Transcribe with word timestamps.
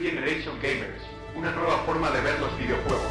Generation 0.00 0.56
Gamers, 0.62 1.02
una 1.36 1.52
nueva 1.52 1.76
forma 1.84 2.10
de 2.10 2.20
ver 2.22 2.40
los 2.40 2.58
videojuegos. 2.58 3.02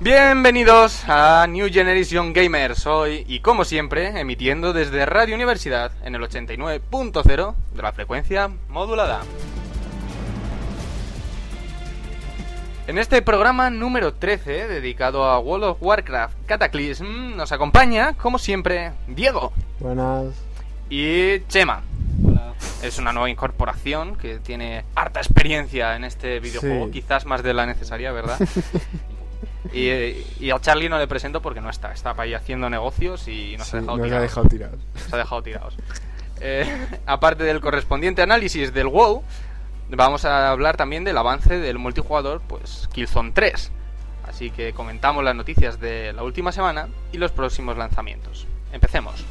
Bienvenidos 0.00 1.04
a 1.06 1.46
New 1.48 1.68
Generation 1.72 2.32
Gamers, 2.32 2.88
hoy 2.88 3.24
y 3.28 3.38
como 3.38 3.64
siempre 3.64 4.18
emitiendo 4.18 4.72
desde 4.72 5.06
Radio 5.06 5.36
Universidad 5.36 5.92
en 6.04 6.16
el 6.16 6.22
89.0 6.22 7.54
de 7.72 7.82
la 7.82 7.92
frecuencia 7.92 8.50
modulada. 8.68 9.22
En 12.88 12.98
este 12.98 13.22
programa 13.22 13.70
número 13.70 14.12
13, 14.14 14.66
dedicado 14.66 15.24
a 15.24 15.38
World 15.38 15.64
of 15.64 15.78
Warcraft 15.80 16.36
Cataclysm, 16.46 17.36
nos 17.36 17.52
acompaña, 17.52 18.14
como 18.14 18.38
siempre, 18.38 18.92
Diego 19.06 19.52
Buenas. 19.78 20.34
y 20.90 21.40
Chema. 21.46 21.82
Es 22.82 22.98
una 22.98 23.12
nueva 23.12 23.30
incorporación 23.30 24.16
que 24.16 24.38
tiene 24.40 24.84
harta 24.96 25.20
experiencia 25.20 25.94
en 25.94 26.02
este 26.04 26.40
videojuego, 26.40 26.86
Sí. 26.86 26.90
quizás 26.92 27.24
más 27.26 27.42
de 27.44 27.54
la 27.54 27.66
necesaria, 27.66 28.10
¿verdad? 28.10 28.38
y, 29.72 29.88
y 30.44 30.50
al 30.50 30.60
Charlie 30.60 30.88
no 30.88 30.98
le 30.98 31.06
presento 31.06 31.40
porque 31.40 31.60
no 31.60 31.70
está, 31.70 31.92
está 31.92 32.10
para 32.14 32.24
ahí 32.24 32.34
haciendo 32.34 32.68
negocios 32.68 33.28
y 33.28 33.56
nos 33.56 33.68
Sí, 33.68 33.76
ha 33.76 33.80
dejado 33.80 33.96
nos 33.98 34.04
ha 34.06 34.08
tirados. 34.08 34.22
dejado 34.28 34.48
tirados. 34.48 34.78
Nos 34.94 35.12
ha 35.12 35.16
dejado 35.16 35.42
tirados. 35.42 35.76
Eh, 36.40 36.86
aparte 37.06 37.44
del 37.44 37.60
correspondiente 37.60 38.22
análisis 38.22 38.74
del 38.74 38.88
WoW, 38.88 39.22
vamos 39.88 40.24
a 40.24 40.50
hablar 40.50 40.76
también 40.76 41.04
del 41.04 41.18
avance 41.18 41.58
del 41.58 41.78
multijugador, 41.78 42.40
pues 42.46 42.88
Killzone 42.92 43.32
3. 43.32 43.72
Así 44.26 44.50
que 44.50 44.72
comentamos 44.72 45.24
las 45.24 45.34
noticias 45.34 45.80
de 45.80 46.12
la 46.12 46.22
última 46.22 46.52
semana 46.52 46.88
y 47.12 47.18
los 47.18 47.32
próximos 47.32 47.76
lanzamientos. 47.76 48.46
Empecemos. 48.72 49.24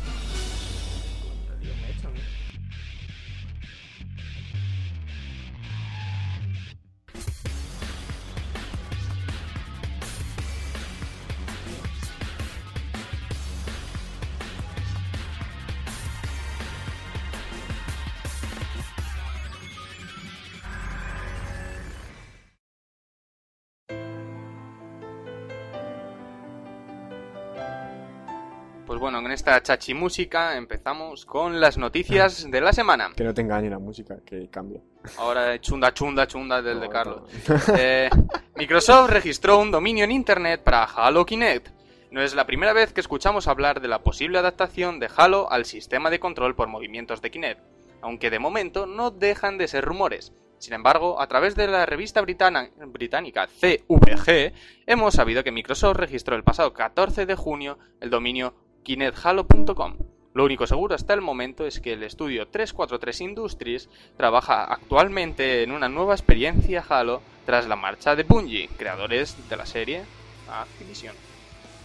Pues 28.92 29.00
bueno, 29.00 29.20
en 29.20 29.32
esta 29.32 29.64
chachi 29.64 29.94
música 29.94 30.58
empezamos 30.58 31.26
con 31.26 31.62
las 31.62 31.78
noticias 31.78 32.52
de 32.52 32.60
la 32.60 32.74
semana. 32.74 33.12
Que 33.16 33.24
no 33.24 33.34
te 33.34 33.40
engañe 33.40 33.70
la 33.70 33.80
música, 33.80 34.18
que 34.26 34.50
cambia. 34.50 34.82
Ahora 35.18 35.62
chunda, 35.62 35.94
chunda, 35.94 36.28
chunda 36.28 36.62
del 36.62 36.82
de 36.82 36.90
Carlos. 36.90 37.22
no. 37.48 37.56
Eh, 37.78 38.10
Microsoft 38.58 39.10
registró 39.12 39.60
un 39.60 39.72
dominio 39.72 40.04
en 40.04 40.12
Internet 40.12 40.62
para 40.66 40.84
Halo 40.84 41.26
Kinect. 41.26 41.70
No 42.12 42.22
es 42.22 42.36
la 42.36 42.46
primera 42.46 42.74
vez 42.74 42.92
que 42.92 43.00
escuchamos 43.00 43.48
hablar 43.48 43.80
de 43.80 43.88
la 43.88 44.00
posible 44.04 44.40
adaptación 44.40 45.00
de 45.00 45.10
Halo 45.16 45.50
al 45.50 45.64
sistema 45.64 46.10
de 46.10 46.20
control 46.20 46.54
por 46.54 46.68
movimientos 46.68 47.22
de 47.22 47.32
Kinect, 47.32 47.62
aunque 48.02 48.30
de 48.30 48.40
momento 48.40 48.88
no 48.88 49.10
dejan 49.10 49.58
de 49.58 49.70
ser 49.70 49.86
rumores. 49.86 50.34
Sin 50.58 50.74
embargo, 50.74 51.22
a 51.22 51.28
través 51.28 51.56
de 51.56 51.68
la 51.68 51.86
revista 51.86 52.20
britana- 52.22 52.70
británica 52.88 53.48
CVG, 53.48 54.52
hemos 54.86 55.14
sabido 55.14 55.46
que 55.46 55.52
Microsoft 55.54 55.96
registró 55.96 56.36
el 56.36 56.44
pasado 56.44 56.74
14 56.74 57.26
de 57.26 57.36
junio 57.36 57.80
el 58.02 58.10
dominio 58.10 58.54
kinecthalo.com. 58.84 59.96
Lo 60.34 60.46
único 60.46 60.66
seguro 60.66 60.96
hasta 60.96 61.14
el 61.14 61.22
momento 61.22 61.66
es 61.66 61.80
que 61.82 61.94
el 61.94 62.04
estudio 62.04 62.48
343 62.48 63.22
Industries 63.22 63.90
trabaja 64.16 64.64
actualmente 64.64 65.64
en 65.64 65.72
una 65.72 65.90
nueva 65.90 66.14
experiencia 66.14 66.84
Halo 66.88 67.22
tras 67.46 67.68
la 67.68 67.76
marcha 67.76 68.16
de 68.16 68.24
Bungie, 68.24 68.70
creadores 68.78 69.36
de 69.50 69.58
la 69.58 69.66
serie 69.66 70.04
Activision. 70.50 71.14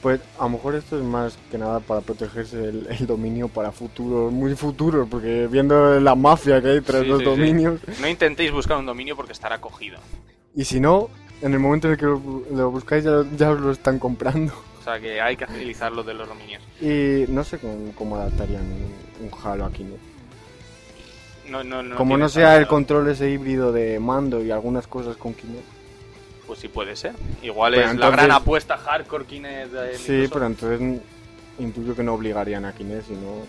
Pues 0.00 0.20
a 0.38 0.44
lo 0.44 0.50
mejor 0.50 0.76
esto 0.76 0.96
es 0.96 1.02
más 1.02 1.36
que 1.50 1.58
nada 1.58 1.80
para 1.80 2.02
protegerse 2.02 2.62
el, 2.68 2.86
el 2.88 3.06
dominio 3.06 3.48
para 3.48 3.72
futuros, 3.72 4.30
muy 4.32 4.54
futuros, 4.54 5.08
porque 5.10 5.48
viendo 5.50 5.98
la 5.98 6.14
mafia 6.14 6.62
que 6.62 6.68
hay 6.68 6.80
tras 6.82 7.02
Sí, 7.02 7.08
los 7.08 7.18
sí, 7.20 7.24
sí. 7.24 7.30
dominios, 7.30 7.80
No 8.00 8.06
intentéis 8.06 8.52
buscar 8.52 8.76
un 8.78 8.86
dominio 8.86 9.16
porque 9.16 9.32
estará 9.32 9.60
cogido. 9.60 9.98
y 10.54 10.64
si 10.64 10.78
no, 10.78 11.08
en 11.42 11.52
el 11.52 11.58
momento 11.58 11.88
en 11.88 11.94
el 11.94 11.98
que 11.98 12.04
lo, 12.06 12.20
lo 12.52 12.70
buscáis 12.70 13.02
ya, 13.04 13.24
ya 13.36 13.50
os 13.50 13.60
lo 13.60 13.72
están 13.72 13.98
comprando. 13.98 14.52
O 14.86 14.88
sea 14.88 15.00
que 15.00 15.20
hay 15.20 15.36
que 15.36 15.42
agilizar 15.42 15.91
lo 15.91 16.04
de 16.04 16.14
los 16.14 16.28
dominios. 16.28 16.62
Y 16.80 17.24
no 17.28 17.42
sé 17.42 17.58
cómo, 17.58 17.92
cómo 17.97 18.16
adaptarían 18.19 18.62
un, 18.62 19.30
Halo 19.42 19.64
aquí, 19.64 19.82
¿no? 19.82 19.97
No, 21.50 21.64
no, 21.64 21.82
no 21.82 21.97
Como 21.97 22.16
no 22.16 22.28
sea 22.28 22.56
el 22.56 22.69
control 22.69 23.08
ese 23.08 23.28
híbrido 23.28 23.72
de 23.72 23.98
mando 23.98 24.41
y 24.44 24.52
algunas 24.52 24.86
cosas 24.86 25.16
con 25.16 25.34
Kinect. 25.34 25.64
Pues 26.47 26.60
sí 26.60 26.69
puede 26.69 26.94
ser. 26.94 27.14
Igual 27.42 27.74
Pero 27.74 27.91
es 27.91 27.97
la 27.97 28.10
gran 28.10 28.30
apuesta 28.30 28.76
hardcore 28.76 29.24
Kinect 29.24 29.72
de 29.72 29.98
Sí, 29.98 30.28
pero 30.32 30.47
entonces 30.47 31.00
intuyo 31.58 31.97
que 31.97 32.04
no 32.04 32.14
obligarían 32.14 32.64
a 32.64 32.72
Kinect, 32.72 33.08
sino 33.08 33.42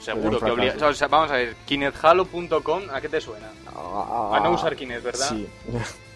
Seguro 0.00 0.30
que 0.30 0.38
sería 0.38 0.54
un 0.54 0.60
obliga... 0.60 0.72
fracaso. 0.72 0.90
o 0.92 0.94
sea, 0.94 1.08
vamos 1.08 1.30
a 1.30 1.34
ver, 1.34 1.56
kinecthalo.com, 1.66 2.82
¿a 2.90 3.02
qué 3.02 3.10
te 3.10 3.20
suena? 3.20 3.48
a, 3.66 4.36
A 4.36 4.40
no 4.40 4.52
usar 4.52 4.74
Kinect, 4.74 5.02
¿verdad? 5.02 5.28
Sí. 5.28 5.46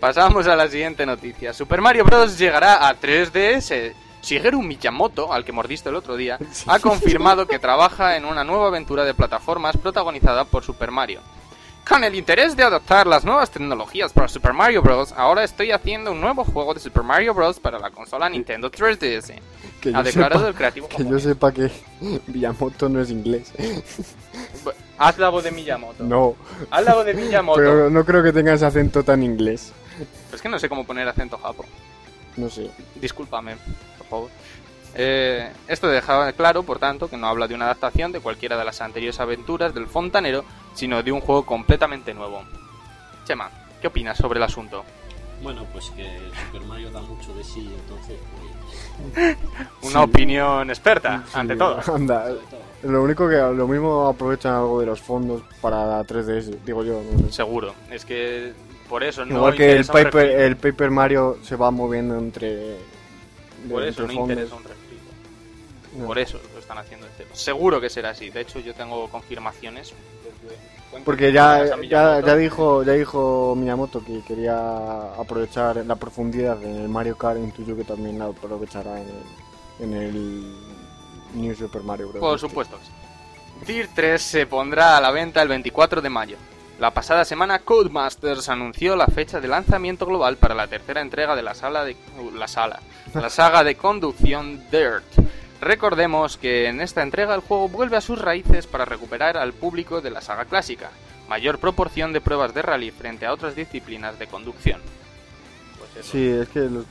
Pasamos 0.00 0.46
a 0.46 0.56
la 0.56 0.68
siguiente 0.68 1.06
noticia. 1.06 1.52
Super 1.54 1.80
Mario 1.80 2.04
Bros. 2.04 2.38
llegará 2.38 2.88
a 2.88 2.98
3DS. 3.00 3.94
Shigeru 4.22 4.62
Miyamoto, 4.62 5.32
al 5.34 5.44
que 5.44 5.52
mordiste 5.52 5.90
el 5.90 5.96
otro 5.96 6.16
día, 6.16 6.38
ha 6.66 6.78
confirmado 6.78 7.46
que 7.46 7.58
trabaja 7.58 8.16
en 8.16 8.24
una 8.24 8.42
nueva 8.42 8.68
aventura 8.68 9.04
de 9.04 9.12
plataformas 9.12 9.76
protagonizada 9.76 10.46
por 10.46 10.64
Super 10.64 10.90
Mario. 10.90 11.20
Con 11.86 12.02
el 12.04 12.14
interés 12.14 12.56
de 12.56 12.62
adoptar 12.62 13.06
las 13.06 13.26
nuevas 13.26 13.50
tecnologías 13.50 14.14
para 14.14 14.28
Super 14.28 14.54
Mario 14.54 14.80
Bros., 14.80 15.12
ahora 15.12 15.44
estoy 15.44 15.72
haciendo 15.72 16.12
un 16.12 16.22
nuevo 16.22 16.42
juego 16.42 16.72
de 16.72 16.80
Super 16.80 17.02
Mario 17.02 17.34
Bros. 17.34 17.60
para 17.60 17.78
la 17.78 17.90
consola 17.90 18.30
Nintendo 18.30 18.70
3DS. 18.70 19.34
Que 19.82 19.92
Ha 19.94 20.02
declarado 20.02 20.40
sepa- 20.40 20.48
el 20.48 20.54
creativo 20.54 20.88
Que 20.88 21.04
yo 21.04 21.18
sepa 21.18 21.52
que 21.52 21.70
Miyamoto 22.28 22.88
no 22.88 23.02
es 23.02 23.10
inglés. 23.10 23.52
Haz 24.98 25.18
la 25.18 25.28
voz 25.28 25.42
de 25.44 25.50
Miyamoto. 25.50 26.04
No, 26.04 26.36
Haz 26.70 26.84
la 26.84 26.94
voz 26.94 27.04
de 27.06 27.14
Miyamoto. 27.14 27.58
pero 27.58 27.90
no 27.90 28.04
creo 28.04 28.22
que 28.22 28.32
tenga 28.32 28.52
ese 28.54 28.66
acento 28.66 29.02
tan 29.02 29.22
inglés. 29.22 29.72
Es 30.32 30.40
que 30.40 30.48
no 30.48 30.58
sé 30.58 30.68
cómo 30.68 30.84
poner 30.84 31.08
acento 31.08 31.38
japo. 31.38 31.64
No 32.36 32.48
sé. 32.48 32.70
Discúlpame, 32.96 33.56
por 33.98 34.06
favor. 34.06 34.30
Eh, 34.96 35.50
esto 35.66 35.88
deja 35.88 36.32
claro, 36.34 36.62
por 36.62 36.78
tanto, 36.78 37.08
que 37.08 37.16
no 37.16 37.26
habla 37.26 37.48
de 37.48 37.54
una 37.54 37.64
adaptación 37.64 38.12
de 38.12 38.20
cualquiera 38.20 38.56
de 38.56 38.64
las 38.64 38.80
anteriores 38.80 39.18
aventuras 39.20 39.74
del 39.74 39.86
fontanero, 39.88 40.44
sino 40.74 41.02
de 41.02 41.10
un 41.12 41.20
juego 41.20 41.44
completamente 41.44 42.14
nuevo. 42.14 42.42
Chema, 43.24 43.50
¿qué 43.80 43.88
opinas 43.88 44.16
sobre 44.16 44.38
el 44.38 44.44
asunto? 44.44 44.84
Bueno, 45.42 45.66
pues 45.72 45.90
que 45.90 46.20
Super 46.46 46.66
Mario 46.68 46.90
da 46.92 47.00
mucho 47.00 47.34
de 47.34 47.42
sí, 47.44 47.68
entonces 47.82 48.18
pues... 49.14 49.36
Una 49.82 49.90
Sí. 50.04 50.10
opinión 50.10 50.70
experta, 50.70 51.22
Sí, 51.26 51.32
ante 51.38 51.56
todo. 51.56 51.80
Anda, 51.94 52.26
sobre 52.28 52.40
todo. 52.46 52.60
Lo 52.84 53.02
único 53.02 53.28
que 53.28 53.36
lo 53.36 53.66
mismo 53.66 54.06
aprovechan 54.06 54.54
algo 54.54 54.80
de 54.80 54.86
los 54.86 55.00
fondos 55.00 55.42
para 55.60 56.02
3DS, 56.02 56.58
digo 56.64 56.84
yo. 56.84 57.00
no 57.02 57.26
sé. 57.26 57.32
Seguro, 57.32 57.74
es 57.90 58.04
que 58.04 58.52
por 58.88 59.02
eso 59.02 59.24
no 59.24 59.36
Igual 59.36 59.54
que 59.56 59.72
el 59.72 59.84
Paper, 59.84 60.40
el 60.40 60.56
Paper 60.56 60.90
Mario 60.90 61.38
se 61.42 61.56
va 61.56 61.70
moviendo 61.70 62.16
entre. 62.18 62.76
Por 63.70 63.82
eso 63.82 64.02
no 64.02 64.08
fondos. 64.08 64.30
interesa 64.30 64.54
un 64.56 64.64
refrito. 64.64 65.02
No. 65.98 66.06
Por 66.06 66.18
eso 66.18 66.40
lo 66.52 66.60
están 66.60 66.78
haciendo 66.78 67.06
este. 67.06 67.26
Seguro 67.32 67.80
que 67.80 67.88
será 67.88 68.10
así. 68.10 68.30
De 68.30 68.42
hecho, 68.42 68.58
yo 68.60 68.74
tengo 68.74 69.08
confirmaciones. 69.08 69.94
desde 70.22 71.02
Porque 71.04 71.32
ya, 71.32 71.64
ya, 71.88 72.20
ya 72.20 72.36
dijo 72.36 72.82
ya 72.82 72.92
dijo 72.92 73.54
Miyamoto 73.56 74.04
que 74.04 74.22
quería 74.26 75.14
aprovechar 75.14 75.84
la 75.86 75.96
profundidad 75.96 76.62
en 76.62 76.76
el 76.76 76.88
Mario 76.88 77.16
Kart, 77.16 77.38
intuyo 77.38 77.76
que 77.76 77.84
también 77.84 78.18
la 78.18 78.26
aprovechará 78.26 79.00
en 79.00 79.08
el, 79.08 79.84
en 79.84 79.94
el 79.94 80.73
New 81.34 81.54
Super 81.54 81.82
Mario 81.82 82.08
Bros. 82.08 82.20
Por 82.20 82.38
supuesto. 82.38 82.78
Tier 83.66 83.88
3 83.94 84.20
se 84.20 84.46
pondrá 84.46 84.96
a 84.96 85.00
la 85.00 85.10
venta 85.10 85.40
el 85.42 85.48
24 85.48 86.00
de 86.02 86.10
mayo. 86.10 86.36
La 86.80 86.92
pasada 86.92 87.24
semana 87.24 87.60
Codemasters 87.60 88.48
anunció 88.48 88.96
la 88.96 89.06
fecha 89.06 89.40
de 89.40 89.46
lanzamiento 89.48 90.06
global 90.06 90.36
para 90.36 90.54
la 90.56 90.66
tercera 90.66 91.00
entrega 91.00 91.36
de 91.36 91.42
la 91.42 91.54
sala 91.54 91.84
de 91.84 91.96
uh, 92.18 92.30
la 92.32 92.48
sala, 92.48 92.80
la 93.14 93.30
saga 93.30 93.62
de 93.62 93.76
conducción 93.76 94.64
Dirt. 94.70 95.04
Recordemos 95.60 96.36
que 96.36 96.66
en 96.68 96.80
esta 96.80 97.02
entrega 97.02 97.34
el 97.34 97.40
juego 97.40 97.68
vuelve 97.68 97.96
a 97.96 98.00
sus 98.00 98.20
raíces 98.20 98.66
para 98.66 98.84
recuperar 98.84 99.36
al 99.36 99.52
público 99.52 100.00
de 100.00 100.10
la 100.10 100.20
saga 100.20 100.44
clásica, 100.46 100.90
mayor 101.28 101.58
proporción 101.58 102.12
de 102.12 102.20
pruebas 102.20 102.52
de 102.54 102.62
rally 102.62 102.90
frente 102.90 103.24
a 103.24 103.32
otras 103.32 103.54
disciplinas 103.54 104.18
de 104.18 104.26
conducción. 104.26 104.80
Pues. 105.78 106.04
Sí, 106.04 106.26
es 106.28 106.48
que 106.48 106.60
los- 106.60 106.84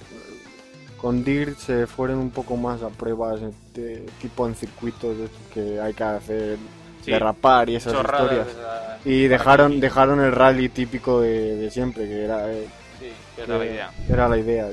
con 0.97 1.25
Dirt 1.25 1.57
se 1.57 1.85
fueron 1.85 2.17
un 2.19 2.31
poco 2.31 2.55
más 2.55 2.81
a 2.81 2.87
pruebas 2.89 3.41
de 3.73 4.05
tipo 4.21 4.47
en 4.47 4.55
circuitos 4.55 5.17
de 5.17 5.27
que 5.53 5.79
hay 5.79 5.93
que 5.93 6.03
hacer 6.03 6.57
Sí. 7.03 7.11
derrapar 7.11 7.69
y 7.69 7.75
esas 7.75 7.93
Chorradas 7.93 8.21
historias. 8.31 8.55
de 8.55 8.61
la- 8.61 8.99
Y 9.05 9.27
dejaron, 9.27 9.79
dejaron 9.81 10.21
el 10.21 10.31
rally 10.31 10.69
típico 10.69 11.19
de, 11.21 11.55
de 11.57 11.69
siempre, 11.71 12.05
que 12.07 12.23
era, 12.23 12.49
eh, 12.51 12.67
Sí, 12.99 13.11
que 13.35 13.41
era 13.43 13.57
la 13.57 13.65
idea. 13.65 13.91
era 14.09 14.29
la 14.29 14.37
idea. 14.37 14.69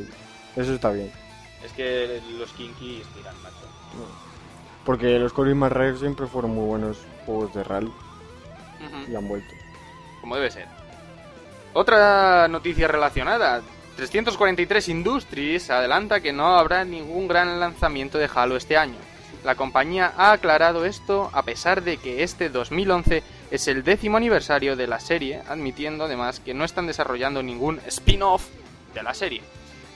Eso 0.56 0.74
está 0.74 0.90
bien. 0.90 1.10
Es 1.64 1.72
que 1.72 2.20
los 2.38 2.50
Kinkis 2.52 3.04
tiran, 3.14 3.34
macho. 3.42 3.56
Porque 4.84 5.18
los 5.18 5.32
Colis 5.32 5.54
más 5.56 5.72
Rare 5.72 5.96
siempre 5.96 6.26
fueron 6.26 6.54
muy 6.54 6.66
buenos 6.66 6.98
juegos 7.26 7.52
de 7.54 7.62
rally 7.64 7.92
y 9.10 9.14
han 9.14 9.26
vuelto. 9.28 9.52
como 10.20 10.36
debe 10.36 10.50
ser. 10.50 10.66
Otra 11.72 12.46
noticia 12.48 12.86
relacionada. 12.88 13.62
343 13.96 14.88
Industries 14.88 15.70
adelanta 15.70 16.20
que 16.20 16.32
no 16.32 16.56
habrá 16.56 16.84
ningún 16.84 17.28
gran 17.28 17.60
lanzamiento 17.60 18.18
de 18.18 18.28
Halo 18.34 18.56
este 18.56 18.76
año. 18.76 18.96
La 19.44 19.54
compañía 19.54 20.12
ha 20.16 20.32
aclarado 20.32 20.84
esto 20.84 21.30
a 21.32 21.42
pesar 21.42 21.82
de 21.82 21.96
que 21.96 22.22
este 22.22 22.48
2011 22.50 23.22
es 23.50 23.68
el 23.68 23.82
décimo 23.84 24.16
aniversario 24.16 24.76
de 24.76 24.86
la 24.86 25.00
serie, 25.00 25.40
admitiendo 25.48 26.04
además 26.04 26.40
que 26.40 26.54
no 26.54 26.64
están 26.64 26.86
desarrollando 26.86 27.42
ningún 27.42 27.80
spin-off 27.86 28.46
de 28.94 29.02
la 29.02 29.14
serie. 29.14 29.42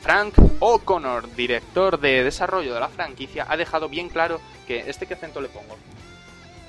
Frank 0.02 0.34
O'Connor, 0.60 1.34
director 1.34 1.98
de 1.98 2.24
desarrollo 2.24 2.74
de 2.74 2.80
la 2.80 2.88
franquicia, 2.88 3.46
ha 3.48 3.56
dejado 3.56 3.88
bien 3.88 4.08
claro 4.08 4.40
que 4.66 4.84
este 4.88 5.06
que 5.06 5.14
acento 5.14 5.40
le 5.40 5.48
pongo. 5.48 5.76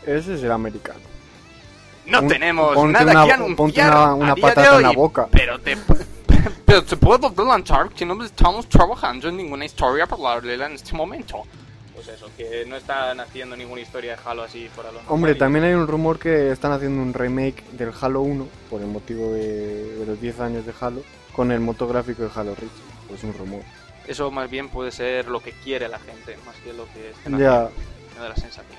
Ese 0.05 0.35
es 0.35 0.43
el 0.43 0.51
americano. 0.51 0.99
No 2.05 2.19
Un- 2.21 2.27
tenemos 2.27 2.75
nada 2.85 3.11
una- 3.11 3.25
que 3.25 3.31
anunciar 3.33 3.55
ponte 3.57 3.81
una- 3.81 4.03
a 4.05 4.13
una 4.13 4.35
día 4.35 4.41
patata 4.41 4.71
de 4.71 4.77
en 4.77 4.83
la 4.83 4.91
boca. 4.91 5.27
Pero 5.31 5.59
te, 5.59 5.75
pero 6.75 6.83
te 6.87 6.97
puedo 6.97 7.27
adelantar 7.27 7.89
que 7.91 8.05
no 8.05 8.21
estamos 8.21 8.67
trabajando 8.67 9.29
en 9.29 9.37
ninguna 9.37 9.63
historia 9.63 10.05
paralela 10.07 10.65
en 10.65 10.73
este 10.73 10.93
momento. 10.93 11.43
Pues 11.93 12.09
eso, 12.09 12.29
que 12.35 12.65
no 12.67 12.75
están 12.75 13.17
haciendo 13.21 13.55
ninguna 13.55 13.79
historia 13.79 14.17
de 14.17 14.21
Halo 14.25 14.43
así 14.43 14.67
fuera 14.67 14.89
de 14.89 14.95
lo 14.95 14.99
Hombre, 15.07 15.31
normal. 15.31 15.37
también 15.37 15.63
hay 15.65 15.73
un 15.73 15.87
rumor 15.87 16.19
que 16.19 16.51
están 16.51 16.73
haciendo 16.73 17.01
un 17.01 17.13
remake 17.13 17.63
del 17.71 17.93
Halo 18.01 18.19
1 18.23 18.47
por 18.69 18.81
el 18.81 18.87
motivo 18.87 19.31
de, 19.31 19.95
de 19.99 20.05
los 20.05 20.19
10 20.19 20.39
años 20.41 20.65
de 20.65 20.73
Halo 20.81 21.01
con 21.33 21.53
el 21.53 21.61
motográfico 21.61 22.23
de 22.23 22.29
Halo 22.35 22.53
Reach. 22.55 22.71
Es 23.13 23.23
un 23.23 23.33
rumor. 23.33 23.61
Eso 24.05 24.29
más 24.29 24.49
bien 24.49 24.67
puede 24.67 24.91
ser 24.91 25.29
lo 25.29 25.39
que 25.39 25.53
quiere 25.53 25.87
la 25.87 25.99
gente, 25.99 26.35
más 26.45 26.57
que 26.57 26.73
lo 26.73 26.83
que 26.93 27.11
están 27.11 27.39
Ya, 27.39 27.67
haciendo, 27.67 27.71
me 28.15 28.21
da 28.21 28.29
la 28.29 28.35
sensación. 28.35 28.77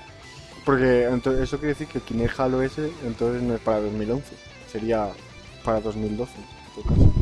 porque 0.63 1.05
entonces, 1.05 1.41
eso 1.45 1.57
quiere 1.57 1.69
decir 1.73 1.87
que 1.87 1.97
el 1.97 2.03
Kinect 2.03 2.39
Halo 2.39 2.61
ese 2.61 2.91
entonces 3.07 3.41
no 3.41 3.55
es 3.55 3.59
para 3.61 3.79
2011, 3.79 4.35
sería 4.71 5.09
para 5.65 5.81
2012 5.81 6.31
en 6.37 6.83
todo 6.83 6.93
caso. 6.95 7.13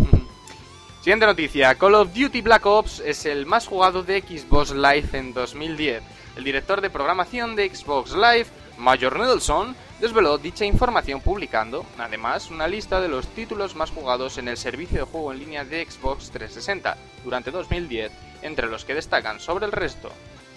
Siguiente 1.05 1.27
noticia. 1.27 1.75
Call 1.75 1.93
of 1.93 2.15
Duty 2.15 2.41
Black 2.41 2.65
Ops 2.65 2.99
es 2.99 3.27
el 3.27 3.45
más 3.45 3.67
jugado 3.67 4.01
de 4.01 4.21
Xbox 4.21 4.71
Live 4.71 5.09
en 5.13 5.35
2010. 5.35 6.01
El 6.35 6.43
director 6.43 6.81
de 6.81 6.89
programación 6.89 7.55
de 7.55 7.69
Xbox 7.69 8.13
Live, 8.13 8.47
Major 8.79 9.19
Nelson, 9.19 9.75
desveló 9.99 10.39
dicha 10.39 10.65
información 10.65 11.21
publicando, 11.21 11.85
además, 11.99 12.49
una 12.49 12.67
lista 12.67 13.01
de 13.01 13.07
los 13.07 13.27
títulos 13.27 13.75
más 13.75 13.91
jugados 13.91 14.39
en 14.39 14.47
el 14.47 14.57
servicio 14.57 14.97
de 14.97 15.05
juego 15.05 15.31
en 15.31 15.37
línea 15.37 15.63
de 15.63 15.85
Xbox 15.85 16.31
360 16.31 16.97
durante 17.23 17.51
2010, 17.51 18.11
entre 18.41 18.65
los 18.65 18.83
que 18.83 18.95
destacan 18.95 19.39
sobre 19.39 19.67
el 19.67 19.73
resto, 19.73 20.09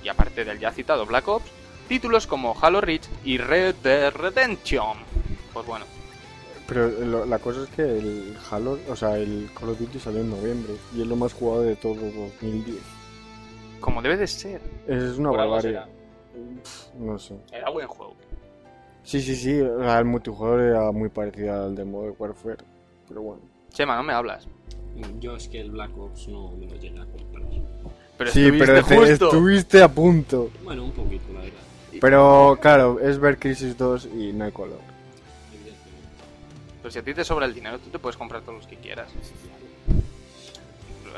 y 0.03 0.09
aparte 0.09 0.47
del 0.47 0.59
ya 0.59 0.73
citado 0.73 1.05
Black 1.05 1.29
Ops, 1.29 1.50
títulos 1.89 2.27
como 2.27 2.56
Halo 2.59 2.81
Reach 2.81 3.05
y 3.23 3.37
Red 3.37 3.75
Dead 3.83 4.15
Redemption. 4.15 4.97
Pues 5.53 5.67
bueno, 5.67 5.85
Pero 6.69 6.88
lo- 6.88 7.25
la 7.25 7.38
cosa 7.38 7.62
es 7.62 7.69
que 7.70 7.82
el 7.82 8.37
Halo, 8.50 8.79
o 8.91 8.94
sea, 8.94 9.17
el 9.17 9.49
Call 9.59 9.70
of 9.70 9.79
Duty 9.81 9.99
salió 9.99 10.20
en 10.20 10.31
noviembre 10.31 10.75
y 10.94 11.00
es 11.00 11.06
lo 11.06 11.17
más 11.17 11.32
jugado 11.32 11.62
de 11.62 11.75
todo 11.76 11.94
2010. 11.94 12.76
como 13.81 14.03
debe 14.03 14.17
de 14.17 14.26
ser. 14.26 14.61
Es 14.87 15.19
una 15.19 15.31
Por 15.31 15.62
será. 15.62 15.88
No 16.99 17.19
sé. 17.19 17.37
Era 17.53 17.70
buen 17.70 17.87
juego. 17.87 18.15
Sí, 19.05 19.23
sí, 19.23 19.35
sí, 19.37 19.61
o 19.61 19.79
sea, 19.81 19.99
el 20.00 20.05
multijugador 20.05 20.61
era 20.61 20.93
muy 20.93 21.09
parecido 21.09 21.65
al 21.65 21.75
de 21.75 21.85
Modern 21.85 22.15
Warfare, 22.19 22.59
pero 23.09 23.23
bueno. 23.23 23.41
Chema, 23.71 23.97
no 23.97 24.03
me 24.03 24.12
hablas. 24.12 24.47
Yo 25.21 25.37
es 25.37 25.49
que 25.49 25.61
el 25.61 25.71
Black 25.71 25.97
Ops 25.97 26.29
no 26.29 26.50
me 26.59 26.67
lo 26.67 26.75
llega 26.76 27.03
a 27.03 27.06
comprar. 27.06 27.44
Pero 28.19 28.31
sí, 28.32 28.41
estuviste 28.43 28.67
pero 28.67 28.85
te- 28.85 28.97
justo. 28.97 29.26
estuviste 29.29 29.82
a 29.82 29.88
punto. 29.88 30.50
Bueno, 30.64 30.85
un 30.85 30.91
poquito, 30.93 31.32
la 31.32 31.41
verdad. 31.41 31.59
Pero 32.00 32.59
claro, 32.61 32.99
es 33.00 33.19
ver 33.19 33.38
Crisis 33.38 33.79
2 33.79 34.06
y 34.19 34.32
no 34.32 34.44
hay 34.44 34.53
color. 34.53 34.81
Pero 36.88 36.94
si 36.94 36.99
a 37.00 37.05
ti 37.05 37.12
te 37.12 37.23
sobra 37.23 37.44
el 37.44 37.52
dinero, 37.52 37.79
tú 37.79 37.90
te 37.90 37.99
puedes 37.99 38.17
comprar 38.17 38.40
todos 38.40 38.55
los 38.55 38.67
que 38.67 38.76
quieras. 38.76 39.12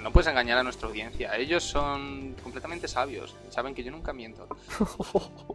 No 0.02 0.10
puedes 0.10 0.26
engañar 0.26 0.58
a 0.58 0.64
nuestra 0.64 0.88
audiencia. 0.88 1.36
Ellos 1.36 1.62
son 1.62 2.34
completamente 2.42 2.88
sabios. 2.88 3.36
Saben 3.50 3.72
que 3.72 3.84
yo 3.84 3.92
nunca 3.92 4.12
miento. 4.12 4.48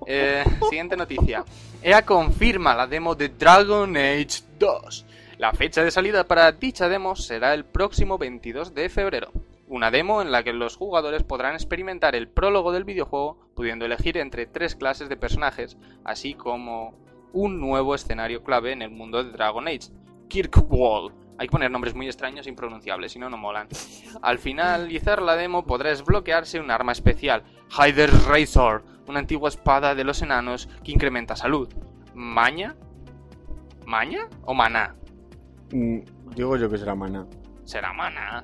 Eh, 0.08 0.46
siguiente 0.70 0.96
noticia. 0.96 1.44
EA 1.82 2.06
confirma 2.06 2.76
la 2.76 2.88
demo 2.88 3.14
de 3.16 3.28
Dragon 3.28 3.98
Age 3.98 4.44
2. 4.58 5.06
La 5.38 5.52
fecha 5.52 5.84
de 5.84 5.92
salida 5.92 6.26
para 6.26 6.50
dicha 6.54 6.88
demo 6.88 7.18
será 7.18 7.54
el 7.54 7.66
próximo 7.66 8.18
22 8.18 8.74
de 8.74 8.88
febrero. 8.88 9.34
Una 9.68 9.92
demo 9.92 10.22
en 10.22 10.32
la 10.32 10.44
que 10.44 10.54
los 10.54 10.78
jugadores 10.78 11.24
podrán 11.24 11.56
experimentar 11.56 12.16
el 12.16 12.30
prólogo 12.30 12.72
del 12.72 12.86
videojuego, 12.86 13.38
pudiendo 13.54 13.84
elegir 13.84 14.18
entre 14.18 14.46
tres 14.46 14.76
clases 14.76 15.10
de 15.10 15.18
personajes, 15.18 15.76
así 16.06 16.36
como 16.36 16.94
un 17.36 17.60
nuevo 17.60 17.94
escenario 17.94 18.44
clave 18.44 18.72
en 18.72 18.82
el 18.82 18.90
mundo 18.92 19.22
de 19.22 19.32
Dragon 19.32 19.68
Age, 19.68 19.92
Kirkwall. 20.28 21.14
Hay 21.38 21.48
que 21.48 21.52
poner 21.52 21.70
nombres 21.70 21.94
muy 21.94 22.08
extraños 22.08 22.48
e 22.48 22.50
impronunciables, 22.50 23.12
si 23.12 23.20
no, 23.20 23.30
no 23.30 23.38
molan. 23.38 23.68
Al 24.22 24.40
finalizar 24.40 25.22
la 25.22 25.36
demo 25.36 25.66
podrá 25.66 25.90
desbloquearse 25.90 26.60
un 26.60 26.72
arma 26.72 26.94
especial, 26.94 27.44
Hyder's 27.78 28.26
Razor, 28.26 28.84
una 29.08 29.20
antigua 29.20 29.50
espada 29.50 29.96
de 29.96 30.04
los 30.04 30.22
enanos 30.22 30.70
que 30.84 30.92
incrementa 30.92 31.36
salud. 31.36 31.70
¿Maña? 32.14 32.76
¿Maña 33.86 34.30
o 34.44 34.54
maná? 34.54 34.96
Mm, 35.72 36.00
digo 36.36 36.56
yo 36.58 36.70
que 36.70 36.78
será 36.78 36.96
maná. 36.96 37.28
Será 37.66 37.92
maná. 37.92 38.44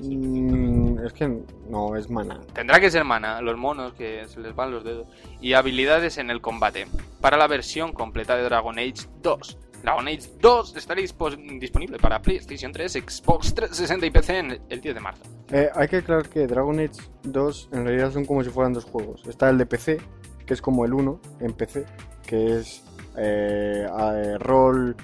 Mm, 0.00 1.04
es 1.04 1.12
que 1.12 1.28
no, 1.68 1.96
es 1.96 2.10
maná. 2.10 2.40
Tendrá 2.52 2.80
que 2.80 2.90
ser 2.90 3.04
mana, 3.04 3.40
los 3.40 3.56
monos 3.56 3.92
que 3.92 4.26
se 4.26 4.40
les 4.40 4.54
van 4.54 4.72
los 4.72 4.82
dedos. 4.82 5.06
Y 5.40 5.52
habilidades 5.52 6.18
en 6.18 6.30
el 6.30 6.40
combate. 6.40 6.86
Para 7.20 7.36
la 7.36 7.46
versión 7.46 7.92
completa 7.92 8.36
de 8.36 8.42
Dragon 8.42 8.78
Age 8.78 9.06
2. 9.22 9.58
Dragon 9.82 10.06
Age 10.06 10.30
2 10.40 10.76
estará 10.76 11.00
dispo- 11.00 11.36
disponible 11.58 11.98
para 11.98 12.20
PlayStation 12.22 12.72
3, 12.72 12.92
Xbox 12.92 13.54
360 13.54 14.06
y 14.06 14.10
PC 14.10 14.38
en 14.38 14.60
el 14.68 14.80
10 14.80 14.94
de 14.94 15.00
marzo. 15.00 15.22
Eh, 15.50 15.68
hay 15.74 15.88
que 15.88 15.96
aclarar 15.98 16.28
que 16.28 16.46
Dragon 16.46 16.78
Age 16.78 17.00
2 17.24 17.68
en 17.72 17.84
realidad 17.84 18.12
son 18.12 18.24
como 18.24 18.42
si 18.44 18.50
fueran 18.50 18.72
dos 18.72 18.84
juegos. 18.84 19.22
Está 19.26 19.50
el 19.50 19.58
de 19.58 19.66
PC, 19.66 19.98
que 20.46 20.54
es 20.54 20.62
como 20.62 20.84
el 20.84 20.94
1 20.94 21.20
en 21.40 21.52
PC, 21.52 21.84
que 22.26 22.58
es 22.58 22.82
eh, 23.16 23.86
eh, 23.86 24.38
rol 24.38 24.96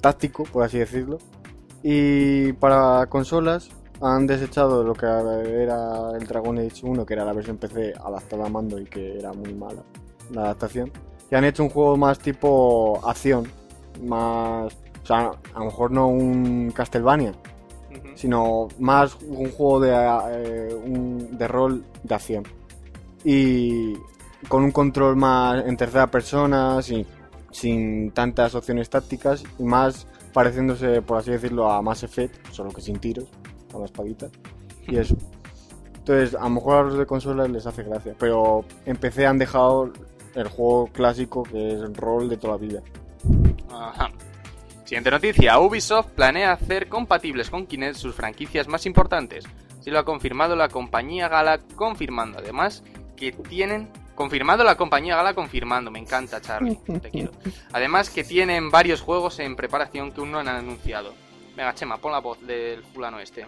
táctico, 0.00 0.44
por 0.44 0.62
así 0.64 0.78
decirlo. 0.78 1.18
Y 1.82 2.52
para 2.54 3.06
consolas 3.06 3.70
han 4.00 4.26
desechado 4.26 4.84
lo 4.84 4.94
que 4.94 5.06
era 5.06 6.10
el 6.16 6.26
Dragon 6.26 6.58
Age 6.58 6.80
1, 6.86 7.06
que 7.06 7.14
era 7.14 7.24
la 7.24 7.32
versión 7.32 7.56
PC 7.56 7.94
adaptada 7.98 8.46
a 8.46 8.48
mando 8.48 8.78
y 8.78 8.84
que 8.84 9.18
era 9.18 9.32
muy 9.32 9.54
mala 9.54 9.82
la 10.30 10.42
adaptación. 10.42 10.92
Y 11.30 11.34
han 11.34 11.44
hecho 11.44 11.62
un 11.62 11.68
juego 11.70 11.96
más 11.96 12.18
tipo 12.18 13.00
acción, 13.06 13.50
más... 14.02 14.76
O 15.02 15.06
sea, 15.06 15.30
a 15.54 15.58
lo 15.60 15.64
mejor 15.66 15.90
no 15.90 16.08
un 16.08 16.70
Castlevania, 16.74 17.32
sino 18.14 18.68
más 18.78 19.16
un 19.22 19.50
juego 19.50 19.80
de, 19.80 19.90
eh, 20.30 20.74
un- 20.74 21.38
de 21.38 21.48
rol 21.48 21.84
de 22.02 22.14
acción. 22.14 22.44
Y 23.24 23.94
con 24.48 24.62
un 24.64 24.70
control 24.70 25.16
más 25.16 25.64
en 25.66 25.76
tercera 25.76 26.08
persona, 26.08 26.82
sin, 26.82 27.06
sin 27.50 28.10
tantas 28.12 28.54
opciones 28.54 28.90
tácticas 28.90 29.42
y 29.58 29.62
más 29.62 30.06
pareciéndose, 30.32 31.00
por 31.02 31.18
así 31.18 31.30
decirlo, 31.30 31.70
a 31.70 31.80
Mass 31.82 32.02
Effect, 32.02 32.46
solo 32.52 32.70
que 32.70 32.80
sin 32.82 32.98
tiros, 32.98 33.26
con 33.72 33.80
la 33.80 33.86
espadita. 33.86 34.28
Y 34.86 34.96
eso. 34.96 35.16
Entonces, 35.96 36.34
a 36.34 36.44
lo 36.44 36.50
mejor 36.50 36.74
a 36.76 36.82
los 36.84 36.98
de 36.98 37.06
consolas 37.06 37.50
les 37.50 37.66
hace 37.66 37.82
gracia, 37.82 38.14
pero 38.18 38.64
en 38.86 38.96
PC 38.96 39.26
han 39.26 39.38
dejado 39.38 39.90
el 40.34 40.48
juego 40.48 40.86
clásico 40.92 41.42
que 41.42 41.72
es 41.74 41.96
rol 41.96 42.28
de 42.28 42.36
toda 42.36 42.54
la 42.54 42.58
vida. 42.58 42.82
Ajá. 43.70 44.10
Siguiente 44.84 45.10
noticia. 45.10 45.58
Ubisoft 45.58 46.12
planea 46.12 46.52
hacer 46.52 46.88
compatibles 46.88 47.50
con 47.50 47.66
Kinect 47.66 47.96
sus 47.96 48.14
franquicias 48.14 48.68
más 48.68 48.86
importantes. 48.86 49.44
Si 49.80 49.90
lo 49.90 49.98
ha 49.98 50.04
confirmado 50.04 50.56
la 50.56 50.68
compañía 50.68 51.28
Gala, 51.28 51.58
confirmando 51.76 52.38
además 52.38 52.82
que 53.16 53.32
tienen... 53.32 53.90
Confirmado 54.14 54.64
la 54.64 54.76
compañía 54.76 55.14
Gala, 55.14 55.34
confirmando. 55.34 55.90
Me 55.90 56.00
encanta, 56.00 56.40
Charlie. 56.40 56.76
Te 57.00 57.10
quiero. 57.10 57.30
Además 57.72 58.10
que 58.10 58.24
tienen 58.24 58.68
varios 58.68 59.00
juegos 59.00 59.38
en 59.38 59.54
preparación 59.54 60.10
que 60.10 60.20
aún 60.20 60.32
no 60.32 60.40
han 60.40 60.48
anunciado. 60.48 61.14
Venga, 61.56 61.72
Chema, 61.74 61.98
pon 61.98 62.10
la 62.10 62.18
voz 62.18 62.40
del 62.44 62.82
fulano 62.82 63.20
este. 63.20 63.46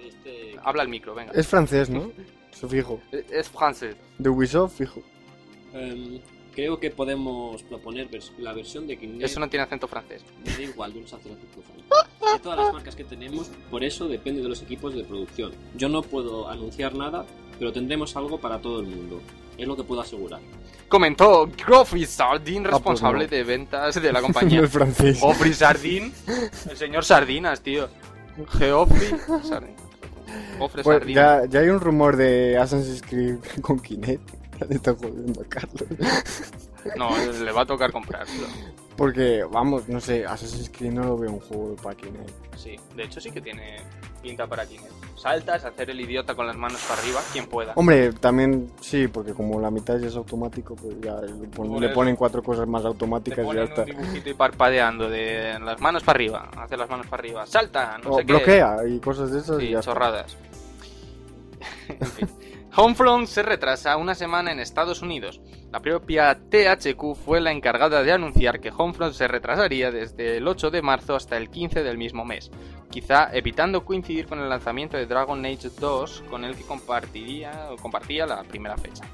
Este, 0.00 0.56
Habla 0.64 0.82
al 0.82 0.88
micro, 0.88 1.14
venga. 1.14 1.32
Es 1.34 1.46
francés, 1.48 1.90
¿no? 1.90 2.10
Eso 2.52 2.68
fijo. 2.68 3.00
Es, 3.12 3.30
es 3.30 3.48
francés. 3.50 3.96
De 4.16 4.30
Ubisoft, 4.30 4.78
fijo. 4.78 5.02
Creo 6.56 6.80
que 6.80 6.90
podemos 6.90 7.62
proponer 7.62 8.10
vers- 8.10 8.32
la 8.38 8.52
versión 8.52 8.88
de 8.88 8.96
Kinect. 8.96 9.22
Eso 9.22 9.38
no 9.38 9.48
tiene 9.48 9.62
acento 9.64 9.86
francés. 9.86 10.24
Me 10.44 10.52
da 10.52 10.62
igual, 10.62 10.92
yo 10.92 11.00
no 11.02 11.06
sé 11.06 11.14
hacer 11.14 11.30
acento 11.32 11.62
francés. 11.62 12.32
De 12.34 12.38
todas 12.40 12.58
las 12.58 12.72
marcas 12.72 12.96
que 12.96 13.04
tenemos, 13.04 13.48
por 13.70 13.84
eso 13.84 14.08
depende 14.08 14.42
de 14.42 14.48
los 14.48 14.60
equipos 14.62 14.94
de 14.94 15.04
producción. 15.04 15.52
Yo 15.76 15.88
no 15.88 16.02
puedo 16.02 16.48
anunciar 16.48 16.94
nada, 16.96 17.24
pero 17.60 17.72
tendremos 17.72 18.16
algo 18.16 18.40
para 18.40 18.58
todo 18.60 18.80
el 18.80 18.86
mundo. 18.86 19.20
Es 19.56 19.66
lo 19.68 19.76
que 19.76 19.84
puedo 19.84 20.00
asegurar. 20.00 20.40
Comentó 20.88 21.48
Geoffrey 21.66 22.04
Sardin, 22.06 22.64
responsable 22.64 23.26
pues 23.26 23.30
no. 23.30 23.36
de 23.36 23.44
ventas 23.44 24.00
de 24.02 24.12
la 24.12 24.20
compañía. 24.22 24.62
Es 24.62 24.70
francés. 24.70 25.20
Geoffrey 25.20 25.52
Sardin, 25.52 26.12
el 26.70 26.76
señor 26.76 27.04
Sardinas, 27.04 27.60
tío. 27.60 27.88
Geoffrey 28.58 29.10
Sardin. 29.44 29.74
Geoffrey 30.58 30.84
Pues 30.84 31.06
ya, 31.06 31.44
ya 31.48 31.60
hay 31.60 31.68
un 31.68 31.80
rumor 31.80 32.16
de 32.16 32.58
Assassin's 32.58 33.02
Creed 33.02 33.36
con 33.62 33.78
Kinect. 33.78 34.22
Ya 34.60 34.66
te 34.68 34.74
está 34.74 34.94
jodiendo, 34.94 35.44
Carlos. 35.48 35.84
No, 36.96 37.10
le 37.18 37.50
va 37.50 37.62
a 37.62 37.66
tocar 37.66 37.90
comprarlo. 37.90 38.46
Porque, 38.96 39.42
vamos, 39.50 39.88
no 39.88 40.00
sé, 40.00 40.24
Assassin's 40.24 40.70
Creed 40.70 40.92
no 40.92 41.02
lo 41.02 41.18
veo 41.18 41.32
un 41.32 41.40
juego 41.40 41.74
para 41.82 41.96
Kinect. 41.96 42.54
Sí, 42.56 42.76
de 42.94 43.02
hecho 43.02 43.20
sí 43.20 43.32
que 43.32 43.40
tiene 43.40 43.78
pinta 44.22 44.46
para 44.46 44.64
Kinect. 44.64 44.92
Saltas, 45.16 45.64
hacer 45.64 45.90
el 45.90 46.00
idiota 46.00 46.36
con 46.36 46.46
las 46.46 46.56
manos 46.56 46.80
para 46.88 47.00
arriba, 47.02 47.20
quien 47.32 47.46
pueda. 47.46 47.72
Hombre, 47.74 48.12
también 48.12 48.70
sí, 48.80 49.08
porque 49.08 49.34
como 49.34 49.60
la 49.60 49.68
mitad 49.68 49.98
ya 49.98 50.06
es 50.06 50.14
automático, 50.14 50.76
pues 50.76 50.94
ya 51.00 51.16
le, 51.22 51.48
eso. 51.48 51.92
ponen 51.92 52.14
cuatro 52.14 52.40
cosas 52.40 52.68
más 52.68 52.84
automáticas 52.84 53.44
y 53.44 53.54
ya 53.56 53.62
está. 53.64 53.80
un 53.82 53.86
dibujito 53.88 54.30
y 54.30 54.34
parpadeando 54.34 55.10
de 55.10 55.58
las 55.58 55.80
manos 55.80 56.04
para 56.04 56.16
arriba, 56.18 56.50
hace 56.56 56.76
las 56.76 56.88
manos 56.88 57.08
para 57.08 57.20
arriba, 57.20 57.46
salta, 57.46 57.98
no 57.98 58.10
o 58.10 58.18
sé 58.18 58.24
qué. 58.24 58.32
bloquea 58.32 58.76
y 58.86 59.00
cosas 59.00 59.32
de 59.32 59.40
esas 59.40 59.60
y 59.60 59.70
ya 59.70 59.80
chorradas. 59.80 60.36
En 61.88 62.06
fin. 62.06 62.28
Homefront 62.78 63.26
se 63.26 63.42
retrasa 63.42 63.96
una 63.96 64.14
semana 64.14 64.52
en 64.52 64.60
Estados 64.60 65.00
Unidos. 65.00 65.40
La 65.72 65.80
propia 65.80 66.34
THQ 66.34 67.16
fue 67.16 67.40
la 67.40 67.50
encargada 67.50 68.02
de 68.02 68.12
anunciar 68.12 68.60
que 68.60 68.70
Homefront 68.70 69.14
se 69.14 69.26
retrasaría 69.26 69.90
desde 69.90 70.36
el 70.36 70.46
8 70.46 70.70
de 70.70 70.82
marzo 70.82 71.16
hasta 71.16 71.38
el 71.38 71.48
15 71.48 71.82
del 71.82 71.96
mismo 71.96 72.26
mes, 72.26 72.50
quizá 72.90 73.30
evitando 73.32 73.82
coincidir 73.82 74.26
con 74.26 74.40
el 74.40 74.50
lanzamiento 74.50 74.98
de 74.98 75.06
Dragon 75.06 75.42
Age 75.46 75.70
2 75.80 76.24
con 76.28 76.44
el 76.44 76.54
que 76.54 76.64
compartiría 76.64 77.70
compartía 77.80 78.26
la 78.26 78.42
primera 78.42 78.76
fecha. 78.76 79.06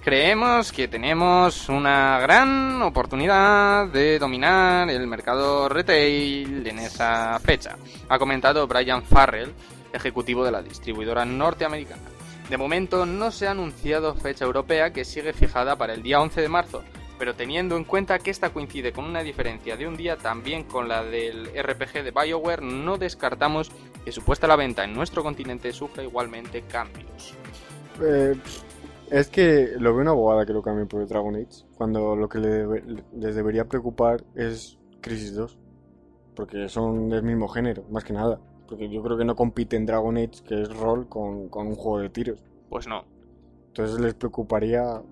Creemos 0.00 0.70
que 0.70 0.86
tenemos 0.86 1.68
una 1.68 2.20
gran 2.20 2.80
oportunidad 2.82 3.88
de 3.88 4.20
dominar 4.20 4.88
el 4.90 5.08
mercado 5.08 5.68
retail 5.68 6.64
en 6.64 6.78
esa 6.78 7.36
fecha, 7.40 7.76
ha 8.08 8.16
comentado 8.16 8.68
Brian 8.68 9.02
Farrell, 9.02 9.52
ejecutivo 9.92 10.44
de 10.44 10.52
la 10.52 10.62
distribuidora 10.62 11.24
norteamericana. 11.24 12.17
De 12.48 12.56
momento 12.56 13.04
no 13.04 13.30
se 13.30 13.46
ha 13.46 13.50
anunciado 13.50 14.14
fecha 14.14 14.46
europea 14.46 14.90
que 14.90 15.04
sigue 15.04 15.34
fijada 15.34 15.76
para 15.76 15.92
el 15.92 16.02
día 16.02 16.20
11 16.20 16.40
de 16.40 16.48
marzo, 16.48 16.82
pero 17.18 17.34
teniendo 17.34 17.76
en 17.76 17.84
cuenta 17.84 18.18
que 18.18 18.30
esta 18.30 18.50
coincide 18.50 18.90
con 18.90 19.04
una 19.04 19.22
diferencia 19.22 19.76
de 19.76 19.86
un 19.86 19.98
día 19.98 20.16
también 20.16 20.64
con 20.64 20.88
la 20.88 21.04
del 21.04 21.46
RPG 21.46 22.04
de 22.04 22.10
BioWare, 22.10 22.62
no 22.62 22.96
descartamos 22.96 23.70
que 24.02 24.12
su 24.12 24.22
puesta 24.22 24.46
la 24.46 24.56
venta 24.56 24.84
en 24.84 24.94
nuestro 24.94 25.22
continente 25.22 25.72
sufra 25.72 26.02
igualmente 26.02 26.62
cambios. 26.62 27.34
Eh, 28.02 28.34
es 29.10 29.28
que 29.28 29.72
lo 29.78 29.92
veo 29.92 30.00
una 30.00 30.12
bobada 30.12 30.46
que 30.46 30.54
lo 30.54 30.62
cambien 30.62 30.88
por 30.88 31.06
Dragon 31.06 31.34
Age, 31.34 31.66
cuando 31.76 32.16
lo 32.16 32.30
que 32.30 32.38
les 32.38 33.34
debería 33.34 33.66
preocupar 33.66 34.24
es 34.34 34.78
Crisis 35.02 35.34
2, 35.34 35.58
porque 36.34 36.70
son 36.70 37.10
del 37.10 37.22
mismo 37.22 37.46
género, 37.48 37.84
más 37.90 38.04
que 38.04 38.14
nada. 38.14 38.40
Porque 38.68 38.88
yo 38.88 39.02
creo 39.02 39.16
que 39.16 39.24
no 39.24 39.34
compiten 39.34 39.86
Dragon 39.86 40.16
Age, 40.16 40.42
que 40.46 40.62
es 40.62 40.76
rol, 40.76 41.08
con, 41.08 41.48
con 41.48 41.66
un 41.66 41.74
juego 41.74 42.00
de 42.00 42.10
tiros. 42.10 42.44
Pues 42.68 42.86
no, 42.86 43.04
Entonces 43.68 43.98
les 43.98 44.14
preocuparía 44.14 45.02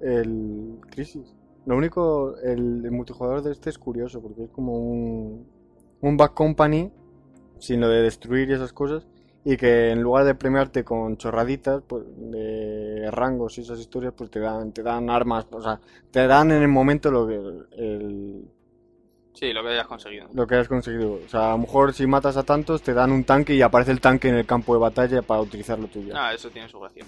el 0.00 0.78
Crisis. 0.90 1.34
Lo 1.66 1.76
único, 1.76 2.36
el, 2.38 2.84
el 2.84 2.90
multijugador 2.90 3.42
de 3.42 3.52
este 3.52 3.70
es 3.70 3.78
curioso, 3.78 4.20
porque 4.20 4.44
es 4.44 4.50
como 4.50 4.76
un, 4.78 5.46
un 6.00 6.16
Back 6.16 6.34
Company, 6.34 6.90
sin 7.58 7.80
lo 7.80 7.88
de 7.88 8.02
destruir 8.02 8.50
y 8.50 8.54
esas 8.54 8.72
cosas, 8.72 9.06
y 9.44 9.56
que 9.56 9.90
en 9.90 10.02
lugar 10.02 10.24
de 10.24 10.34
premiarte 10.34 10.84
con 10.84 11.16
chorraditas 11.16 11.82
pues, 11.86 12.04
de 12.16 13.10
rangos 13.10 13.58
y 13.58 13.60
esas 13.60 13.78
historias, 13.78 14.14
pues 14.16 14.30
te 14.30 14.40
dan, 14.40 14.72
te 14.72 14.82
dan 14.82 15.10
armas, 15.10 15.46
o 15.50 15.60
sea, 15.60 15.80
te 16.10 16.26
dan 16.26 16.50
en 16.50 16.62
el 16.62 16.68
momento 16.68 17.10
lo 17.10 17.26
que, 17.26 17.36
el, 17.76 18.48
sí, 19.34 19.52
lo 19.52 19.62
que 19.62 19.70
hayas 19.70 19.86
conseguido. 19.86 20.28
lo 20.32 20.46
que 20.46 20.54
has 20.56 20.68
conseguido. 20.68 21.20
O 21.24 21.28
sea, 21.28 21.48
a 21.48 21.50
lo 21.52 21.58
mejor 21.58 21.92
si 21.92 22.06
matas 22.06 22.36
a 22.36 22.42
tantos, 22.42 22.82
te 22.82 22.94
dan 22.94 23.12
un 23.12 23.24
tanque 23.24 23.54
y 23.54 23.62
aparece 23.62 23.92
el 23.92 24.00
tanque 24.00 24.28
en 24.28 24.36
el 24.36 24.46
campo 24.46 24.74
de 24.74 24.80
batalla 24.80 25.22
para 25.22 25.40
utilizarlo 25.40 25.86
tuyo. 25.88 26.14
Ah, 26.16 26.32
eso 26.34 26.50
tiene 26.50 26.68
su 26.68 26.78
gracia. 26.80 27.04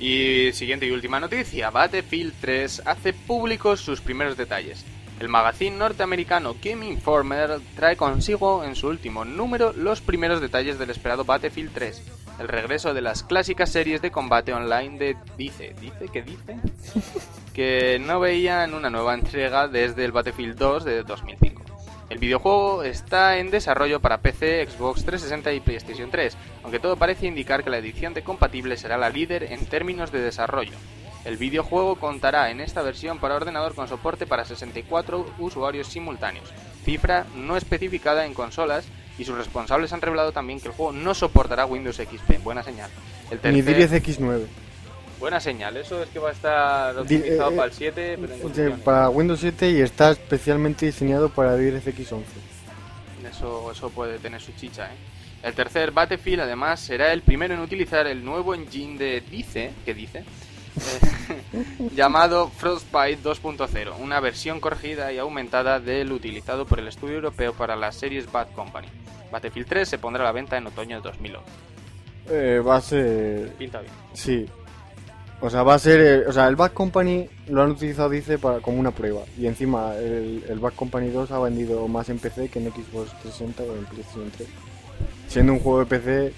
Y 0.00 0.52
siguiente 0.52 0.86
y 0.86 0.92
última 0.92 1.18
noticia, 1.18 1.70
Battlefield 1.70 2.34
3 2.40 2.82
hace 2.86 3.12
públicos 3.12 3.80
sus 3.80 4.00
primeros 4.00 4.36
detalles. 4.36 4.84
El 5.18 5.28
magazine 5.28 5.76
norteamericano 5.76 6.54
Game 6.62 6.86
Informer 6.86 7.58
trae 7.74 7.96
consigo 7.96 8.62
en 8.62 8.76
su 8.76 8.86
último 8.86 9.24
número 9.24 9.72
los 9.72 10.00
primeros 10.00 10.40
detalles 10.40 10.78
del 10.78 10.90
esperado 10.90 11.24
Battlefield 11.24 11.72
3, 11.74 12.02
el 12.38 12.48
regreso 12.48 12.94
de 12.94 13.00
las 13.00 13.22
clásicas 13.22 13.70
series 13.70 14.00
de 14.02 14.10
combate 14.10 14.52
online 14.52 14.98
de 14.98 15.16
Dice, 15.36 15.74
¿dice 15.80 16.08
que 16.12 16.22
dice? 16.22 16.56
que 17.52 17.98
no 17.98 18.20
veían 18.20 18.74
una 18.74 18.90
nueva 18.90 19.14
entrega 19.14 19.68
desde 19.68 20.04
el 20.04 20.12
Battlefield 20.12 20.56
2 20.56 20.84
de 20.84 21.02
2005. 21.02 21.62
El 22.10 22.18
videojuego 22.18 22.84
está 22.84 23.36
en 23.36 23.50
desarrollo 23.50 24.00
para 24.00 24.22
PC, 24.22 24.66
Xbox 24.66 25.04
360 25.04 25.52
y 25.52 25.60
PlayStation 25.60 26.10
3, 26.10 26.36
aunque 26.62 26.78
todo 26.78 26.96
parece 26.96 27.26
indicar 27.26 27.62
que 27.62 27.70
la 27.70 27.78
edición 27.78 28.14
de 28.14 28.22
compatible 28.22 28.78
será 28.78 28.96
la 28.96 29.10
líder 29.10 29.52
en 29.52 29.66
términos 29.66 30.10
de 30.10 30.20
desarrollo. 30.20 30.72
El 31.24 31.36
videojuego 31.36 31.96
contará 31.96 32.50
en 32.50 32.60
esta 32.60 32.80
versión 32.80 33.18
para 33.18 33.34
ordenador 33.34 33.74
con 33.74 33.88
soporte 33.88 34.26
para 34.26 34.46
64 34.46 35.34
usuarios 35.38 35.88
simultáneos, 35.88 36.50
cifra 36.84 37.26
no 37.34 37.58
especificada 37.58 38.24
en 38.24 38.32
consolas, 38.32 38.88
y 39.18 39.24
sus 39.24 39.36
responsables 39.36 39.92
han 39.92 40.00
revelado 40.00 40.32
también 40.32 40.60
que 40.60 40.68
el 40.68 40.74
juego 40.74 40.92
no 40.92 41.14
soportará 41.14 41.66
Windows 41.66 41.96
XP. 41.96 42.42
Buena 42.42 42.62
señal. 42.62 42.90
El 43.30 43.52
Ni 43.52 43.62
tercer- 43.62 43.88
DirectX9. 43.90 44.46
Buena 45.20 45.40
señal, 45.40 45.76
eso 45.76 46.00
es 46.02 46.08
que 46.10 46.20
va 46.20 46.28
a 46.28 46.32
estar 46.32 46.94
Di- 47.06 47.16
optimizado 47.16 47.50
eh, 47.50 47.56
para 47.56 47.66
el 47.68 47.72
7, 47.72 47.92
pero 47.94 48.16
en 48.18 48.24
O 48.24 48.28
sea, 48.34 48.42
condiciones. 48.42 48.80
para 48.80 49.08
Windows 49.08 49.40
7 49.40 49.70
y 49.72 49.80
está 49.80 50.12
especialmente 50.12 50.86
diseñado 50.86 51.28
para 51.28 51.56
DirectX 51.56 52.12
11. 52.12 52.24
Eso, 53.28 53.72
eso 53.72 53.90
puede 53.90 54.18
tener 54.18 54.40
su 54.40 54.52
chicha, 54.52 54.86
¿eh? 54.86 54.96
El 55.42 55.54
tercer 55.54 55.90
Battlefield, 55.92 56.40
además, 56.42 56.80
será 56.80 57.12
el 57.12 57.22
primero 57.22 57.54
en 57.54 57.60
utilizar 57.60 58.06
el 58.06 58.24
nuevo 58.24 58.54
engine 58.54 58.98
de 58.98 59.20
Dice, 59.20 59.72
que 59.84 59.94
dice, 59.94 60.24
Eh, 60.78 61.88
llamado 61.94 62.48
Frostbite 62.50 63.18
2.0, 63.22 63.94
una 63.98 64.20
versión 64.20 64.60
corregida 64.60 65.12
y 65.12 65.18
aumentada 65.18 65.80
del 65.80 66.12
utilizado 66.12 66.66
por 66.66 66.78
el 66.78 66.86
estudio 66.86 67.16
europeo 67.16 67.52
para 67.52 67.74
las 67.74 67.96
series 67.96 68.30
Bad 68.30 68.48
Company. 68.54 68.86
Battlefield 69.30 69.68
3 69.68 69.88
se 69.88 69.98
pondrá 69.98 70.22
a 70.22 70.26
la 70.26 70.32
venta 70.32 70.56
en 70.56 70.66
otoño 70.66 70.96
de 70.96 71.02
2011. 71.02 71.46
Eh, 72.30 72.60
va 72.60 72.76
a 72.76 72.80
ser... 72.80 73.50
Pinta 73.58 73.80
bien. 73.80 73.92
Sí. 74.12 74.46
O 75.40 75.48
sea, 75.48 75.62
va 75.62 75.74
a 75.74 75.78
ser... 75.78 76.00
eh, 76.00 76.26
o 76.26 76.32
sea, 76.32 76.48
el 76.48 76.56
Bad 76.56 76.72
Company 76.72 77.28
lo 77.48 77.62
han 77.62 77.70
utilizado, 77.70 78.10
dice, 78.10 78.38
para, 78.38 78.60
como 78.60 78.78
una 78.78 78.90
prueba. 78.90 79.20
Y 79.38 79.46
encima, 79.46 79.94
el, 79.96 80.44
el 80.48 80.58
Bad 80.58 80.72
Company 80.74 81.10
2 81.10 81.30
ha 81.30 81.38
vendido 81.38 81.86
más 81.88 82.08
en 82.08 82.18
PC 82.18 82.48
que 82.48 82.58
en 82.58 82.66
Xbox 82.72 83.10
360 83.22 83.62
o 83.62 83.76
en 83.76 83.84
PlayStation 83.86 84.30
3. 84.36 84.48
Siendo 85.28 85.52
un 85.52 85.60
juego 85.60 85.80
de 85.80 85.86
PC... 85.86 86.32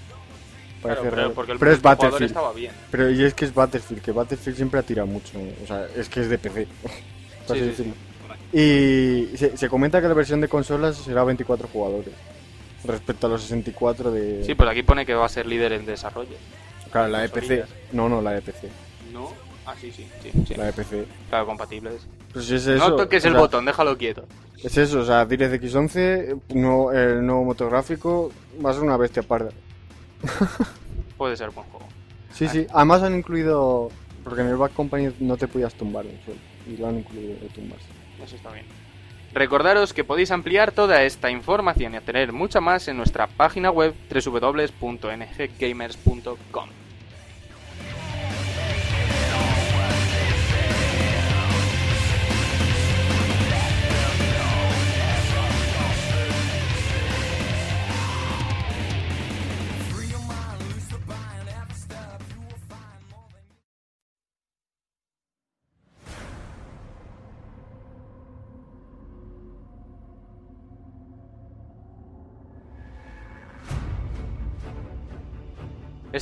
Parece 0.81 1.01
Claro, 1.01 1.01
pero 1.03 1.15
raro. 1.15 1.33
porque 1.33 1.51
el 1.51 1.59
Pero 1.59 1.71
es 1.73 1.81
Battlefield. 1.81 2.23
estaba 2.23 2.53
bien. 2.53 2.71
Pero 2.89 3.11
y 3.11 3.23
es 3.23 3.33
que 3.35 3.45
es 3.45 3.53
Battlefield, 3.53 4.01
que 4.01 4.11
Battlefield 4.11 4.55
siempre 4.57 4.79
ha 4.79 4.83
tirado 4.83 5.07
mucho. 5.07 5.37
O 5.63 5.67
sea, 5.67 5.85
es 5.95 6.09
que 6.09 6.21
es 6.21 6.29
de 6.29 6.37
PC. 6.37 6.67
Sí, 7.47 7.73
sí. 7.75 7.93
Y 8.53 9.35
se, 9.37 9.57
se 9.57 9.67
comenta 9.67 9.99
que 10.01 10.07
la 10.07 10.13
versión 10.13 10.39
de 10.41 10.47
consolas 10.47 10.95
será 10.97 11.23
24 11.23 11.67
jugadores. 11.67 12.13
Respecto 12.83 13.27
a 13.27 13.29
los 13.29 13.41
64 13.43 14.11
de... 14.11 14.43
Sí, 14.43 14.55
pues 14.55 14.69
aquí 14.69 14.83
pone 14.83 15.05
que 15.05 15.13
va 15.13 15.25
a 15.25 15.29
ser 15.29 15.45
líder 15.45 15.73
en 15.73 15.85
desarrollo. 15.85 16.35
Claro, 16.91 17.07
la 17.09 17.21
de 17.21 17.29
PC. 17.29 17.39
consolillas. 17.39 17.69
No, 17.93 18.09
no, 18.09 18.21
la 18.21 18.31
de 18.31 18.41
PC. 18.41 18.69
No. 19.13 19.29
Ah, 19.65 19.75
sí, 19.79 19.91
sí, 19.91 20.07
sí. 20.21 20.31
sí. 20.47 20.55
La 20.55 20.65
de 20.65 20.73
PC. 20.73 21.05
Claro, 21.29 21.45
compatibles. 21.45 22.07
Pues 22.33 22.49
es 22.49 22.65
eso. 22.67 22.89
no 22.89 22.95
toques 22.95 23.23
o 23.23 23.27
el 23.27 23.33
sea, 23.33 23.41
botón, 23.41 23.65
déjalo 23.65 23.97
quieto. 23.97 24.25
Es 24.63 24.77
eso, 24.77 24.99
o 24.99 25.05
sea, 25.05 25.25
DirectX 25.25 25.75
11, 25.75 26.35
no, 26.55 26.91
el 26.91 27.25
nuevo 27.25 27.43
motográfico, 27.43 28.31
va 28.63 28.71
a 28.71 28.73
ser 28.73 28.83
una 28.83 28.97
bestia 28.97 29.23
parda. 29.23 29.49
Puede 31.17 31.35
ser 31.35 31.49
buen 31.49 31.67
juego. 31.67 31.87
Sí, 32.33 32.47
sí, 32.47 32.67
además 32.71 33.03
han 33.03 33.15
incluido, 33.15 33.89
porque 34.23 34.41
en 34.41 34.47
el 34.47 34.57
Back 34.57 34.73
Company 34.73 35.13
no 35.19 35.35
te 35.35 35.47
podías 35.47 35.73
tumbar 35.73 36.05
en 36.05 36.11
el 36.11 36.23
suelo, 36.23 36.39
y 36.67 36.77
lo 36.77 36.87
han 36.87 36.99
incluido 36.99 37.33
de 37.39 37.49
tumbarse. 37.49 37.85
Eso 38.23 38.35
está 38.35 38.51
bien. 38.51 38.65
Recordaros 39.33 39.93
que 39.93 40.03
podéis 40.03 40.31
ampliar 40.31 40.71
toda 40.71 41.03
esta 41.03 41.29
información 41.31 41.93
y 41.93 41.97
obtener 41.97 42.33
mucha 42.33 42.59
más 42.59 42.87
en 42.87 42.97
nuestra 42.97 43.27
página 43.27 43.69
web 43.71 43.93
www.nggamers.com. 44.09 46.80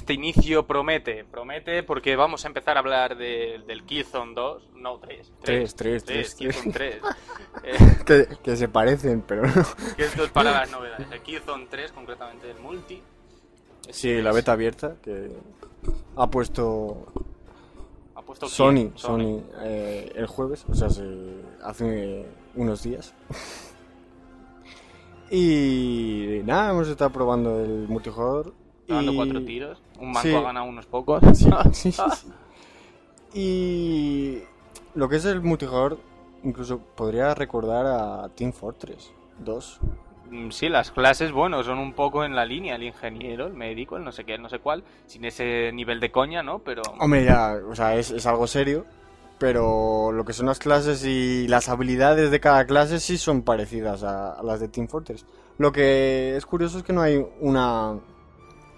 Este 0.09 0.15
inicio 0.15 0.65
promete, 0.65 1.23
promete 1.23 1.83
porque 1.83 2.15
vamos 2.15 2.43
a 2.43 2.47
empezar 2.47 2.77
a 2.77 2.79
hablar 2.79 3.15
de- 3.15 3.61
del 3.67 3.83
Killzone 3.85 4.33
2, 4.33 4.71
no 4.73 4.97
3. 4.97 5.31
Tres, 5.43 5.75
tres, 5.75 6.03
tres, 6.03 6.33
Killzone 6.33 6.71
3. 6.73 6.95
Eh, 7.63 7.77
Que, 8.07 8.27
que 8.41 8.55
se 8.57 8.67
parecen, 8.69 9.21
pero 9.21 9.45
no. 9.45 9.63
que 9.95 10.05
esto 10.05 10.23
es 10.23 10.31
para 10.31 10.49
las 10.49 10.71
novedades. 10.71 11.05
El 11.11 11.21
Killzone 11.21 11.67
3, 11.69 11.91
concretamente 11.91 12.49
el 12.49 12.59
multi. 12.59 12.99
Sí, 13.91 14.19
la 14.19 14.31
beta 14.31 14.53
abierta 14.53 14.95
que 15.03 15.29
ha 16.15 16.27
puesto 16.27 17.05
Ha 18.15 18.23
puesto 18.23 18.47
Sony, 18.47 18.73
quién? 18.73 18.97
Sony 18.97 19.43
eh, 19.61 20.11
el 20.15 20.25
jueves, 20.25 20.65
o 20.67 20.73
sea, 20.73 20.89
se- 20.89 21.43
hace 21.63 22.25
unos 22.55 22.81
días. 22.81 23.13
Y 25.29 26.41
nada, 26.45 26.71
hemos 26.71 26.87
estado 26.87 27.11
probando 27.11 27.63
el 27.63 27.87
multijugador. 27.87 28.53
Dando 28.89 29.13
y... 29.13 29.15
cuatro 29.15 29.43
tiros. 29.45 29.81
Un 29.99 30.07
manco 30.11 30.21
Sí. 30.27 30.35
ha 30.35 30.41
ganado 30.41 30.65
unos 30.65 30.85
pocos. 30.85 31.21
Sí, 31.73 31.91
sí. 31.91 32.01
Y 33.33 34.39
lo 34.95 35.07
que 35.09 35.17
es 35.17 35.25
el 35.25 35.41
multijugador, 35.41 35.99
incluso 36.43 36.79
podría 36.79 37.33
recordar 37.35 37.85
a 37.85 38.29
Team 38.35 38.51
Fortress 38.51 39.11
2. 39.39 39.79
Mm, 40.31 40.49
Sí, 40.51 40.69
las 40.69 40.91
clases, 40.91 41.31
bueno, 41.31 41.63
son 41.63 41.77
un 41.79 41.93
poco 41.93 42.23
en 42.23 42.35
la 42.35 42.45
línea, 42.45 42.75
el 42.75 42.83
ingeniero, 42.83 43.47
el 43.47 43.53
médico, 43.53 43.97
el 43.97 44.03
no 44.03 44.11
sé 44.11 44.23
qué, 44.25 44.35
el 44.35 44.41
no 44.41 44.49
sé 44.49 44.59
cuál, 44.59 44.83
sin 45.05 45.25
ese 45.25 45.71
nivel 45.73 45.99
de 45.99 46.11
coña, 46.11 46.41
¿no? 46.43 46.59
Pero 46.59 46.81
Hombre, 46.99 47.25
ya, 47.25 47.55
o 47.69 47.75
sea, 47.75 47.95
es, 47.95 48.11
es 48.11 48.25
algo 48.25 48.47
serio, 48.47 48.85
pero 49.37 50.11
lo 50.11 50.25
que 50.25 50.33
son 50.33 50.47
las 50.47 50.59
clases 50.59 51.05
y 51.05 51.47
las 51.47 51.69
habilidades 51.69 52.31
de 52.31 52.39
cada 52.39 52.65
clase 52.65 52.99
sí 52.99 53.17
son 53.17 53.43
parecidas 53.43 54.03
a, 54.03 54.33
a 54.33 54.43
las 54.43 54.59
de 54.59 54.67
Team 54.67 54.87
Fortress. 54.87 55.25
Lo 55.57 55.71
que 55.71 56.35
es 56.35 56.45
curioso 56.45 56.77
es 56.79 56.83
que 56.83 56.93
no 56.93 57.01
hay 57.01 57.23
una, 57.41 57.95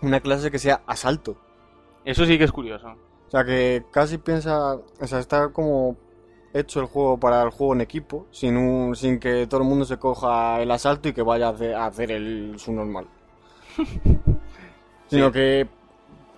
una 0.01 0.19
clase 0.19 0.51
que 0.51 0.59
sea 0.59 0.81
asalto. 0.87 1.35
eso 2.05 2.25
sí 2.25 2.37
que 2.37 2.43
es 2.45 2.51
curioso. 2.51 2.87
O 3.27 3.31
sea, 3.31 3.45
que 3.45 3.83
casi 3.91 4.17
piensa, 4.17 4.75
o 4.75 5.07
sea, 5.07 5.19
está 5.19 5.49
como 5.49 5.95
hecho 6.53 6.81
el 6.81 6.85
juego 6.87 7.17
para 7.17 7.41
el 7.43 7.49
juego 7.49 7.73
en 7.73 7.81
equipo, 7.81 8.25
sin, 8.31 8.57
un, 8.57 8.95
sin 8.95 9.19
que 9.19 9.47
todo 9.47 9.61
el 9.61 9.67
mundo 9.67 9.85
se 9.85 9.97
coja 9.97 10.61
el 10.61 10.69
asalto 10.71 11.07
y 11.09 11.13
que 11.13 11.21
vaya 11.21 11.47
a 11.47 11.51
hacer, 11.51 11.75
a 11.75 11.85
hacer 11.85 12.11
el, 12.11 12.55
su 12.57 12.73
normal. 12.73 13.07
Sino 15.07 15.31
que 15.31 15.67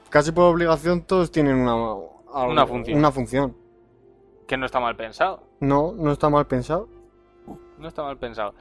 casi 0.09 0.31
por 0.31 0.43
obligación 0.45 1.01
todos 1.03 1.31
tienen 1.31 1.55
una, 1.55 1.71
algo- 1.73 2.21
Una 2.51 2.65
función. 2.67 2.97
Una 2.97 3.11
función. 3.11 3.55
Que 4.47 4.57
no 4.57 4.65
está 4.65 4.79
mal 4.79 4.95
pensado. 4.95 5.43
No, 5.59 5.93
no 5.93 6.11
está 6.11 6.29
mal 6.29 6.45
pensado. 6.47 6.87
No 7.77 7.87
está 7.87 8.03
mal 8.03 8.17
pensado. 8.17 8.53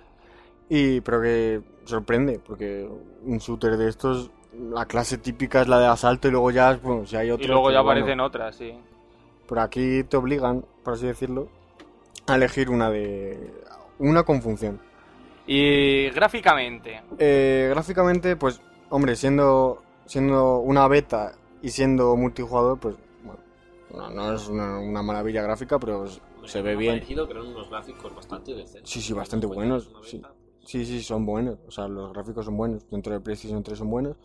Y, 0.68 1.00
pero 1.02 1.20
que 1.20 1.60
sorprende, 1.84 2.38
porque 2.38 2.88
un 3.24 3.38
shooter 3.38 3.76
de 3.76 3.88
estos, 3.88 4.30
la 4.58 4.86
clase 4.86 5.18
típica 5.18 5.62
es 5.62 5.68
la 5.68 5.78
de 5.78 5.86
asalto 5.86 6.28
y 6.28 6.30
luego 6.30 6.50
ya, 6.50 6.78
bueno, 6.82 7.06
si 7.06 7.16
hay 7.16 7.30
otro. 7.30 7.44
y 7.44 7.48
luego 7.48 7.70
ya 7.70 7.80
bueno, 7.80 7.90
aparecen 8.00 8.20
otras, 8.20 8.56
sí. 8.56 8.72
Por 9.46 9.58
aquí 9.58 10.04
te 10.04 10.16
obligan, 10.16 10.64
por 10.82 10.94
así 10.94 11.06
decirlo, 11.06 11.48
a 12.26 12.36
elegir 12.36 12.70
una 12.70 12.90
de. 12.90 13.52
Una 13.98 14.22
con 14.24 14.42
función. 14.42 14.80
Y 15.46 16.08
gráficamente, 16.10 17.02
Eh, 17.18 17.68
gráficamente, 17.70 18.36
pues, 18.36 18.60
hombre, 18.90 19.16
siendo, 19.16 19.82
siendo 20.06 20.58
una 20.58 20.86
beta 20.88 21.32
y 21.62 21.70
siendo 21.70 22.14
multijugador, 22.16 22.78
pues, 22.78 22.96
bueno, 23.24 23.40
no, 23.92 24.10
no 24.10 24.34
es 24.34 24.48
una, 24.48 24.78
una 24.78 25.02
maravilla 25.02 25.42
gráfica, 25.42 25.78
pero 25.78 26.04
se 26.44 26.62
ve 26.62 26.76
bien. 26.76 26.94
parecido 26.94 27.26
que 27.26 27.32
eran 27.32 27.46
unos 27.46 27.68
gráficos 27.70 28.14
bastante 28.14 28.54
decentes. 28.54 28.90
Sí, 28.90 29.00
sí, 29.00 29.12
bastante 29.12 29.46
buenos, 29.46 29.90
sí. 30.04 30.18
beta, 30.18 30.32
Sí, 30.64 30.84
sí, 30.86 31.02
son 31.02 31.26
buenos. 31.26 31.58
O 31.66 31.70
sea, 31.72 31.88
los 31.88 32.12
gráficos 32.12 32.44
son 32.44 32.56
buenos. 32.56 32.88
Dentro 32.88 33.12
de 33.12 33.20
PlayStation 33.20 33.62
3 33.64 33.78
son 33.78 33.90
buenos. 33.90 34.16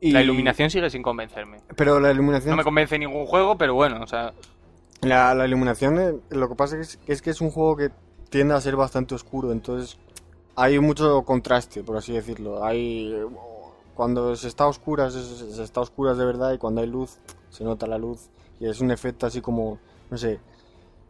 Y- 0.00 0.12
la 0.12 0.22
iluminación 0.22 0.70
sigue 0.70 0.88
sin 0.90 1.02
convencerme. 1.02 1.58
Pero 1.76 2.00
la 2.00 2.10
iluminación. 2.10 2.50
No 2.50 2.56
me 2.56 2.64
convence 2.64 2.98
ningún 2.98 3.26
juego, 3.26 3.56
pero 3.58 3.74
bueno, 3.74 4.00
o 4.02 4.06
sea, 4.06 4.32
La, 5.02 5.34
la 5.34 5.46
iluminación, 5.46 5.98
eh, 5.98 6.14
lo 6.30 6.48
que 6.48 6.54
pasa 6.54 6.78
es, 6.78 6.98
es 7.06 7.22
que 7.22 7.30
es 7.30 7.40
un 7.40 7.50
juego 7.50 7.76
que 7.76 7.90
tiende 8.30 8.54
a 8.54 8.60
ser 8.60 8.76
bastante 8.76 9.14
oscuro, 9.14 9.50
entonces 9.52 9.98
hay 10.56 10.78
mucho 10.78 11.22
contraste, 11.22 11.82
por 11.82 11.96
así 11.96 12.12
decirlo. 12.12 12.64
Hay 12.64 13.12
eh, 13.12 13.26
cuando 13.94 14.34
se 14.36 14.48
está 14.48 14.64
a 14.64 14.68
oscuras, 14.68 15.12
se 15.14 15.62
está 15.62 15.80
a 15.80 15.82
oscuras 15.82 16.16
de 16.18 16.24
verdad 16.24 16.52
y 16.52 16.58
cuando 16.58 16.80
hay 16.80 16.86
luz, 16.86 17.18
se 17.50 17.64
nota 17.64 17.86
la 17.86 17.98
luz 17.98 18.28
y 18.58 18.66
es 18.68 18.80
un 18.80 18.90
efecto 18.90 19.26
así 19.26 19.40
como, 19.40 19.78
no 20.10 20.16
sé, 20.18 20.38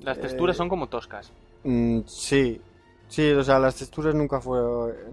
las 0.01 0.19
Eh, 0.19 0.23
texturas 0.23 0.57
son 0.57 0.69
como 0.69 0.89
toscas. 0.89 1.31
mm, 1.65 2.01
sí, 2.07 2.61
sí, 3.09 3.31
o 3.33 3.43
sea, 3.45 3.59
las 3.59 3.77
texturas 3.77 4.15
nunca 4.15 4.41
fue, 4.41 4.59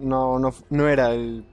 no, 0.00 0.38
no, 0.38 0.52
no 0.70 0.88
era 0.88 1.12
el, 1.12 1.44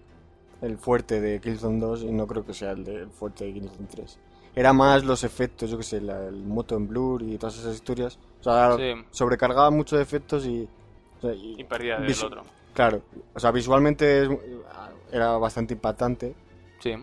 el 0.66 0.78
fuerte 0.78 1.22
de 1.22 1.40
Killzone 1.40 1.80
2 1.80 2.04
y 2.04 2.12
no 2.12 2.26
creo 2.28 2.46
que 2.46 2.54
sea 2.54 2.72
el, 2.72 2.84
de- 2.84 2.96
el 3.04 3.10
fuerte 3.10 3.46
de 3.46 3.54
Killzone 3.54 3.88
3. 3.90 4.20
Era 4.56 4.72
más 4.74 5.04
los 5.04 5.24
efectos, 5.24 5.70
yo 5.70 5.78
que 5.78 5.84
sé, 5.84 6.02
la- 6.02 6.26
el 6.28 6.44
moto 6.44 6.76
en 6.76 6.88
blur 6.88 7.22
y 7.24 7.38
todas 7.38 7.58
esas 7.58 7.76
historias. 7.76 8.18
O 8.42 8.44
sea, 8.44 8.76
Sí. 8.78 8.94
sobrecargaba 9.12 9.70
mucho 9.72 9.96
de 9.98 10.04
efectos 10.04 10.46
y... 10.46 10.68
o 11.18 11.22
sea, 11.22 11.34
y- 11.34 11.56
Y 11.60 11.64
perdida 11.64 12.00
del 12.00 12.12
otro. 12.24 12.44
Claro, 12.74 13.02
o 13.34 13.40
sea, 13.40 13.52
visualmente 13.52 14.24
es- 14.24 14.30
era 15.12 15.38
bastante 15.38 15.74
impactante, 15.76 16.36
Sí. 16.80 16.94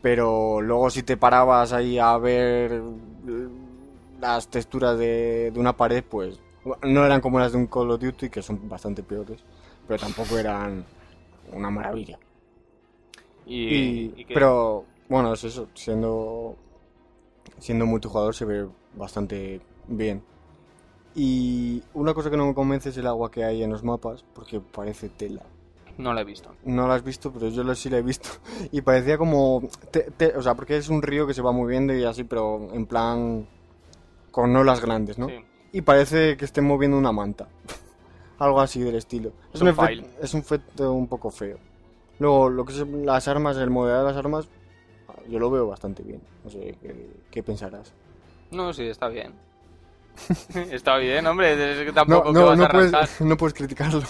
pero 0.00 0.60
luego 0.60 0.88
si 0.90 1.02
te 1.02 1.16
parabas 1.16 1.72
ahí 1.72 1.98
a 1.98 2.16
ver 2.18 2.82
las 4.20 4.48
texturas 4.48 4.96
de, 4.98 5.50
de 5.52 5.60
una 5.60 5.76
pared, 5.76 6.04
pues 6.08 6.40
no 6.84 7.04
eran 7.04 7.20
como 7.20 7.38
las 7.40 7.52
de 7.52 7.58
un 7.58 7.66
Call 7.66 7.90
of 7.90 8.00
Duty, 8.00 8.30
que 8.30 8.40
son 8.42 8.68
bastante 8.68 9.02
peores, 9.02 9.42
pero 9.88 9.98
tampoco 10.00 10.38
eran 10.38 10.84
una 11.52 11.70
maravilla. 11.70 12.18
Y, 13.52 13.74
Y, 13.74 14.14
y 14.16 14.24
que- 14.24 14.34
pero 14.34 14.84
bueno, 15.08 15.32
es 15.34 15.44
eso, 15.44 15.68
siendo 15.74 16.56
siendo 17.58 17.86
multijugador 17.86 18.34
se 18.34 18.44
ve 18.44 18.66
bastante 18.96 19.60
bien. 19.86 20.22
Y 21.14 21.82
una 21.94 22.14
cosa 22.14 22.30
que 22.30 22.36
no 22.36 22.46
me 22.46 22.54
convence 22.54 22.88
es 22.88 22.96
el 22.96 23.06
agua 23.06 23.30
que 23.30 23.44
hay 23.44 23.62
en 23.62 23.70
los 23.70 23.84
mapas, 23.84 24.24
porque 24.34 24.60
parece 24.60 25.08
tela. 25.10 25.42
no 25.98 26.14
lo 26.14 26.20
he 26.20 26.24
visto. 26.24 26.50
No 26.64 26.88
la 26.88 26.94
has 26.94 27.04
visto, 27.04 27.30
pero 27.30 27.48
yo 27.48 27.62
lo 27.62 27.74
sí 27.74 27.90
la 27.90 27.98
he 27.98 28.02
visto. 28.02 28.30
Y 28.72 28.80
parecía 28.80 29.18
como... 29.18 29.62
te- 29.90 30.10
te- 30.10 30.34
o 30.36 30.42
sea, 30.42 30.54
porque 30.54 30.78
es 30.78 30.88
un 30.88 31.02
río 31.02 31.26
que 31.26 31.34
se 31.34 31.42
va 31.42 31.52
moviendo 31.52 31.94
y 31.94 32.02
así, 32.04 32.24
pero 32.24 32.68
en 32.72 32.86
plan... 32.86 33.46
Con 34.30 34.56
olas 34.56 34.80
grandes, 34.80 35.18
¿no? 35.18 35.28
Sí. 35.28 35.34
Y 35.72 35.82
parece 35.82 36.38
que 36.38 36.46
esté 36.46 36.62
moviendo 36.62 36.96
una 36.96 37.12
manta. 37.12 37.48
Algo 38.38 38.60
así 38.62 38.80
del 38.80 38.94
estilo. 38.94 39.32
Es 39.52 39.60
un, 39.60 39.68
es 40.22 40.32
un 40.34 40.40
efecto 40.40 40.92
un 40.94 41.06
poco 41.06 41.30
feo. 41.30 41.58
Luego, 42.22 42.48
lo 42.50 42.64
que 42.64 42.72
son 42.72 43.04
las 43.04 43.26
armas, 43.26 43.56
el 43.56 43.68
modelado 43.68 44.04
de 44.06 44.10
las 44.12 44.16
armas, 44.16 44.48
yo 45.28 45.40
lo 45.40 45.50
veo 45.50 45.66
bastante 45.66 46.04
bien. 46.04 46.20
No 46.44 46.50
sé, 46.50 46.76
¿qué, 46.80 46.94
qué 47.32 47.42
pensarás? 47.42 47.92
No, 48.52 48.72
sí, 48.72 48.84
está 48.84 49.08
bien. 49.08 49.32
está 50.70 50.98
bien, 50.98 51.26
hombre, 51.26 51.80
es 51.80 51.84
que 51.84 51.92
tampoco 51.92 52.32
No, 52.32 52.46
vas 52.46 52.60
a 52.60 52.68
puedes, 52.68 53.20
no 53.22 53.36
puedes 53.36 53.54
criticarlo. 53.54 54.02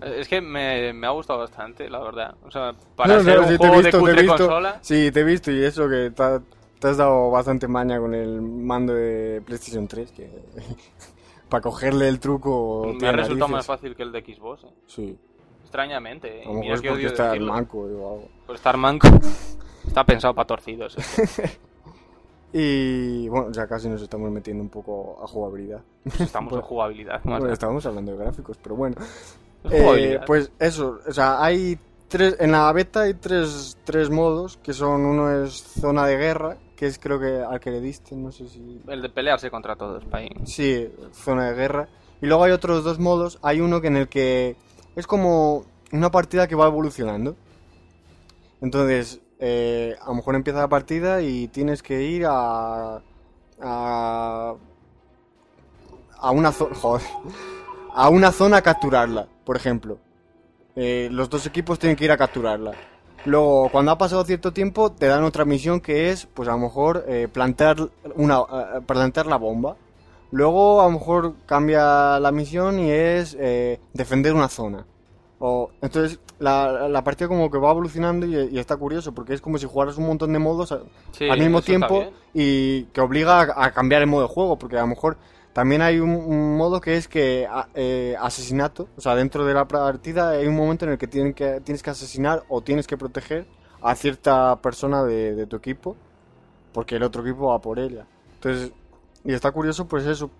Es 0.00 0.28
que 0.28 0.40
me, 0.40 0.94
me 0.94 1.06
ha 1.06 1.10
gustado 1.10 1.40
bastante, 1.40 1.90
la 1.90 1.98
verdad. 1.98 2.34
O 2.42 2.50
sea, 2.50 2.72
para 2.96 3.20
ser 3.20 3.38
no, 3.38 3.42
un 3.42 3.52
he 3.52 3.56
juego 3.58 3.82
visto, 3.82 3.98
de 3.98 4.00
cutre 4.00 4.22
visto. 4.22 4.36
consola, 4.38 4.78
Sí, 4.80 5.10
te 5.12 5.20
he 5.20 5.24
visto 5.24 5.50
y 5.50 5.62
eso 5.62 5.90
que 5.90 6.10
te, 6.10 6.22
ha- 6.22 6.40
te 6.80 6.88
has 6.88 6.96
dado 6.96 7.30
bastante 7.30 7.68
maña 7.68 7.98
con 7.98 8.14
el 8.14 8.40
mando 8.40 8.94
de 8.94 9.42
PlayStation 9.44 9.86
3, 9.86 10.10
que 10.12 10.30
para 11.50 11.60
cogerle 11.60 12.08
el 12.08 12.18
truco 12.18 12.94
me 12.98 13.08
ha 13.08 13.12
resultado 13.12 13.48
más 13.50 13.66
fácil 13.66 13.94
que 13.94 14.04
el 14.04 14.12
de 14.12 14.22
Xbox. 14.22 14.64
eh. 14.64 14.68
Sí, 14.86 15.18
Extrañamente. 15.62 16.42
eh. 16.42 16.48
mira 16.48 16.74
es 16.74 16.80
que 16.80 16.88
porque 16.90 17.06
está 17.06 17.34
manco 17.36 17.78
o 17.78 17.84
algo. 17.86 18.28
Por 18.46 18.56
estar 18.56 18.76
manco. 18.76 19.08
Está 19.86 20.04
pensado 20.04 20.32
para 20.32 20.46
torcidos. 20.46 20.96
eh. 21.18 21.58
Y 22.54 23.28
bueno, 23.28 23.50
ya 23.50 23.66
casi 23.66 23.88
nos 23.88 24.02
estamos 24.02 24.30
metiendo 24.30 24.62
un 24.62 24.68
poco 24.68 25.18
a 25.22 25.26
jugabilidad. 25.26 25.80
Estamos 26.20 26.52
en 26.52 26.60
jugabilidad. 26.60 27.24
más 27.24 27.40
Bueno, 27.40 27.52
estábamos 27.54 27.86
hablando 27.86 28.12
de 28.12 28.18
gráficos, 28.18 28.58
pero 28.62 28.76
bueno. 28.76 28.96
Eh, 29.70 30.20
pues 30.26 30.52
eso, 30.58 30.98
o 31.06 31.12
sea, 31.12 31.42
hay 31.42 31.78
tres, 32.08 32.36
en 32.40 32.52
la 32.52 32.70
beta 32.74 33.02
hay 33.02 33.14
tres, 33.14 33.78
tres 33.84 34.10
modos, 34.10 34.58
que 34.58 34.74
son, 34.74 35.06
uno 35.06 35.44
es 35.44 35.62
zona 35.62 36.06
de 36.06 36.18
guerra, 36.18 36.58
que 36.76 36.86
es 36.86 36.98
creo 36.98 37.18
que 37.18 37.40
al 37.40 37.58
que 37.58 37.70
le 37.70 37.80
diste, 37.80 38.14
no 38.16 38.30
sé 38.30 38.46
si... 38.48 38.82
El 38.86 39.00
de 39.00 39.08
pelearse 39.08 39.50
contra 39.50 39.74
todos, 39.76 40.04
pa' 40.04 40.18
ahí. 40.18 40.28
Sí, 40.44 40.90
zona 41.12 41.48
de 41.48 41.54
guerra. 41.54 41.88
Y 42.20 42.26
luego 42.26 42.44
hay 42.44 42.52
otros 42.52 42.84
dos 42.84 42.98
modos, 42.98 43.38
hay 43.42 43.62
uno 43.62 43.80
que 43.80 43.86
en 43.86 43.96
el 43.96 44.08
que 44.08 44.56
es 44.96 45.06
como 45.06 45.64
una 45.92 46.10
partida 46.10 46.46
que 46.46 46.54
va 46.54 46.66
evolucionando. 46.66 47.36
Entonces, 48.60 49.20
eh, 49.38 49.96
a 50.00 50.06
lo 50.08 50.14
mejor 50.14 50.34
empieza 50.34 50.60
la 50.60 50.68
partida 50.68 51.22
y 51.22 51.48
tienes 51.48 51.82
que 51.82 52.02
ir 52.02 52.26
a... 52.26 53.02
a... 53.60 54.54
a 56.18 56.30
una 56.30 56.52
zona... 56.52 56.74
A 57.94 58.08
una 58.08 58.32
zona 58.32 58.56
a 58.56 58.62
capturarla, 58.62 59.28
por 59.44 59.54
ejemplo. 59.54 59.98
Eh, 60.74 61.08
los 61.12 61.28
dos 61.28 61.44
equipos 61.44 61.78
tienen 61.78 61.94
que 61.94 62.06
ir 62.06 62.10
a 62.10 62.16
capturarla. 62.16 62.72
Luego, 63.24 63.68
cuando 63.68 63.92
ha 63.92 63.98
pasado 63.98 64.24
cierto 64.24 64.52
tiempo, 64.52 64.90
te 64.90 65.06
dan 65.06 65.22
otra 65.22 65.44
misión 65.44 65.80
que 65.80 66.10
es, 66.10 66.26
pues 66.26 66.48
a 66.48 66.52
lo 66.52 66.58
mejor, 66.58 67.04
eh, 67.06 67.28
plantar, 67.30 67.76
una, 68.16 68.40
eh, 68.40 68.80
plantar 68.86 69.26
la 69.26 69.36
bomba. 69.36 69.76
Luego, 70.32 70.80
a 70.80 70.86
lo 70.86 70.92
mejor, 70.92 71.34
cambia 71.46 72.18
la 72.18 72.32
misión 72.32 72.80
y 72.80 72.90
es 72.90 73.36
eh, 73.38 73.78
defender 73.92 74.34
una 74.34 74.48
zona. 74.48 74.86
O, 75.38 75.70
entonces, 75.80 76.18
la, 76.38 76.88
la 76.88 77.04
partida 77.04 77.28
como 77.28 77.50
que 77.50 77.58
va 77.58 77.70
evolucionando 77.70 78.26
y, 78.26 78.34
y 78.50 78.58
está 78.58 78.76
curioso, 78.76 79.12
porque 79.12 79.34
es 79.34 79.40
como 79.40 79.58
si 79.58 79.66
jugaras 79.66 79.96
un 79.98 80.06
montón 80.06 80.32
de 80.32 80.38
modos 80.38 80.72
a- 80.72 80.80
Sí, 81.12 81.28
al 81.28 81.38
mismo 81.38 81.58
tiempo 81.66 82.00
y 82.32 82.84
que 82.84 83.00
obliga 83.00 83.40
a, 83.42 83.64
a 83.66 83.72
cambiar 83.72 84.02
el 84.02 84.08
modo 84.08 84.22
de 84.22 84.28
juego, 84.28 84.56
porque 84.58 84.76
a 84.78 84.80
lo 84.82 84.86
mejor 84.86 85.16
también 85.52 85.82
hay 85.82 85.98
un, 86.00 86.10
un 86.10 86.56
modo 86.56 86.80
que 86.80 86.96
es 86.96 87.08
que 87.08 87.46
a- 87.50 87.68
eh, 87.74 88.16
asesinato, 88.20 88.88
o 88.96 89.00
sea, 89.00 89.14
dentro 89.16 89.44
de 89.44 89.52
la 89.52 89.66
partida 89.68 90.30
hay 90.30 90.46
un 90.46 90.56
momento 90.56 90.84
en 90.86 90.92
el 90.92 90.98
que, 90.98 91.08
tienen 91.08 91.34
que 91.34 91.60
tienes 91.60 91.82
que 91.82 91.90
asesinar 91.90 92.44
o 92.48 92.60
tienes 92.62 92.86
que 92.86 92.96
proteger 92.96 93.44
a 93.82 93.94
cierta 93.96 94.56
persona 94.62 95.02
de, 95.04 95.34
de 95.34 95.46
tu 95.46 95.56
equipo, 95.56 95.96
porque 96.72 96.96
el 96.96 97.02
otro 97.02 97.22
equipo 97.22 97.48
va 97.48 97.58
por 97.60 97.78
ella. 97.80 98.06
Entonces, 98.34 98.72
y 99.24 99.32
está 99.32 99.52
curioso 99.52 99.86
pues 99.86 100.06
eso, 100.06 100.30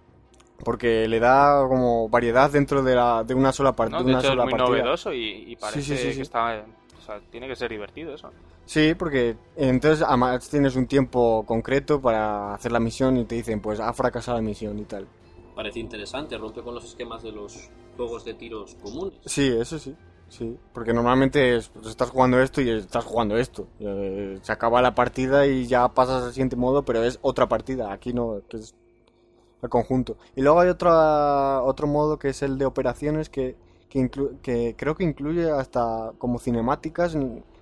porque 0.64 1.08
le 1.08 1.20
da 1.20 1.66
como 1.68 2.08
variedad 2.08 2.50
dentro 2.50 2.82
de, 2.82 2.94
la, 2.94 3.24
de 3.24 3.34
una 3.34 3.52
sola 3.52 3.72
partida. 3.72 3.98
¿no? 3.98 4.04
de 4.04 4.10
una 4.10 4.18
hecho, 4.20 4.28
es 4.28 4.32
sola 4.32 4.44
muy 4.44 4.52
partida. 4.52 4.78
novedoso 4.78 5.12
y, 5.12 5.52
y 5.52 5.56
parece 5.56 5.82
sí, 5.82 5.96
sí, 5.96 6.10
sí. 6.10 6.16
que 6.16 6.22
está... 6.22 6.64
O 6.98 7.04
sea, 7.04 7.20
tiene 7.30 7.48
que 7.48 7.56
ser 7.56 7.68
divertido 7.68 8.14
eso. 8.14 8.30
Sí, 8.64 8.94
porque 8.96 9.36
entonces 9.56 10.06
además 10.06 10.48
tienes 10.48 10.76
un 10.76 10.86
tiempo 10.86 11.44
concreto 11.44 12.00
para 12.00 12.54
hacer 12.54 12.70
la 12.70 12.78
misión 12.78 13.16
y 13.16 13.24
te 13.24 13.34
dicen, 13.34 13.60
pues 13.60 13.80
ha 13.80 13.92
fracasado 13.92 14.38
la 14.38 14.42
misión 14.42 14.78
y 14.78 14.84
tal. 14.84 15.08
Parece 15.56 15.80
interesante, 15.80 16.38
rompe 16.38 16.62
con 16.62 16.76
los 16.76 16.84
esquemas 16.84 17.24
de 17.24 17.32
los 17.32 17.70
juegos 17.96 18.24
de 18.24 18.34
tiros 18.34 18.76
comunes. 18.76 19.18
Sí, 19.26 19.48
eso 19.48 19.80
sí, 19.80 19.96
sí. 20.32 20.56
Porque 20.72 20.92
normalmente 20.92 21.56
es, 21.56 21.68
pues, 21.68 21.86
estás 21.86 22.10
jugando 22.10 22.40
esto 22.40 22.60
y 22.60 22.70
estás 22.70 23.04
jugando 23.04 23.36
esto. 23.36 23.66
Eh, 23.80 24.38
se 24.42 24.52
acaba 24.52 24.80
la 24.82 24.94
partida 24.94 25.46
y 25.46 25.66
ya 25.66 25.88
pasas 25.88 26.22
al 26.24 26.32
siguiente 26.32 26.56
modo, 26.56 26.84
pero 26.84 27.02
es 27.04 27.18
otra 27.22 27.48
partida. 27.48 27.92
Aquí 27.92 28.12
no, 28.12 28.40
que 28.48 28.56
es 28.56 28.74
el 29.62 29.68
conjunto. 29.68 30.16
Y 30.34 30.42
luego 30.42 30.60
hay 30.60 30.68
otra, 30.68 31.62
otro 31.62 31.86
modo 31.86 32.18
que 32.18 32.28
es 32.30 32.42
el 32.42 32.58
de 32.58 32.64
operaciones 32.64 33.28
que, 33.28 33.56
que, 33.88 34.10
que 34.42 34.74
creo 34.76 34.94
que 34.96 35.04
incluye 35.04 35.50
hasta 35.50 36.12
como 36.18 36.38
cinemáticas 36.38 37.16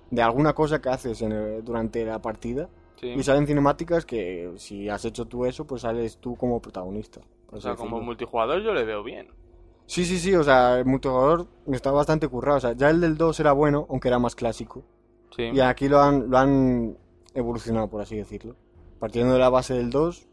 de 0.09 0.21
alguna 0.21 0.53
cosa 0.53 0.81
que 0.81 0.89
haces 0.89 1.21
en 1.21 1.31
el- 1.31 1.63
durante 1.63 2.03
la 2.05 2.19
partida. 2.21 2.69
Sí. 2.99 3.07
Y 3.09 3.23
salen 3.23 3.47
cinemáticas 3.47 4.05
que 4.05 4.51
si 4.57 4.87
has 4.87 5.03
hecho 5.05 5.25
tú 5.25 5.45
eso, 5.45 5.65
pues 5.65 5.81
sales 5.81 6.17
tú 6.17 6.35
como 6.35 6.61
protagonista. 6.61 7.21
O 7.51 7.59
sea, 7.59 7.75
como 7.75 7.99
multijugador 7.99 8.61
yo 8.61 8.73
le 8.73 8.85
veo 8.85 9.03
bien. 9.03 9.27
Sí, 9.91 10.05
sí, 10.05 10.19
sí, 10.19 10.33
o 10.33 10.41
sea, 10.41 10.79
el 10.79 10.85
multijugador 10.85 11.47
está 11.69 11.91
bastante 11.91 12.29
currado. 12.29 12.59
O 12.59 12.61
sea, 12.61 12.71
ya 12.71 12.89
el 12.89 13.01
del 13.01 13.17
2 13.17 13.37
era 13.41 13.51
bueno, 13.51 13.87
aunque 13.89 14.07
era 14.07 14.19
más 14.19 14.35
clásico. 14.35 14.85
Sí. 15.35 15.49
Y 15.53 15.59
aquí 15.59 15.89
lo 15.89 15.99
han, 15.99 16.29
lo 16.29 16.37
han 16.37 16.97
evolucionado, 17.33 17.89
por 17.89 17.99
así 17.99 18.15
decirlo. 18.15 18.55
Partiendo 18.99 19.33
de 19.33 19.39
la 19.39 19.49
base 19.49 19.73
del 19.73 19.89
2, 19.89 20.27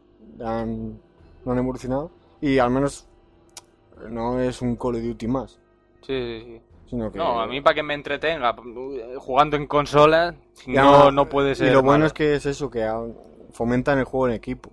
han, 0.45 1.01
lo 1.43 1.51
han 1.51 1.57
evolucionado. 1.57 2.09
Y 2.39 2.57
al 2.59 2.69
menos 2.69 3.05
no 4.09 4.39
es 4.39 4.61
un 4.61 4.77
Call 4.77 4.95
of 4.95 5.03
Duty 5.03 5.27
más. 5.27 5.59
Sí, 6.07 6.13
sí, 6.13 6.41
sí. 6.45 6.61
Sino 6.85 7.11
que... 7.11 7.17
No, 7.17 7.41
a 7.41 7.45
mí 7.45 7.59
para 7.59 7.75
que 7.75 7.83
me 7.83 7.95
entretenga 7.95 8.55
jugando 9.17 9.57
en 9.57 9.67
consola 9.67 10.35
Ya, 10.67 10.83
no, 10.83 11.11
no 11.11 11.27
puede 11.27 11.53
ser 11.55 11.67
Y 11.67 11.71
lo 11.71 11.83
bueno 11.83 12.05
es 12.05 12.13
que 12.13 12.33
es 12.33 12.45
eso, 12.45 12.69
que 12.69 12.89
fomentan 13.51 13.99
el 13.99 14.05
juego 14.05 14.29
en 14.29 14.35
equipo. 14.35 14.71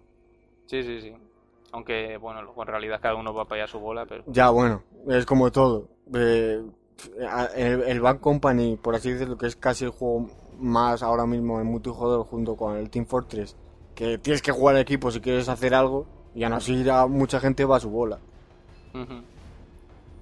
Sí, 0.66 0.84
sí, 0.84 1.00
sí. 1.00 1.12
Aunque, 1.76 2.16
bueno, 2.16 2.40
luego 2.40 2.62
en 2.62 2.68
realidad 2.68 3.00
cada 3.02 3.16
uno 3.16 3.34
va 3.34 3.44
para 3.44 3.62
allá 3.62 3.70
su 3.70 3.78
bola, 3.78 4.06
pero... 4.06 4.24
Ya, 4.28 4.48
bueno, 4.48 4.82
es 5.08 5.26
como 5.26 5.52
todo. 5.52 5.88
Eh, 6.14 6.62
el, 7.54 7.82
el 7.82 8.00
Bad 8.00 8.20
Company, 8.20 8.78
por 8.78 8.94
así 8.94 9.12
decirlo, 9.12 9.36
que 9.36 9.46
es 9.46 9.56
casi 9.56 9.84
el 9.84 9.90
juego 9.90 10.30
más 10.58 11.02
ahora 11.02 11.26
mismo 11.26 11.60
en 11.60 11.66
multijugador 11.66 12.24
junto 12.24 12.56
con 12.56 12.78
el 12.78 12.88
Team 12.88 13.04
Fortress, 13.04 13.54
que 13.94 14.16
tienes 14.16 14.40
que 14.40 14.52
jugar 14.52 14.78
equipo 14.78 15.10
si 15.10 15.20
quieres 15.20 15.50
hacer 15.50 15.74
algo, 15.74 16.06
y 16.34 16.44
aún 16.44 16.54
así 16.54 16.82
ya 16.82 17.06
mucha 17.06 17.40
gente 17.40 17.66
va 17.66 17.76
a 17.76 17.80
su 17.80 17.90
bola. 17.90 18.20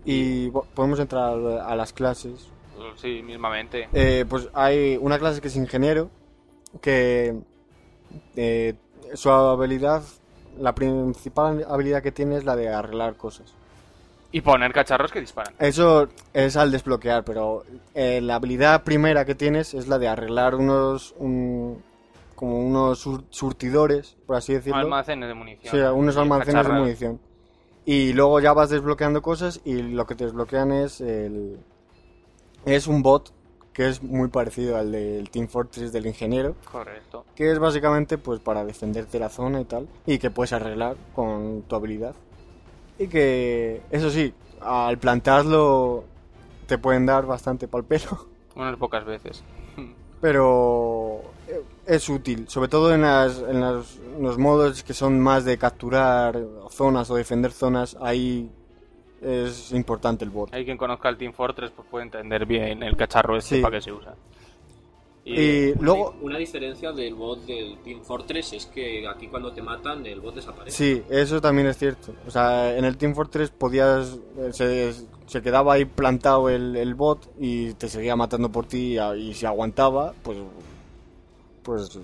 Y 0.05 0.51
podemos 0.51 0.99
entrar 0.99 1.39
a, 1.39 1.67
a 1.69 1.77
las 1.77 1.93
clases. 1.93 2.51
Sí, 2.97 3.23
mismamente. 3.23 3.89
Eh, 3.93 4.25
pues 4.29 4.49
hay 4.55 4.99
una 5.01 5.21
clase 5.21 5.41
que 5.41 5.47
es 5.47 5.55
ingeniero, 5.55 6.11
que 6.81 7.39
eh, 8.35 8.75
su 9.15 9.31
habilidad, 9.31 10.03
la 10.59 10.75
principal 10.75 11.65
habilidad 11.69 12.03
que 12.03 12.13
tiene 12.13 12.37
es 12.37 12.45
la 12.45 12.57
de 12.57 12.69
arreglar 12.69 13.17
cosas. 13.17 13.53
Y 14.33 14.41
poner 14.41 14.73
cacharros 14.73 15.13
que 15.13 15.21
disparan. 15.21 15.55
Eso 15.61 16.09
es 16.33 16.57
al 16.57 16.73
desbloquear, 16.73 17.25
pero 17.25 17.63
eh, 17.95 18.21
la 18.21 18.35
habilidad 18.37 18.83
primera 18.83 19.25
que 19.25 19.35
tienes 19.37 19.75
es 19.75 19.87
la 19.87 19.99
de 19.99 20.09
arreglar 20.09 20.57
unos 20.57 21.15
un- 21.19 21.81
como 22.35 22.59
unos 22.59 22.99
sur- 22.99 23.23
surtidores, 23.31 24.17
por 24.27 24.35
así 24.37 24.53
decirlo. 24.55 24.79
Almacenes 24.81 25.29
de 25.29 25.35
munición. 25.35 25.71
sí, 25.71 25.79
unos 25.79 26.17
almacenes 26.17 26.67
de 26.67 26.73
munición. 26.73 27.21
Y 27.87 28.13
luego 28.13 28.41
ya 28.41 28.53
vas 28.53 28.71
desbloqueando 28.71 29.23
cosas 29.23 29.61
y 29.65 29.75
lo 29.83 30.05
que 30.07 30.15
te 30.17 30.25
desbloquean 30.25 30.73
es 30.73 31.01
el 31.01 31.59
es 32.65 32.87
un 32.89 33.03
bot 33.03 33.31
que 33.75 33.89
es 33.89 34.03
muy 34.03 34.29
parecido 34.29 34.77
al 34.79 34.93
del 34.93 35.29
Team 35.31 35.49
Fortress 35.49 35.93
del 35.93 36.07
ingeniero, 36.07 36.55
Correcto. 36.73 37.25
que 37.35 37.51
es 37.53 37.59
básicamente 37.59 38.17
pues 38.17 38.41
para 38.41 38.65
defenderte 38.65 39.19
la 39.19 39.29
zona 39.29 39.61
y 39.61 39.65
tal 39.67 39.87
y 40.07 40.19
que 40.19 40.31
puedes 40.31 40.53
arreglar 40.55 40.97
con 41.15 41.63
tu 41.69 41.75
habilidad. 41.77 42.15
Y 42.99 43.09
que 43.09 43.83
eso 43.91 44.09
sí, 44.11 44.33
al 44.61 44.97
plantearlo 44.99 46.05
te 46.67 46.79
pueden 46.79 47.05
dar 47.05 47.27
bastante 47.27 47.67
pal 47.69 47.85
pelo, 47.85 48.27
Unas 48.57 48.77
pocas 48.77 49.05
veces. 49.05 49.43
pero 50.21 51.21
eh, 51.49 51.63
es 51.87 52.09
útil, 52.09 52.49
sobre 52.49 52.69
todo 52.69 52.95
en, 52.95 53.03
las, 53.03 53.39
en 53.39 53.61
las- 53.61 53.99
en 54.17 54.23
los 54.23 54.39
modos 54.39 54.83
que 54.85 54.95
son 54.95 55.21
más 55.21 55.45
de 55.45 55.59
capturar 55.59 56.41
zonas 56.71 57.11
o 57.11 57.17
defender 57.17 57.51
zonas, 57.53 57.97
ahí 58.01 58.49
es 59.23 59.73
importante 59.73 60.25
el 60.25 60.31
bot. 60.31 60.53
Hay 60.55 60.65
quien 60.65 60.77
conozca 60.77 61.09
el 61.09 61.17
Team 61.17 61.33
Fortress 61.33 61.71
pues 61.71 61.89
puede 61.91 62.05
entender 62.05 62.47
bien 62.47 62.83
el 62.83 62.97
cacharro 62.97 63.37
este 63.37 63.57
Sí. 63.57 63.63
para 63.63 63.77
qué 63.77 63.83
se 63.83 63.93
usa. 63.93 64.15
Y 65.27 65.73
luego, 65.81 66.15
Una 66.21 66.37
diferencia 66.37 66.93
del 66.93 67.15
bot 67.15 67.47
del 67.47 67.79
Team 67.79 68.03
Fortress 68.03 68.53
es 68.53 68.67
que 68.67 69.09
aquí 69.09 69.27
cuando 69.29 69.51
te 69.53 69.63
matan 69.63 70.05
el 70.05 70.21
bot 70.21 70.35
desaparece. 70.35 70.77
Sí, 70.77 71.03
eso 71.09 71.41
también 71.41 71.67
es 71.67 71.79
cierto. 71.79 72.13
O 72.27 72.31
sea, 72.31 72.77
en 72.77 72.85
el 72.85 72.99
Team 72.99 73.15
Fortress 73.15 73.49
podías. 73.49 74.19
eh, 74.37 74.51
Se, 74.53 74.93
se 75.27 75.41
quedaba 75.41 75.73
ahí 75.73 75.87
plantado 75.87 76.51
el, 76.51 76.77
el 76.77 76.95
bot 76.95 77.27
y 77.39 77.73
te 77.73 77.89
seguía 77.89 78.17
matando 78.17 78.51
por 78.51 78.67
ti. 78.67 78.99
Y, 79.17 79.33
si 79.33 79.47
aguantaba, 79.47 80.13
pues. 80.23 80.37
Pues. 81.63 81.95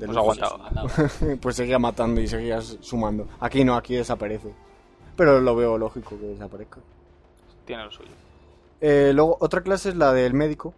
de 0.00 0.06
Pues 0.06 0.16
aguantaba. 0.16 0.70
Pues 1.42 1.54
seguía 1.56 1.78
matando 1.78 2.18
y 2.18 2.28
seguías 2.28 2.78
sumando. 2.80 3.28
Aquí 3.40 3.62
no, 3.62 3.76
aquí 3.76 3.94
desaparece. 3.96 4.54
Pero 5.16 5.40
lo 5.40 5.54
veo 5.56 5.78
lógico 5.78 6.16
que 6.18 6.26
desaparezca. 6.26 6.80
Tiene 7.64 7.84
lo 7.84 7.90
suyo. 7.90 8.10
Eh, 8.80 9.12
luego, 9.14 9.36
otra 9.40 9.62
clase 9.62 9.90
es 9.90 9.96
la 9.96 10.12
del 10.12 10.34
médico. 10.34 10.74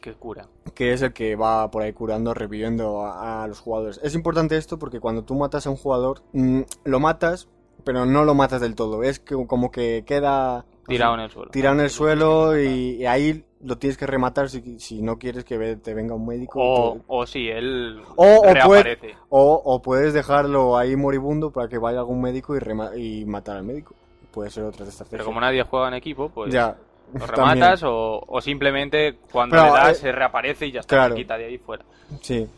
Que 0.00 0.14
cura. 0.14 0.48
que 0.74 0.92
es 0.92 1.00
el 1.02 1.12
que 1.12 1.36
va 1.36 1.70
por 1.70 1.82
ahí 1.82 1.92
curando, 1.92 2.34
reviviendo 2.34 3.02
a, 3.06 3.44
a 3.44 3.46
los 3.46 3.60
jugadores. 3.60 4.00
Es 4.02 4.14
importante 4.16 4.56
esto 4.56 4.76
porque 4.78 4.98
cuando 4.98 5.22
tú 5.22 5.36
matas 5.36 5.66
a 5.66 5.70
un 5.70 5.76
jugador, 5.76 6.22
mm, 6.32 6.62
lo 6.84 6.98
matas, 6.98 7.46
pero 7.84 8.04
no 8.04 8.24
lo 8.24 8.34
matas 8.34 8.60
del 8.60 8.74
todo. 8.74 9.04
Es 9.04 9.20
que 9.20 9.36
como 9.46 9.70
que 9.70 10.02
queda 10.04 10.64
Tirado 10.88 11.14
en 11.14 11.20
el 11.20 11.30
suelo. 11.30 11.50
tirado 11.52 11.76
en 11.76 11.80
el 11.82 11.90
suelo 11.90 12.58
y, 12.60 12.96
y 12.96 13.06
ahí 13.06 13.44
lo 13.64 13.78
tienes 13.78 13.96
que 13.96 14.06
rematar 14.06 14.48
si, 14.50 14.78
si 14.80 15.02
no 15.02 15.18
quieres 15.18 15.44
que 15.44 15.76
te 15.76 15.94
venga 15.94 16.14
un 16.14 16.26
médico. 16.26 16.60
O, 16.60 16.92
Te- 16.94 17.02
o 17.06 17.26
sí, 17.26 17.48
él 17.48 18.00
O- 18.16 18.24
o 18.38 18.42
puede- 18.42 18.54
reaparece. 18.54 19.14
o, 19.28 19.62
o 19.64 19.80
puedes 19.82 20.12
dejarlo 20.14 20.76
ahí 20.76 20.96
moribundo 20.96 21.50
para 21.50 21.68
que 21.68 21.78
vaya 21.78 22.00
algún 22.00 22.20
médico 22.20 22.56
y, 22.56 22.58
rema- 22.58 22.96
y 22.96 23.24
matar 23.24 23.56
al 23.58 23.62
médico. 23.64 23.94
Puede 24.32 24.50
ser 24.50 24.64
otra 24.64 24.84
de 24.84 24.90
estas 24.90 25.06
Pero 25.08 25.24
como 25.24 25.40
nadie 25.40 25.62
juega 25.62 25.88
en 25.88 25.94
equipo, 25.94 26.28
pues 26.30 26.52
ya. 26.52 26.76
lo 27.12 27.26
rematas 27.26 27.82
o, 27.84 28.24
o 28.26 28.40
simplemente 28.40 29.16
cuando 29.30 29.56
Pero, 29.56 29.66
le 29.66 29.72
das 29.72 29.90
eh, 29.98 30.00
se 30.00 30.12
reaparece 30.12 30.66
y 30.66 30.72
ya 30.72 30.80
está, 30.80 30.96
claro. 30.96 31.14
se 31.14 31.20
quita 31.22 31.36
de 31.38 31.44
ahí 31.44 31.58
fuera. 31.58 31.84
Sí. 32.22 32.48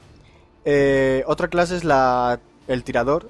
Eh, 0.64 1.22
otra 1.26 1.48
clase 1.48 1.76
es 1.76 1.84
la 1.84 2.38
el 2.68 2.82
tirador, 2.84 3.28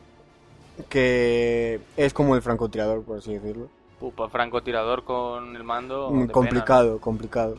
que 0.89 1.81
es 1.97 2.13
como 2.13 2.35
el 2.37 2.43
francotirador, 2.43 3.03
por 3.03 3.19
así 3.19 3.33
decirlo. 3.35 3.69
Pupa, 4.05 4.29
francotirador 4.29 5.03
con 5.03 5.57
el 5.57 5.65
mando. 5.65 6.11
Mm, 6.11 6.27
complicado, 6.27 7.01
complicado. 7.01 7.57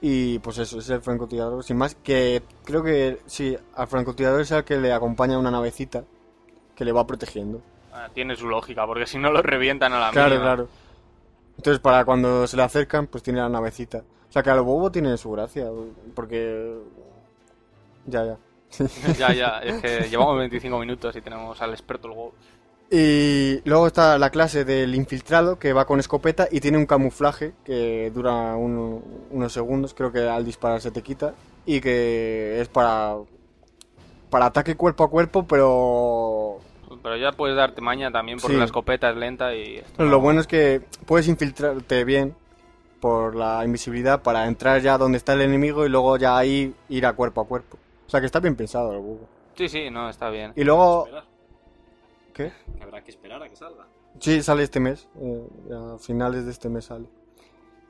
Y 0.00 0.38
pues 0.38 0.56
eso, 0.56 0.78
es 0.78 0.88
el 0.88 1.02
francotirador. 1.02 1.62
Sin 1.62 1.76
más, 1.76 1.94
que 1.96 2.42
creo 2.64 2.82
que 2.82 3.18
sí, 3.26 3.54
al 3.74 3.86
francotirador 3.86 4.40
es 4.40 4.52
al 4.52 4.64
que 4.64 4.78
le 4.78 4.90
acompaña 4.90 5.38
una 5.38 5.50
navecita 5.50 6.04
que 6.74 6.82
le 6.82 6.92
va 6.92 7.06
protegiendo. 7.06 7.60
Ah, 7.92 8.08
tiene 8.14 8.36
su 8.36 8.48
lógica, 8.48 8.86
porque 8.86 9.04
si 9.04 9.18
no 9.18 9.30
lo 9.30 9.42
revientan 9.42 9.92
a 9.92 10.00
la 10.00 10.10
Claro, 10.12 10.30
mínima. 10.30 10.44
claro. 10.46 10.68
Entonces, 11.58 11.78
para 11.78 12.06
cuando 12.06 12.46
se 12.46 12.56
le 12.56 12.62
acercan, 12.62 13.06
pues 13.08 13.22
tiene 13.22 13.40
la 13.40 13.50
navecita. 13.50 13.98
O 13.98 14.32
sea, 14.32 14.42
que 14.42 14.48
a 14.48 14.54
lo 14.54 14.64
bobo 14.64 14.90
tiene 14.90 15.14
su 15.18 15.30
gracia, 15.30 15.66
porque... 16.14 16.74
Ya, 18.06 18.24
ya. 18.24 18.38
ya, 19.18 19.34
ya, 19.34 19.58
es 19.62 19.82
que 19.82 20.08
llevamos 20.08 20.38
25 20.38 20.78
minutos 20.78 21.14
y 21.16 21.20
tenemos 21.20 21.60
al 21.60 21.72
experto 21.72 22.08
el 22.08 22.14
WoW. 22.14 22.32
Y 22.90 23.60
luego 23.68 23.88
está 23.88 24.16
la 24.18 24.30
clase 24.30 24.64
del 24.64 24.94
infiltrado 24.94 25.58
que 25.58 25.72
va 25.72 25.86
con 25.86 25.98
escopeta 25.98 26.46
y 26.50 26.60
tiene 26.60 26.78
un 26.78 26.86
camuflaje 26.86 27.52
que 27.64 28.12
dura 28.14 28.54
un- 28.54 29.02
unos 29.30 29.52
segundos, 29.52 29.92
creo 29.92 30.12
que 30.12 30.20
al 30.28 30.44
disparar 30.44 30.80
se 30.80 30.92
te 30.92 31.02
quita 31.02 31.34
y 31.64 31.80
que 31.80 32.60
es 32.60 32.68
para 32.68 33.16
para 34.30 34.46
ataque 34.46 34.76
cuerpo 34.76 35.04
a 35.04 35.10
cuerpo, 35.10 35.46
pero 35.46 36.58
Pero 37.02 37.16
ya 37.16 37.32
puedes 37.32 37.56
darte 37.56 37.80
maña 37.80 38.10
también 38.12 38.38
porque 38.38 38.54
Sí. 38.54 38.58
la 38.58 38.64
escopeta 38.66 39.10
es 39.10 39.16
lenta 39.16 39.54
y... 39.54 39.76
esto 39.78 40.02
lo 40.04 40.10
no- 40.10 40.20
bueno 40.20 40.40
es 40.40 40.46
que 40.46 40.80
puedes 41.06 41.26
infiltrarte 41.28 42.04
bien 42.04 42.34
por 43.00 43.34
la 43.36 43.64
invisibilidad 43.64 44.22
para 44.22 44.46
entrar 44.46 44.80
ya 44.80 44.96
donde 44.98 45.18
está 45.18 45.32
el 45.34 45.42
enemigo 45.42 45.84
y 45.86 45.88
luego 45.88 46.16
ya 46.16 46.36
ahí 46.38 46.74
ir 46.88 47.06
a 47.06 47.12
cuerpo 47.14 47.40
a 47.40 47.46
cuerpo. 47.46 47.78
O 48.06 48.10
sea 48.10 48.20
que 48.20 48.26
está 48.26 48.40
bien 48.40 48.56
pensado 48.56 48.92
el 48.92 48.98
juego. 48.98 49.28
Sí, 49.56 49.68
sí, 49.68 49.90
no, 49.90 50.08
está 50.08 50.30
bien. 50.30 50.52
Y 50.56 50.64
luego... 50.64 51.08
Esperar, 52.44 52.62
¿Qué? 52.72 52.76
que 52.78 52.84
habrá 52.84 53.02
que 53.04 53.10
esperar 53.10 53.42
a 53.42 53.48
que 53.48 53.56
salga. 53.56 53.86
Sí, 54.20 54.42
sale 54.42 54.62
este 54.62 54.80
mes. 54.80 55.08
eh, 55.20 55.48
a 55.74 55.98
finales 55.98 56.44
de 56.44 56.50
este 56.52 56.68
mes 56.68 56.84
sale. 56.86 57.06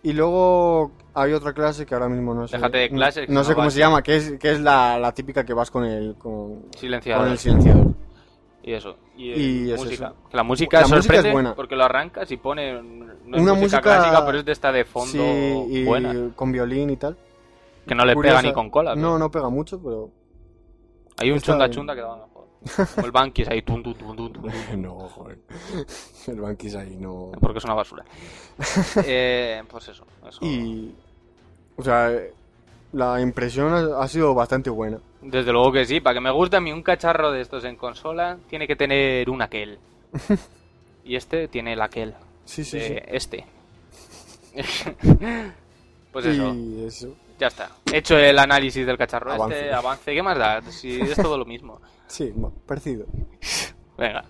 Y 0.02 0.12
luego 0.12 0.92
hay 1.14 1.32
otra 1.32 1.52
clase 1.52 1.84
que 1.84 1.94
ahora 1.94 2.08
mismo 2.08 2.32
no 2.34 2.46
sé. 2.46 2.56
Déjate 2.56 2.78
de 2.78 2.90
clases, 2.90 3.26
que 3.26 3.32
No 3.32 3.40
no 3.40 3.44
sé 3.44 3.54
cómo 3.54 3.70
se 3.70 3.78
llama, 3.80 4.02
que 4.02 4.16
es, 4.16 4.32
que 4.38 4.52
es 4.52 4.60
la, 4.60 4.98
la 4.98 5.12
típica 5.12 5.44
que 5.44 5.52
vas 5.52 5.70
con 5.70 5.84
el, 5.84 6.14
con, 6.16 6.66
Silenciador. 6.76 7.24
con 7.24 7.32
el 7.32 7.38
silenciador. 7.38 7.94
Y 8.62 8.72
eso. 8.72 8.96
Y, 9.16 9.30
Y 9.32 9.72
es 9.72 9.78
música. 9.82 10.06
eso. 10.06 10.28
Que 10.30 10.36
La 10.36 10.42
música 10.42 10.80
La 10.82 10.88
música 10.88 11.16
es 11.16 11.32
buena. 11.32 11.54
porque 11.54 11.74
lo 11.76 11.84
arrancas 11.84 12.30
y 12.30 12.36
pone 12.36 12.72
no 12.82 13.04
es 13.36 13.42
Una 13.42 13.54
música, 13.54 13.54
música- 13.54 13.80
clásica, 13.80 14.26
pero 14.26 14.38
es 14.38 14.44
de 14.44 14.52
esta 14.52 14.70
de 14.72 14.84
fondo 14.84 15.10
Sí, 15.12 15.18
y 15.70 15.84
buena. 15.84 16.30
con 16.36 16.52
violín 16.52 16.90
y 16.90 16.96
tal. 16.96 17.16
Que 17.86 17.94
no 17.94 18.04
le 18.04 18.14
Curiosa. 18.14 18.38
pega 18.38 18.48
ni 18.48 18.54
con 18.54 18.70
cola. 18.70 18.94
No, 18.94 19.18
no 19.18 19.30
pega 19.30 19.48
mucho, 19.48 19.80
pero... 19.82 20.10
Hay 21.18 21.30
un 21.30 21.36
está 21.38 21.46
chunda 21.52 21.66
bien. 21.66 21.76
chunda 21.76 21.94
que 21.94 22.02
mejor. 22.02 22.35
Como 22.94 23.06
el 23.06 23.12
Bankis 23.12 23.48
ahí, 23.48 23.62
tum, 23.62 23.82
tum, 23.82 23.94
tum, 23.94 24.16
tum, 24.16 24.32
tum, 24.32 24.52
no, 24.80 24.94
joder. 25.08 25.38
El 26.26 26.40
banquis 26.40 26.74
ahí 26.74 26.96
no... 26.96 27.32
porque 27.40 27.58
es 27.58 27.64
una 27.64 27.74
basura. 27.74 28.04
eh, 29.04 29.62
pues 29.68 29.88
eso. 29.88 30.04
eso. 30.28 30.44
Y... 30.44 30.94
O 31.76 31.82
sea, 31.82 32.10
la 32.92 33.20
impresión 33.20 33.72
ha, 33.72 34.02
ha 34.02 34.08
sido 34.08 34.34
bastante 34.34 34.70
buena. 34.70 34.98
Desde 35.20 35.52
luego 35.52 35.72
que 35.72 35.84
sí. 35.84 36.00
Para 36.00 36.14
que 36.14 36.20
me 36.20 36.30
guste 36.30 36.56
a 36.56 36.60
mí 36.60 36.72
un 36.72 36.82
cacharro 36.82 37.32
de 37.32 37.40
estos 37.40 37.64
en 37.64 37.76
consola, 37.76 38.38
tiene 38.48 38.66
que 38.66 38.76
tener 38.76 39.28
un 39.28 39.42
aquel. 39.42 39.78
y 41.04 41.16
este 41.16 41.48
tiene 41.48 41.74
el 41.74 41.82
aquel. 41.82 42.14
Sí, 42.44 42.64
sí, 42.64 42.78
de 42.78 42.88
sí. 42.88 42.94
este. 43.08 43.46
pues 46.12 46.26
eso. 46.26 46.54
Y 46.54 46.84
eso. 46.84 47.14
Ya 47.38 47.48
está. 47.48 47.70
Hecho 47.92 48.16
el 48.16 48.38
análisis 48.38 48.86
del 48.86 48.96
cacharro 48.96 49.32
Avance. 49.32 49.58
este, 49.60 49.74
avance. 49.74 50.14
¿Qué 50.14 50.22
más 50.22 50.38
da? 50.38 50.62
Si 50.62 51.00
es 51.00 51.16
todo 51.16 51.36
lo 51.36 51.44
mismo. 51.44 51.80
Sí, 52.06 52.32
parecido. 52.66 53.06
Venga. 53.98 54.24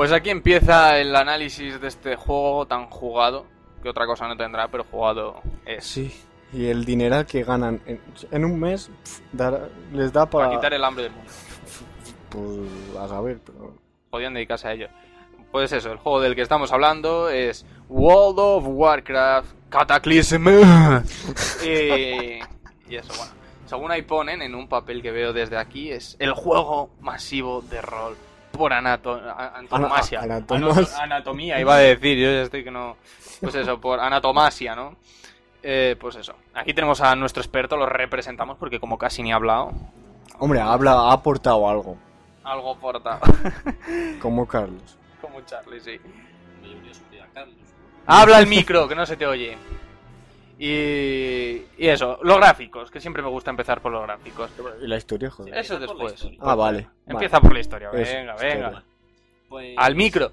Pues 0.00 0.12
aquí 0.12 0.30
empieza 0.30 0.98
el 0.98 1.14
análisis 1.14 1.78
de 1.78 1.88
este 1.88 2.16
juego 2.16 2.66
tan 2.66 2.86
jugado, 2.86 3.44
que 3.82 3.90
otra 3.90 4.06
cosa 4.06 4.26
no 4.26 4.34
tendrá, 4.34 4.68
pero 4.68 4.84
jugado 4.90 5.42
es. 5.66 5.84
Sí. 5.84 6.10
Y 6.52 6.66
el 6.66 6.84
dineral 6.84 7.26
que 7.26 7.44
ganan 7.44 7.80
en, 7.86 8.00
en 8.30 8.44
un 8.44 8.58
mes 8.58 8.90
pf, 9.04 9.22
les 9.92 10.12
da 10.12 10.26
Para 10.28 10.46
para... 10.46 10.56
quitar 10.58 10.74
el 10.74 10.84
hambre 10.84 11.04
del 11.04 11.12
mundo. 11.12 11.30
Pues 12.28 12.96
a 12.98 13.08
saber, 13.08 13.38
pero... 13.44 13.74
podían 14.10 14.34
dedicarse 14.34 14.68
a 14.68 14.72
ello. 14.72 14.88
Pues 15.52 15.72
eso, 15.72 15.90
el 15.92 15.98
juego 15.98 16.20
del 16.20 16.34
que 16.34 16.42
estamos 16.42 16.72
hablando 16.72 17.28
es 17.28 17.64
World 17.88 18.38
of 18.38 18.64
Warcraft 18.66 19.48
Cataclysm. 19.68 20.48
y, 21.64 22.40
y 22.88 22.96
eso, 22.96 23.12
bueno. 23.16 23.32
Según 23.66 23.90
ahí 23.92 24.02
ponen 24.02 24.42
en 24.42 24.54
un 24.56 24.68
papel 24.68 25.00
que 25.02 25.12
veo 25.12 25.32
desde 25.32 25.56
aquí, 25.56 25.92
es 25.92 26.16
el 26.18 26.32
juego 26.32 26.90
masivo 27.00 27.62
de 27.62 27.80
rol 27.80 28.16
por 28.50 28.72
anato 28.72 29.12
a- 29.14 29.56
antonomasia. 29.58 30.20
Ana- 30.20 30.36
anatomas. 30.36 30.76
Anato- 30.76 31.00
anatomía, 31.02 31.60
iba 31.60 31.76
a 31.76 31.78
decir, 31.78 32.18
yo 32.18 32.30
ya 32.32 32.42
estoy 32.42 32.64
que 32.64 32.70
no... 32.72 32.96
Pues 33.40 33.54
eso, 33.54 33.80
por 33.80 34.00
anatomasia, 34.00 34.74
¿no? 34.74 34.96
Eh, 35.62 35.96
pues 36.00 36.16
eso. 36.16 36.34
Aquí 36.54 36.72
tenemos 36.74 37.00
a 37.00 37.14
nuestro 37.16 37.42
experto, 37.42 37.76
lo 37.76 37.86
representamos 37.86 38.56
porque 38.58 38.80
como 38.80 38.96
casi 38.98 39.22
ni 39.22 39.32
ha 39.32 39.36
hablado, 39.36 39.72
Hombre, 40.38 40.60
habla, 40.60 40.92
ha 40.92 41.12
aportado 41.12 41.68
algo, 41.68 41.98
algo 42.44 42.76
porta. 42.78 43.20
como 44.22 44.46
Carlos. 44.46 44.96
como 45.20 45.40
Charlie, 45.42 45.80
sí. 45.80 46.00
Habla 48.06 48.38
el 48.40 48.46
micro, 48.46 48.88
que 48.88 48.94
no 48.94 49.04
se 49.06 49.16
te 49.16 49.26
oye. 49.26 49.56
Y, 50.58 51.62
y 51.78 51.88
eso, 51.88 52.18
los 52.22 52.36
gráficos, 52.36 52.90
que 52.90 53.00
siempre 53.00 53.22
me 53.22 53.28
gusta 53.28 53.50
empezar 53.50 53.80
por 53.80 53.92
los 53.92 54.02
gráficos. 54.02 54.50
Y 54.82 54.86
la 54.86 54.96
historia, 54.96 55.30
joder. 55.30 55.56
Eso 55.56 55.78
después. 55.78 56.14
historia. 56.14 56.38
Ah, 56.42 56.54
vale. 56.54 56.88
Empieza 57.06 57.40
por 57.40 57.52
la 57.52 57.60
historia, 57.60 57.88
Eso, 57.92 58.12
venga, 58.14 58.34
historia. 58.34 58.54
venga. 58.54 58.82
Pues, 59.48 59.74
Al 59.78 59.94
micro. 59.94 60.32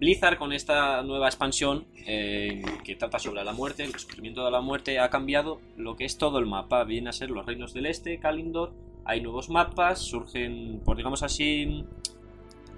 Blizzard 0.00 0.38
con 0.38 0.54
esta 0.54 1.02
nueva 1.02 1.26
expansión 1.26 1.84
eh, 2.06 2.62
que 2.82 2.96
trata 2.96 3.18
sobre 3.18 3.44
la 3.44 3.52
muerte, 3.52 3.84
el 3.84 3.94
sufrimiento 3.94 4.42
de 4.42 4.50
la 4.50 4.62
muerte, 4.62 4.98
ha 4.98 5.10
cambiado 5.10 5.60
lo 5.76 5.94
que 5.94 6.06
es 6.06 6.16
todo 6.16 6.38
el 6.38 6.46
mapa. 6.46 6.82
Viene 6.84 7.10
a 7.10 7.12
ser 7.12 7.30
los 7.30 7.44
reinos 7.44 7.74
del 7.74 7.84
este, 7.84 8.18
Kalindor. 8.18 8.72
Hay 9.04 9.20
nuevos 9.20 9.50
mapas, 9.50 9.98
surgen, 9.98 10.80
por 10.86 10.96
digamos 10.96 11.22
así, 11.22 11.84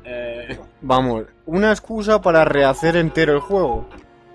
eh, 0.04 0.58
Vamos, 0.80 1.26
una 1.46 1.70
excusa 1.70 2.20
para 2.20 2.44
rehacer 2.44 2.96
entero 2.96 3.34
el 3.34 3.40
juego. 3.40 3.86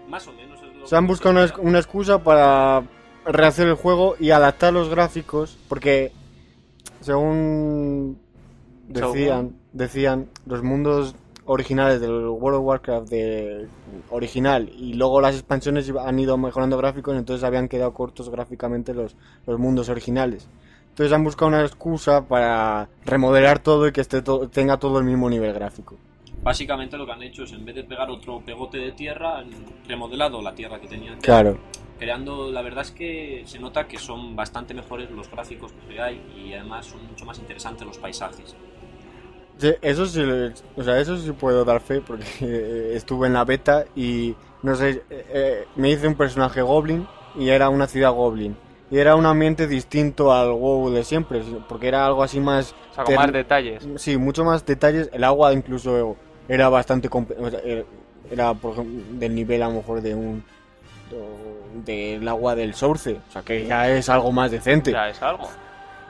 más 0.07 0.25
o 0.27 0.31
menos. 0.31 0.61
es 0.61 0.73
lo 0.73 0.87
Se 0.87 0.95
han 0.95 1.07
buscado 1.07 1.31
una, 1.31 1.53
una 1.59 1.79
excusa 1.79 2.23
para 2.23 2.83
rehacer 3.25 3.67
el 3.67 3.75
juego 3.75 4.15
y 4.17 4.31
adaptar 4.31 4.71
los 4.71 4.87
gráficos, 4.87 5.57
porque 5.67 6.13
según 7.01 8.17
decían, 8.87 9.57
decían 9.73 10.29
los 10.45 10.63
mundos 10.63 11.15
originales 11.47 11.99
del 12.01 12.27
World 12.27 12.59
of 12.59 12.65
Warcraft 12.65 13.09
de 13.09 13.67
original 14.11 14.69
y 14.77 14.93
luego 14.93 15.19
las 15.21 15.33
expansiones 15.35 15.91
han 15.99 16.19
ido 16.19 16.37
mejorando 16.37 16.77
gráficos, 16.77 17.15
entonces 17.17 17.43
habían 17.43 17.67
quedado 17.67 17.93
cortos 17.93 18.29
gráficamente 18.29 18.93
los, 18.93 19.15
los 19.45 19.57
mundos 19.59 19.89
originales. 19.89 20.47
Entonces 20.89 21.13
han 21.13 21.23
buscado 21.23 21.47
una 21.49 21.61
excusa 21.61 22.25
para 22.27 22.89
remodelar 23.05 23.59
todo 23.59 23.87
y 23.87 23.91
que 23.91 24.01
esté 24.01 24.21
to- 24.21 24.47
tenga 24.49 24.77
todo 24.77 24.99
el 24.99 25.05
mismo 25.05 25.29
nivel 25.29 25.53
gráfico. 25.53 25.95
Básicamente 26.43 26.97
lo 26.97 27.05
que 27.05 27.11
han 27.11 27.23
hecho 27.23 27.43
es, 27.43 27.51
en 27.51 27.65
vez 27.65 27.75
de 27.75 27.83
pegar 27.83 28.09
otro 28.09 28.39
pegote 28.41 28.77
de 28.77 28.91
tierra, 28.93 29.39
han 29.39 29.49
remodelado 29.87 30.41
la 30.41 30.53
tierra 30.53 30.79
que 30.79 30.87
tenían. 30.87 31.19
Claro. 31.19 31.57
creando, 31.99 32.51
la 32.51 32.61
verdad 32.61 32.83
es 32.83 32.91
que 32.91 33.41
se 33.47 33.57
nota 33.57 33.87
que 33.87 33.97
son 33.97 34.35
bastante 34.35 34.73
mejores 34.75 35.09
los 35.09 35.29
gráficos 35.31 35.71
que 35.89 35.99
hay 35.99 36.21
y 36.37 36.53
además 36.53 36.85
son 36.85 37.03
mucho 37.07 37.25
más 37.25 37.39
interesantes 37.39 37.87
los 37.87 37.97
paisajes. 37.97 38.55
Sí, 39.59 39.73
eso 39.81 40.05
sí, 40.05 40.21
o 40.75 40.83
sea, 40.83 40.99
eso 40.99 41.17
sí 41.17 41.31
puedo 41.31 41.65
dar 41.65 41.81
fe 41.81 42.01
porque 42.01 42.91
estuve 42.95 43.27
en 43.27 43.33
la 43.33 43.43
beta 43.45 43.85
y 43.95 44.35
no 44.63 44.75
sé, 44.75 44.89
eh, 44.89 45.25
eh, 45.29 45.67
me 45.75 45.89
hice 45.89 46.07
un 46.07 46.15
personaje 46.15 46.61
goblin 46.61 47.07
y 47.35 47.49
era 47.49 47.69
una 47.69 47.87
ciudad 47.87 48.11
goblin 48.11 48.55
y 48.91 48.97
era 48.99 49.15
un 49.15 49.25
ambiente 49.25 49.67
distinto 49.67 50.31
al 50.33 50.51
WoW 50.51 50.91
de 50.91 51.03
siempre 51.03 51.41
porque 51.67 51.87
era 51.87 52.05
algo 52.05 52.23
así 52.23 52.39
más, 52.39 52.73
O 52.91 52.95
sea, 52.95 53.03
con 53.03 53.15
más 53.15 53.31
detalles. 53.33 53.87
sí, 53.97 54.17
mucho 54.17 54.43
más 54.45 54.65
detalles. 54.65 55.09
El 55.11 55.23
agua 55.23 55.53
incluso 55.53 56.15
era 56.47 56.69
bastante, 56.69 57.09
comp- 57.09 57.35
o 57.37 57.49
sea, 57.49 57.59
era, 58.31 58.53
por 58.53 58.73
ejemplo 58.73 59.03
del 59.19 59.33
nivel 59.35 59.61
a 59.63 59.67
lo 59.69 59.73
mejor 59.75 60.01
de 60.01 60.13
un 60.15 60.43
del 61.85 62.27
agua 62.27 62.55
del 62.55 62.73
Source, 62.73 63.19
o 63.29 63.31
sea 63.31 63.41
que 63.41 63.65
ya 63.65 63.89
es 63.89 64.09
algo 64.09 64.31
más 64.31 64.51
decente 64.51 64.91
Ya 64.91 65.09
es 65.09 65.21
algo. 65.21 65.47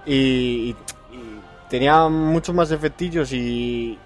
y 0.06 0.76
tenía 1.70 2.08
muchos 2.10 2.54
más 2.56 2.72
efectillos 2.72 3.32
y, 3.34 3.98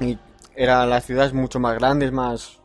y 0.00 0.18
eran 0.54 0.88
las 0.90 1.04
ciudades 1.04 1.32
mucho 1.32 1.58
más 1.60 1.74
grandes, 1.74 2.12
más 2.12 2.58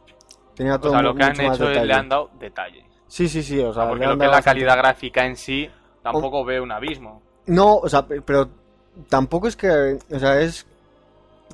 tenía 0.55 0.75
O 0.75 0.79
todo 0.79 0.91
sea, 0.93 1.01
lo 1.01 1.15
que 1.15 1.23
han 1.23 1.29
mucho 1.31 1.43
más 1.43 1.55
hecho 1.55 1.63
es 1.65 1.69
detalle. 1.69 1.87
le 1.87 1.93
han 1.93 2.09
dado 2.09 2.29
detalle. 2.39 2.85
Sí, 3.07 3.29
sí, 3.29 3.43
sí, 3.43 3.59
o 3.59 3.73
sea, 3.73 3.87
porque 3.87 4.05
lo 4.05 4.17
que 4.17 4.25
es 4.25 4.31
la 4.31 4.41
calidad 4.41 4.77
gráfica 4.77 5.25
en 5.25 5.35
sí, 5.37 5.69
tampoco 6.01 6.43
ve 6.43 6.59
un 6.59 6.71
abismo. 6.71 7.21
No, 7.45 7.75
o 7.75 7.87
sea, 7.89 8.05
pe- 8.07 8.21
pero 8.21 8.49
tampoco 9.09 9.47
es 9.47 9.55
que, 9.55 9.97
o 10.11 10.19
sea, 10.19 10.39
es 10.41 10.65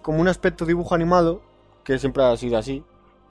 como 0.01 0.19
un 0.21 0.27
aspecto 0.27 0.65
dibujo 0.65 0.95
animado 0.95 1.41
que 1.84 1.99
siempre 1.99 2.23
ha 2.23 2.36
sido 2.38 2.57
así, 2.57 2.84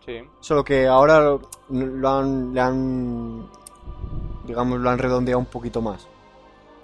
Sí. 0.04 0.20
solo 0.40 0.64
que 0.64 0.86
ahora 0.86 1.20
lo, 1.20 1.42
lo 1.70 2.08
han, 2.08 2.52
le 2.54 2.60
han, 2.60 3.46
digamos, 4.44 4.80
lo 4.80 4.90
han 4.90 4.98
redondeado 4.98 5.38
un 5.38 5.46
poquito 5.46 5.80
más. 5.80 6.06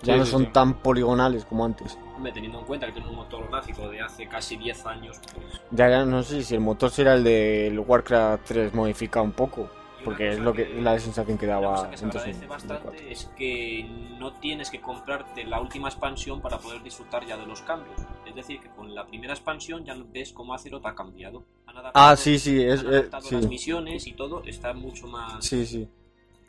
Ya 0.02 0.12
Sí, 0.14 0.18
no 0.20 0.24
sí, 0.26 0.30
son 0.32 0.44
sí. 0.44 0.50
tan 0.52 0.74
poligonales 0.82 1.44
como 1.44 1.64
antes. 1.64 1.98
Hombre, 2.14 2.32
teniendo 2.32 2.60
en 2.60 2.64
cuenta 2.66 2.86
que 2.86 2.92
tiene 2.92 3.08
un 3.08 3.16
motor 3.16 3.48
gráfico 3.48 3.88
de 3.88 4.00
hace 4.00 4.26
casi 4.28 4.56
10 4.56 4.86
años, 4.86 5.18
pues... 5.34 5.60
Ya, 5.70 5.88
ya 5.88 6.04
no 6.04 6.22
sé 6.22 6.42
si 6.42 6.54
el 6.54 6.60
motor 6.60 6.90
será 6.90 7.14
el 7.14 7.24
del 7.24 7.78
Warcraft 7.78 8.44
3 8.46 8.74
modificado 8.74 9.24
un 9.24 9.32
poco, 9.32 9.68
porque 10.04 10.24
una 10.24 10.32
es 10.32 10.38
lo 10.38 10.52
que 10.52 10.68
la 10.80 10.98
sensación 10.98 11.36
que 11.38 11.46
una 11.46 11.54
daba 11.60 11.74
cosa 11.76 11.90
que 11.90 11.96
se 11.96 12.04
agradece 12.06 12.46
2004. 12.46 12.78
bastante 12.78 13.12
es 13.12 13.24
que 13.36 13.84
no 14.18 14.32
tienes 14.34 14.70
que 14.70 14.80
comprarte 14.80 15.44
la 15.44 15.60
última 15.60 15.88
expansión 15.88 16.40
para 16.40 16.58
poder 16.58 16.82
disfrutar 16.82 17.26
ya 17.26 17.36
de 17.36 17.46
los 17.46 17.62
cambios. 17.62 18.00
Es 18.26 18.34
decir, 18.34 18.60
que 18.60 18.68
con 18.70 18.94
la 18.94 19.06
primera 19.06 19.32
expansión 19.32 19.84
ya 19.84 19.94
ves 20.12 20.32
cómo 20.32 20.54
Azeroth 20.54 20.86
ha 20.86 20.94
cambiado. 20.94 21.42
Han 21.66 21.76
adaptado- 21.78 21.92
Ah, 22.12 22.16
sí, 22.16 22.38
sí, 22.38 22.62
es, 22.62 22.80
han 22.80 22.86
es- 22.86 22.92
adaptado 23.00 23.22
sí, 23.28 23.34
las 23.36 23.48
misiones 23.48 24.06
y 24.06 24.12
todo 24.12 24.42
está 24.44 24.72
mucho 24.74 25.06
más... 25.06 25.44
sí, 25.44 25.64
sí. 25.66 25.88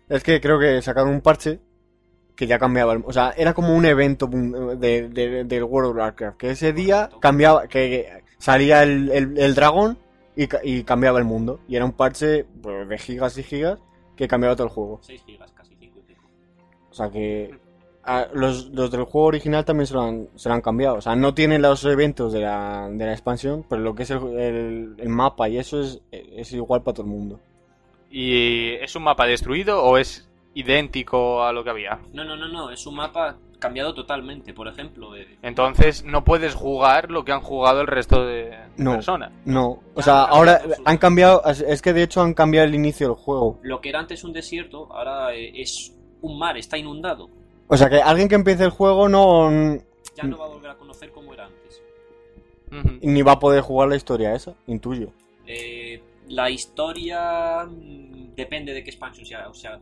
Es 0.09 0.23
que 0.23 0.39
creo 0.39 0.59
que 0.59 0.81
sacaron 0.81 1.09
un 1.11 1.21
parche 1.21 1.59
que 2.37 2.47
ya 2.47 2.57
cambiaba, 2.59 2.93
el- 2.93 3.03
o 3.05 3.11
sea, 3.11 3.33
era 3.35 3.53
como 3.53 3.75
un 3.75 3.83
evento 3.85 4.27
de, 4.27 5.09
de- 5.09 5.43
del 5.43 5.63
World 5.63 5.89
of 5.91 5.97
Warcraft, 5.97 6.37
que 6.37 6.51
ese 6.51 6.71
día 6.71 7.09
cambiaba, 7.19 7.67
que 7.67 8.21
salía 8.37 8.83
el, 8.83 9.11
el- 9.11 9.37
el 9.37 9.55
dragón 9.55 9.97
y, 10.35 10.47
y 10.63 10.83
cambiaba 10.83 11.19
el 11.19 11.25
mundo. 11.25 11.59
Y 11.67 11.75
era 11.75 11.83
un 11.83 11.93
parche 11.93 12.45
pues, 12.61 12.87
de 12.87 12.97
gigas 12.99 13.37
y 13.39 13.43
gigas 13.43 13.79
que 14.15 14.27
cambiaba 14.27 14.55
todo 14.55 14.67
el 14.67 14.73
juego. 14.73 14.99
6 15.01 15.21
gigas, 15.25 15.51
casi 15.51 15.75
5 15.79 15.97
y 15.99 16.01
pico. 16.03 16.23
O 16.91 16.93
sea 16.93 17.09
que 17.09 17.57
a- 18.03 18.27
los, 18.33 18.67
los 18.69 18.91
del 18.91 19.03
juego 19.05 19.27
original 19.27 19.65
también 19.65 19.87
se 19.87 19.95
lo, 19.95 20.01
han, 20.03 20.29
se 20.35 20.47
lo 20.47 20.55
han 20.55 20.61
cambiado. 20.61 20.97
O 20.97 21.01
sea, 21.01 21.15
no 21.15 21.33
tienen 21.33 21.63
los 21.63 21.83
eventos 21.85 22.31
de 22.33 22.41
la, 22.41 22.87
de 22.91 23.03
la 23.05 23.11
expansión, 23.13 23.65
pero 23.67 23.81
lo 23.81 23.95
que 23.95 24.03
es 24.03 24.11
el, 24.11 24.19
el- 24.39 24.95
el 24.99 25.09
mapa 25.09 25.49
y 25.49 25.57
eso 25.57 25.81
es, 25.81 26.01
es 26.11 26.53
igual 26.53 26.83
para 26.83 26.93
todo 26.97 27.05
el 27.07 27.11
mundo. 27.11 27.39
¿Y 28.11 28.73
es 28.75 28.95
un 28.95 29.03
mapa 29.03 29.25
destruido 29.25 29.83
o 29.83 29.97
es 29.97 30.26
idéntico 30.59 31.43
a 31.43 31.51
lo 31.53 31.63
que 31.63 31.69
había? 31.69 31.99
No, 32.13 32.23
no, 32.23 32.35
no, 32.35 32.47
no, 32.47 32.69
es 32.71 32.85
un 32.87 32.95
mapa 32.95 33.37
cambiado 33.59 33.93
totalmente. 33.93 34.53
Por 34.53 34.67
ejemplo, 34.67 35.15
eh, 35.15 35.37
Entonces 35.41 36.03
no 36.03 36.23
puedes 36.23 36.53
jugar 36.55 37.09
lo 37.11 37.23
que 37.25 37.31
han 37.31 37.41
jugado 37.41 37.81
el 37.81 37.87
resto 37.87 38.25
de 38.25 38.55
No. 38.77 38.93
personas. 38.93 39.31
No, 39.45 39.79
o 39.95 40.01
sea, 40.01 40.23
ahora 40.23 40.61
han 40.85 40.97
cambiado, 40.97 41.41
es- 41.45 41.81
que 41.81 41.93
de 41.93 42.03
hecho 42.03 42.21
han 42.21 42.33
cambiado 42.33 42.67
el 42.67 42.75
inicio 42.75 43.07
del 43.07 43.15
juego. 43.15 43.59
lo 43.63 43.81
que 43.81 43.89
era 43.89 43.99
antes 43.99 44.23
un 44.23 44.33
desierto, 44.33 44.87
ahora 44.93 45.33
eh, 45.33 45.51
es 45.61 45.93
un 46.21 46.37
mar, 46.37 46.57
está 46.57 46.77
inundado. 46.77 47.29
O 47.67 47.75
sea 47.77 47.89
que 47.89 48.01
alguien 48.01 48.27
que 48.29 48.35
empiece 48.35 48.63
el 48.63 48.69
juego 48.71 49.09
no 49.09 49.49
Ya 50.15 50.23
no 50.23 50.37
va 50.37 50.45
a 50.45 50.49
volver 50.49 50.71
a 50.71 50.75
conocer 50.75 51.11
como 51.11 51.33
era 51.33 51.45
antes. 51.45 51.81
Ni 53.01 53.21
va 53.21 53.33
a 53.33 53.39
poder 53.39 53.61
jugar 53.61 53.87
la 53.89 53.95
historia 53.95 54.33
esa, 54.35 54.53
intuyo. 54.67 55.09
Eh, 55.45 56.01
la 56.27 56.49
historia 56.49 57.65
mm, 57.65 58.35
depende 58.35 58.73
de 58.73 58.83
qué 58.83 58.89
expansión 58.89 59.25
sea. 59.25 59.47
O 59.49 59.53
sea, 59.53 59.79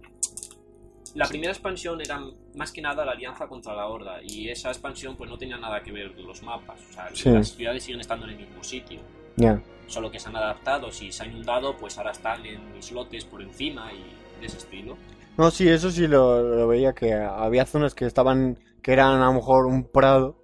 la 1.13 1.27
primera 1.27 1.51
expansión 1.51 2.01
era 2.01 2.19
más 2.55 2.71
que 2.71 2.81
nada 2.81 3.05
la 3.05 3.11
alianza 3.11 3.47
contra 3.47 3.73
la 3.75 3.85
horda. 3.87 4.17
Y 4.23 4.49
esa 4.49 4.69
expansión 4.69 5.15
pues 5.15 5.29
no 5.29 5.37
tenía 5.37 5.57
nada 5.57 5.81
que 5.83 5.91
ver 5.91 6.13
con 6.15 6.25
los 6.25 6.41
mapas. 6.43 6.81
O 6.89 6.93
sea, 6.93 7.09
Sí. 7.13 7.29
las 7.29 7.49
ciudades 7.49 7.83
siguen 7.83 8.01
estando 8.01 8.25
en 8.25 8.31
el 8.33 8.37
mismo 8.39 8.63
sitio. 8.63 8.99
Ya. 9.37 9.61
Solo 9.87 10.09
que 10.09 10.19
se 10.19 10.29
han 10.29 10.35
adaptado. 10.35 10.91
Si 10.91 11.11
se 11.11 11.23
ha 11.23 11.25
inundado, 11.27 11.77
pues 11.77 11.97
ahora 11.97 12.11
están 12.11 12.45
en 12.45 12.75
islotes 12.77 13.25
por 13.25 13.41
encima 13.41 13.91
y 13.93 14.39
de 14.41 14.47
ese 14.47 14.57
estilo. 14.57 14.97
No, 15.37 15.51
sí, 15.51 15.67
eso 15.69 15.91
sí 15.91 16.07
lo, 16.07 16.41
lo 16.41 16.67
veía 16.67 16.93
que 16.93 17.13
había 17.13 17.65
zonas 17.65 17.93
que 17.93 18.05
estaban 18.05 18.57
que 18.81 18.93
eran 18.93 19.21
a 19.21 19.25
lo 19.25 19.33
mejor 19.33 19.65
un 19.65 19.83
prado 19.83 20.37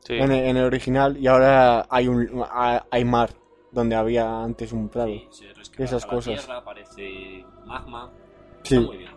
Sí. 0.00 0.14
en, 0.14 0.32
el, 0.32 0.44
en 0.44 0.56
el 0.58 0.64
original 0.64 1.16
y 1.16 1.26
ahora 1.26 1.86
hay 1.90 2.08
un 2.08 2.42
ha- 2.50 2.84
hay 2.90 3.04
mar 3.04 3.30
donde 3.72 3.96
había 3.96 4.42
antes 4.42 4.72
un 4.72 4.88
prado. 4.88 5.08
Sí, 5.08 5.28
se 5.30 5.82
Esas 5.82 6.04
la 6.04 6.08
cosas. 6.10 6.34
tierra, 6.40 6.58
aparece 6.58 7.44
magma. 7.66 8.10
Sí. 8.62 8.76
Está 8.76 8.86
muy 8.86 8.96
bien. 8.98 9.10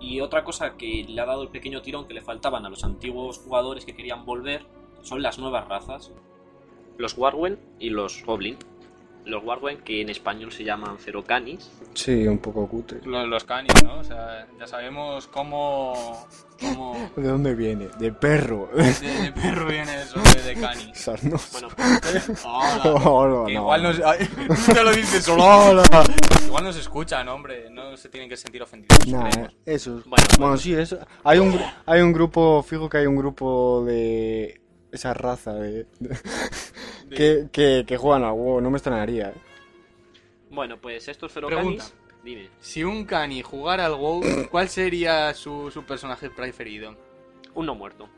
Y 0.00 0.20
otra 0.20 0.44
cosa 0.44 0.76
que 0.76 1.04
le 1.08 1.20
ha 1.20 1.26
dado 1.26 1.42
el 1.42 1.48
pequeño 1.48 1.82
tirón 1.82 2.06
que 2.06 2.14
le 2.14 2.22
faltaban 2.22 2.64
a 2.64 2.70
los 2.70 2.84
antiguos 2.84 3.38
jugadores 3.38 3.84
que 3.84 3.94
querían 3.94 4.24
volver 4.24 4.64
son 5.02 5.22
las 5.22 5.38
nuevas 5.38 5.68
razas. 5.68 6.12
Los 6.96 7.16
Warwen 7.16 7.58
y 7.78 7.90
los 7.90 8.24
Goblin. 8.24 8.56
Los 9.26 9.44
Warwen 9.44 9.78
que 9.78 10.00
en 10.00 10.08
español 10.08 10.50
se 10.52 10.64
llaman 10.64 10.98
Ferocanis. 10.98 11.70
Sí, 11.94 12.26
un 12.26 12.38
poco 12.38 12.66
cutre. 12.68 13.00
Los, 13.04 13.28
los 13.28 13.44
canis, 13.44 13.72
¿no? 13.84 13.98
O 13.98 14.04
sea, 14.04 14.46
ya 14.58 14.66
sabemos 14.66 15.26
cómo... 15.26 16.26
cómo... 16.60 17.10
¿De 17.16 17.28
dónde 17.28 17.54
viene? 17.54 17.88
De 17.98 18.12
perro. 18.12 18.70
De, 18.74 18.84
de 18.84 19.32
perro 19.32 19.66
viene 19.66 20.02
eso 20.02 20.20
de, 20.20 20.42
de 20.42 20.60
canis. 20.60 20.90
Sarnoso. 20.98 21.52
Bueno, 21.52 21.68
Hola. 22.44 22.94
Hola, 23.04 23.46
Que 23.46 23.54
no. 23.54 23.60
igual 23.60 23.82
nos... 23.82 23.96
te 24.66 24.84
lo 24.84 24.92
dices 24.92 25.24
solo. 25.24 25.42
Hola. 25.44 25.82
Igual 26.46 26.64
nos 26.64 26.76
escuchan, 26.76 27.28
hombre. 27.28 27.68
No 27.70 27.96
se 27.96 28.08
tienen 28.08 28.28
que 28.28 28.36
sentir 28.36 28.62
ofendidos. 28.62 29.06
Nah, 29.08 29.28
eso. 29.66 29.98
es- 29.98 30.04
Bueno, 30.06 30.24
Bueno, 30.38 30.56
sí, 30.56 30.72
eso. 30.74 30.98
Hay 31.24 31.38
un, 31.40 31.58
hay 31.86 32.00
un 32.00 32.12
grupo, 32.12 32.62
fijo 32.62 32.88
que 32.88 32.98
hay 32.98 33.06
un 33.06 33.16
grupo 33.16 33.84
de 33.84 34.60
esa 34.92 35.14
raza 35.14 35.54
de, 35.54 35.86
de- 35.98 36.18
que, 37.16 37.48
que, 37.52 37.84
que 37.86 37.96
juegan 37.96 38.24
al 38.24 38.32
WoW, 38.32 38.60
no 38.60 38.70
me 38.70 38.76
extrañaría. 38.78 39.28
¿eh? 39.30 39.34
bueno, 40.50 40.78
pues 40.78 41.06
estos 41.08 41.32
Pregunta. 41.32 41.56
Ferocanis... 41.58 41.94
Dime. 42.22 42.50
Si 42.60 42.84
un 42.84 43.06
cani 43.06 43.40
jugara 43.42 43.86
al 43.86 43.94
WoW, 43.94 44.22
¿cuál 44.50 44.68
sería 44.68 45.32
su, 45.32 45.70
su 45.70 45.84
personaje 45.84 46.28
preferido? 46.28 46.94
Un 47.54 47.64
no 47.66 47.74
muerto. 47.74 48.08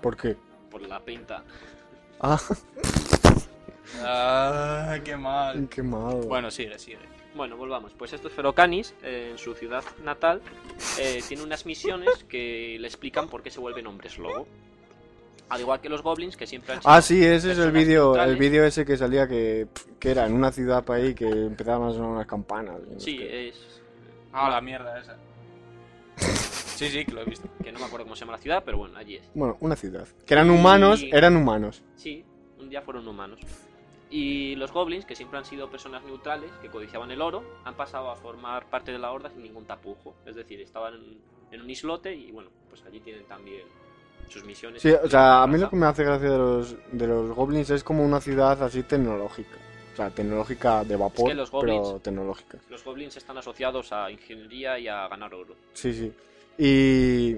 ¿Por 0.00 0.16
qué? 0.16 0.34
Por 0.70 0.80
la 0.82 0.98
pinta. 1.00 1.44
Ah, 2.20 2.40
Ah, 4.02 4.96
qué 5.04 5.16
mal. 5.16 5.68
qué 5.68 5.82
malo. 5.82 6.20
Bueno, 6.22 6.50
sigue, 6.50 6.78
sigue. 6.78 6.98
Bueno, 7.34 7.56
volvamos. 7.56 7.92
Pues 7.92 8.12
estos 8.12 8.32
Ferocanis, 8.32 8.94
eh, 9.02 9.28
en 9.32 9.38
su 9.38 9.54
ciudad 9.54 9.84
natal, 10.02 10.40
eh, 10.98 11.22
tienen 11.28 11.44
unas 11.46 11.66
misiones 11.66 12.24
que 12.28 12.76
le 12.80 12.86
explican 12.86 13.28
por 13.28 13.42
qué 13.42 13.50
se 13.50 13.60
vuelven 13.60 13.86
hombres 13.86 14.18
lobo. 14.18 14.46
Al 15.48 15.60
igual 15.60 15.80
que 15.80 15.88
los 15.88 16.02
goblins, 16.02 16.36
que 16.36 16.46
siempre 16.46 16.72
han 16.74 16.80
sido 16.82 16.92
Ah, 16.92 17.02
sí, 17.02 17.22
ese 17.24 17.52
es 17.52 17.58
el 17.58 17.70
vídeo, 17.70 18.16
el 18.16 18.36
vídeo 18.36 18.64
ese 18.64 18.84
que 18.84 18.96
salía 18.96 19.28
que, 19.28 19.68
que 20.00 20.10
era 20.10 20.26
en 20.26 20.32
una 20.32 20.50
ciudad 20.50 20.84
para 20.84 21.02
ahí 21.02 21.14
que 21.14 21.28
empezaban 21.28 21.88
a 21.90 21.92
sonar 21.92 22.08
unas 22.10 22.26
campanas. 22.26 22.76
Sí, 22.98 23.18
qué. 23.18 23.48
es. 23.48 23.82
Ah, 24.32 24.50
la 24.50 24.60
mierda 24.60 24.98
esa. 24.98 25.16
Sí, 26.74 26.88
sí, 26.88 27.04
que 27.04 27.12
lo 27.12 27.20
he 27.20 27.24
visto. 27.24 27.48
que 27.62 27.70
no 27.70 27.78
me 27.78 27.84
acuerdo 27.84 28.04
cómo 28.04 28.16
se 28.16 28.20
llama 28.22 28.32
la 28.32 28.38
ciudad, 28.42 28.62
pero 28.64 28.78
bueno, 28.78 28.96
allí 28.98 29.14
es. 29.14 29.30
Bueno, 29.32 29.56
una 29.60 29.76
ciudad. 29.76 30.08
Que 30.26 30.34
eran 30.34 30.50
humanos, 30.50 31.02
Y- 31.02 31.10
eran 31.12 31.36
humanos. 31.36 31.84
Sí, 31.94 32.24
un 32.58 32.68
día 32.68 32.82
fueron 32.82 33.06
humanos. 33.06 33.38
Y 34.10 34.56
los 34.56 34.72
goblins, 34.72 35.04
que 35.06 35.14
siempre 35.14 35.38
han 35.38 35.44
sido 35.44 35.70
personas 35.70 36.02
neutrales, 36.04 36.50
que 36.62 36.68
codiciaban 36.70 37.12
el 37.12 37.20
oro, 37.22 37.44
han 37.64 37.74
pasado 37.76 38.10
a 38.10 38.16
formar 38.16 38.68
parte 38.70 38.90
de 38.90 38.98
la 38.98 39.12
horda 39.12 39.30
sin 39.30 39.44
ningún 39.44 39.66
tapujo. 39.66 40.16
Es 40.26 40.34
decir, 40.34 40.60
estaban 40.60 40.94
en, 40.94 41.18
en 41.52 41.60
un 41.60 41.70
islote 41.70 42.12
y 42.12 42.32
bueno, 42.32 42.50
pues 42.68 42.82
allí 42.84 42.98
tienen 42.98 43.24
también 43.26 43.62
sus 44.28 44.44
misiones. 44.44 44.80
Sí, 44.82 44.90
o 44.92 45.08
sea, 45.08 45.42
a 45.42 45.46
mí 45.46 45.58
lo 45.58 45.68
que 45.70 45.76
me 45.76 45.86
hace 45.86 46.04
gracia 46.04 46.30
de 46.30 46.38
los, 46.38 46.76
de 46.92 47.06
los 47.06 47.30
goblins 47.34 47.70
es 47.70 47.82
como 47.84 48.04
una 48.04 48.20
ciudad 48.20 48.62
así 48.62 48.82
tecnológica. 48.82 49.56
O 49.92 49.96
sea, 49.96 50.10
tecnológica 50.10 50.82
de 50.84 50.96
vapor, 50.96 51.28
que 51.28 51.34
los 51.34 51.50
pero 51.50 52.00
tecnológica. 52.00 52.58
Los 52.68 52.84
goblins 52.84 53.16
están 53.16 53.38
asociados 53.38 53.92
a 53.92 54.10
ingeniería 54.10 54.78
y 54.78 54.88
a 54.88 55.06
ganar 55.08 55.32
oro. 55.34 55.54
Sí, 55.72 55.92
sí. 55.92 56.12
Y, 56.58 57.36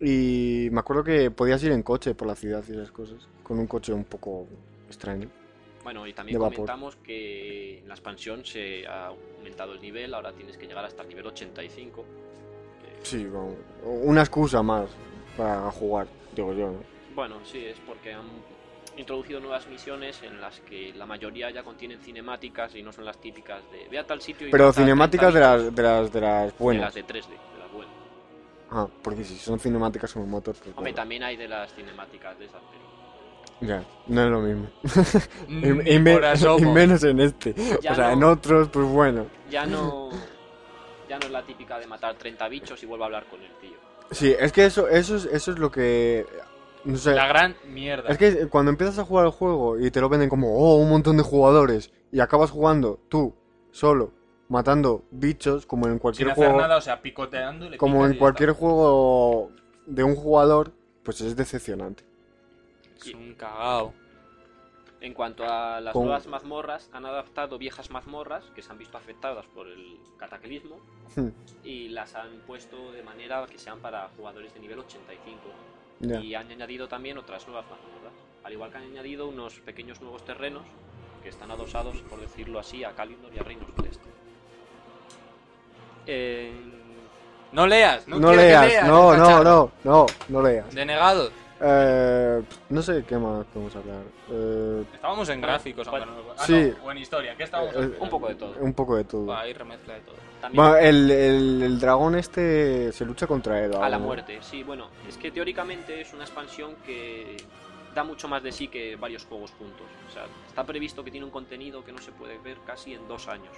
y 0.00 0.68
me 0.70 0.80
acuerdo 0.80 1.02
que 1.04 1.30
podías 1.30 1.62
ir 1.64 1.72
en 1.72 1.82
coche 1.82 2.14
por 2.14 2.28
la 2.28 2.34
ciudad 2.34 2.62
y 2.68 2.72
esas 2.72 2.90
cosas. 2.90 3.26
Con 3.42 3.58
un 3.58 3.66
coche 3.66 3.92
un 3.92 4.04
poco 4.04 4.46
extraño. 4.88 5.28
Bueno, 5.82 6.06
y 6.06 6.12
también 6.14 6.38
comentamos 6.38 6.96
que 6.96 7.78
en 7.80 7.88
la 7.88 7.94
expansión 7.94 8.44
se 8.44 8.86
ha 8.86 9.08
aumentado 9.38 9.74
el 9.74 9.80
nivel, 9.82 10.14
ahora 10.14 10.32
tienes 10.32 10.56
que 10.56 10.66
llegar 10.66 10.84
hasta 10.84 11.02
el 11.02 11.08
nivel 11.08 11.26
85. 11.26 12.04
que- 12.82 13.06
Sí, 13.06 13.26
vamos. 13.26 13.54
Una 13.84 14.20
excusa 14.22 14.62
más 14.62 14.88
para 15.36 15.70
jugar, 15.72 16.06
digo 16.34 16.52
yo, 16.52 16.66
¿no? 16.70 16.78
Bueno, 17.14 17.36
sí, 17.44 17.64
es 17.64 17.78
porque 17.86 18.12
han 18.14 18.24
introducido 18.96 19.40
nuevas 19.40 19.66
misiones 19.68 20.22
en 20.22 20.40
las 20.40 20.60
que 20.60 20.92
la 20.94 21.04
mayoría 21.06 21.50
ya 21.50 21.62
contienen 21.62 22.00
cinemáticas 22.00 22.74
y 22.76 22.82
no 22.82 22.92
son 22.92 23.04
las 23.04 23.18
típicas 23.20 23.60
de 23.72 23.88
ve 23.88 23.98
a 23.98 24.06
tal 24.06 24.20
sitio 24.20 24.46
y 24.48 24.50
Pero 24.50 24.66
mata 24.66 24.70
a 24.70 24.84
30 24.84 24.84
cinemáticas 24.84 25.34
de 25.34 25.40
bichos". 25.40 25.64
las, 25.64 25.74
de 25.74 25.82
las, 25.82 26.12
de 26.12 26.20
las 26.20 26.46
De 26.46 26.54
buenas. 26.58 26.82
las 26.84 26.94
de 26.94 27.04
3D, 27.04 27.28
de 27.28 27.58
las 27.58 27.72
buenas. 27.72 27.94
Ah, 28.70 28.86
porque 29.02 29.24
si 29.24 29.36
son 29.36 29.58
cinemáticas 29.58 30.12
con 30.12 30.22
el 30.22 30.28
motor, 30.28 30.54
pues 30.54 30.68
Hombre, 30.68 30.82
bueno. 30.82 30.96
también 30.96 31.22
hay 31.24 31.36
de 31.36 31.48
las 31.48 31.72
cinemáticas 31.74 32.38
de 32.38 32.44
esas, 32.46 32.62
pero 32.70 33.68
Ya, 33.68 33.84
no 34.08 34.24
es 34.24 34.30
lo 34.30 34.40
mismo. 34.40 34.68
Ni 35.48 35.68
y, 35.90 35.94
y 35.96 35.98
me- 35.98 36.72
menos 36.72 37.02
en 37.04 37.20
este. 37.20 37.54
Ya 37.80 37.92
o 37.92 37.94
sea, 37.94 38.06
no. 38.08 38.12
en 38.12 38.24
otros, 38.24 38.68
pues 38.68 38.86
bueno. 38.86 39.26
ya 39.50 39.64
no 39.66 40.10
ya 41.08 41.18
no 41.18 41.26
es 41.26 41.32
la 41.32 41.42
típica 41.42 41.78
de 41.78 41.86
matar 41.86 42.14
30 42.16 42.48
bichos 42.48 42.82
y 42.82 42.86
vuelvo 42.86 43.04
a 43.04 43.06
hablar 43.06 43.26
con 43.26 43.40
el 43.42 43.52
tío. 43.60 43.76
Sí, 44.10 44.34
es 44.38 44.52
que 44.52 44.66
eso, 44.66 44.88
eso, 44.88 45.16
es, 45.16 45.24
eso 45.26 45.52
es 45.52 45.58
lo 45.58 45.70
que... 45.70 46.26
No 46.84 46.98
sé, 46.98 47.14
La 47.14 47.26
gran 47.26 47.56
mierda. 47.66 48.10
es 48.10 48.18
que 48.18 48.46
cuando 48.48 48.70
empiezas 48.70 48.98
a 48.98 49.04
jugar 49.04 49.24
el 49.24 49.32
juego 49.32 49.78
y 49.78 49.90
te 49.90 50.02
lo 50.02 50.10
venden 50.10 50.28
como, 50.28 50.54
oh, 50.58 50.76
un 50.76 50.90
montón 50.90 51.16
de 51.16 51.22
jugadores, 51.22 51.90
y 52.12 52.20
acabas 52.20 52.50
jugando 52.50 53.00
tú, 53.08 53.34
solo, 53.70 54.12
matando 54.48 55.02
bichos, 55.10 55.64
como 55.64 55.86
en 55.86 55.92
Sin 55.92 55.98
cualquier 56.00 56.30
hacer 56.30 56.44
juego... 56.44 56.60
nada, 56.60 56.76
o 56.76 56.80
sea, 56.82 57.00
picoteando. 57.00 57.70
le 57.70 57.78
como 57.78 58.04
en 58.06 58.14
cualquier 58.18 58.50
está. 58.50 58.60
juego 58.60 59.50
de 59.86 60.04
un 60.04 60.14
jugador, 60.14 60.72
pues 61.02 61.22
es 61.22 61.34
decepcionante. 61.36 62.04
Es 62.98 63.14
un 63.14 63.34
cagao. 63.34 63.94
En 65.04 65.12
cuanto 65.12 65.44
a 65.44 65.82
las 65.82 65.92
Con- 65.92 66.04
nuevas 66.06 66.26
mazmorras, 66.26 66.88
han 66.94 67.04
adaptado 67.04 67.58
viejas 67.58 67.90
mazmorras 67.90 68.42
que 68.54 68.62
se 68.62 68.72
han 68.72 68.78
visto 68.78 68.96
afectadas 68.96 69.44
por 69.54 69.68
el 69.68 69.98
cataclismo 70.16 70.76
Hmm, 71.14 71.28
y 71.62 71.88
las 71.90 72.14
han 72.14 72.40
puesto 72.46 72.90
de 72.90 73.02
manera 73.02 73.44
que 73.46 73.58
sean 73.58 73.80
para 73.80 74.08
jugadores 74.16 74.54
de 74.54 74.60
nivel 74.60 74.78
85. 74.78 75.40
ya. 76.00 76.20
Y 76.20 76.34
han 76.34 76.50
añadido 76.50 76.88
también 76.88 77.18
otras 77.18 77.46
nuevas 77.46 77.66
mazmorras. 77.66 78.14
Al 78.44 78.52
igual 78.54 78.70
que 78.70 78.78
han 78.78 78.84
añadido 78.84 79.28
unos 79.28 79.60
pequeños 79.60 80.00
nuevos 80.00 80.24
terrenos 80.24 80.62
que 81.22 81.28
están 81.28 81.50
adosados, 81.50 81.96
por 82.08 82.18
decirlo 82.20 82.58
así, 82.58 82.82
a 82.82 82.92
Kalindor 82.94 83.30
y 83.34 83.38
a 83.38 83.42
Reinos 83.42 83.76
del 83.76 83.86
Este. 83.86 84.08
Eh, 86.06 86.52
No 87.52 87.66
leas, 87.66 88.08
no, 88.08 88.18
No, 88.18 88.32
leas, 88.34 88.66
leas, 88.66 88.88
no, 88.88 89.14
no, 89.16 89.44
no, 89.44 89.70
no, 89.84 90.06
no 90.28 90.42
leas. 90.42 90.74
Denegado. 90.74 91.30
Eh, 91.60 92.42
no 92.70 92.82
sé 92.82 93.04
qué 93.04 93.16
más 93.16 93.46
podemos 93.46 93.74
hablar. 93.76 94.02
Eh, 94.30 94.84
Estábamos 94.94 95.28
en 95.28 95.40
Bueno, 95.40 95.52
gráficos, 95.52 95.86
aunque 95.88 96.06
no- 96.06 96.12
ah, 96.36 96.44
sí. 96.46 96.72
no, 96.78 96.84
o 96.84 96.90
en 96.92 96.98
historia. 96.98 97.36
¿Qué 97.36 97.44
estábamos 97.44 97.74
Eh, 97.74 97.78
haciendo? 97.78 98.02
un 98.04 98.10
poco 98.10 98.28
de 98.28 98.34
todo. 98.34 98.54
un 98.60 98.74
poco 98.74 98.96
de 98.96 99.04
todo. 99.04 99.26
Va, 99.26 99.40
hay 99.42 99.52
remezcla 99.52 99.94
de 99.94 100.00
todo. 100.00 100.16
también 100.40 100.62
Bueno, 100.62 100.76
el, 100.78 101.10
el, 101.10 101.62
el 101.62 101.80
dragón 101.80 102.16
este 102.16 102.92
se 102.92 103.04
lucha 103.04 103.26
contra 103.26 103.64
él. 103.64 103.74
a 103.74 103.88
la 103.88 103.98
muerte, 103.98 104.38
sí, 104.42 104.62
bueno, 104.62 104.88
es 105.08 105.16
que 105.16 105.30
teóricamente 105.30 106.00
es 106.00 106.12
una 106.12 106.24
expansión 106.24 106.74
que 106.84 107.36
da 107.94 108.02
mucho 108.04 108.26
más 108.28 108.42
de 108.42 108.50
sí 108.52 108.68
que 108.68 108.96
varios 108.96 109.24
juegos 109.24 109.52
juntos. 109.52 109.86
O 110.08 110.12
sea, 110.12 110.24
está 110.48 110.64
previsto 110.64 111.02
que 111.04 111.10
tiene 111.12 111.24
un 111.24 111.30
contenido 111.32 111.84
que 111.84 111.92
no 111.92 111.98
se 111.98 112.10
puede 112.12 112.36
ver 112.38 112.58
casi 112.66 112.92
en 112.94 113.06
dos 113.08 113.28
años. 113.28 113.52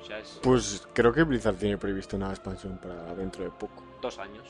O 0.00 0.04
sea, 0.04 0.18
es 0.18 0.38
Pues 0.42 0.86
creo 0.94 1.12
que 1.12 1.24
Blizzard 1.24 1.56
tiene 1.56 1.76
previsto 1.76 2.16
una 2.16 2.30
expansión 2.30 2.78
para 2.78 3.14
dentro 3.14 3.44
de 3.44 3.50
poco. 3.50 3.82
dos 4.00 4.18
años. 4.18 4.44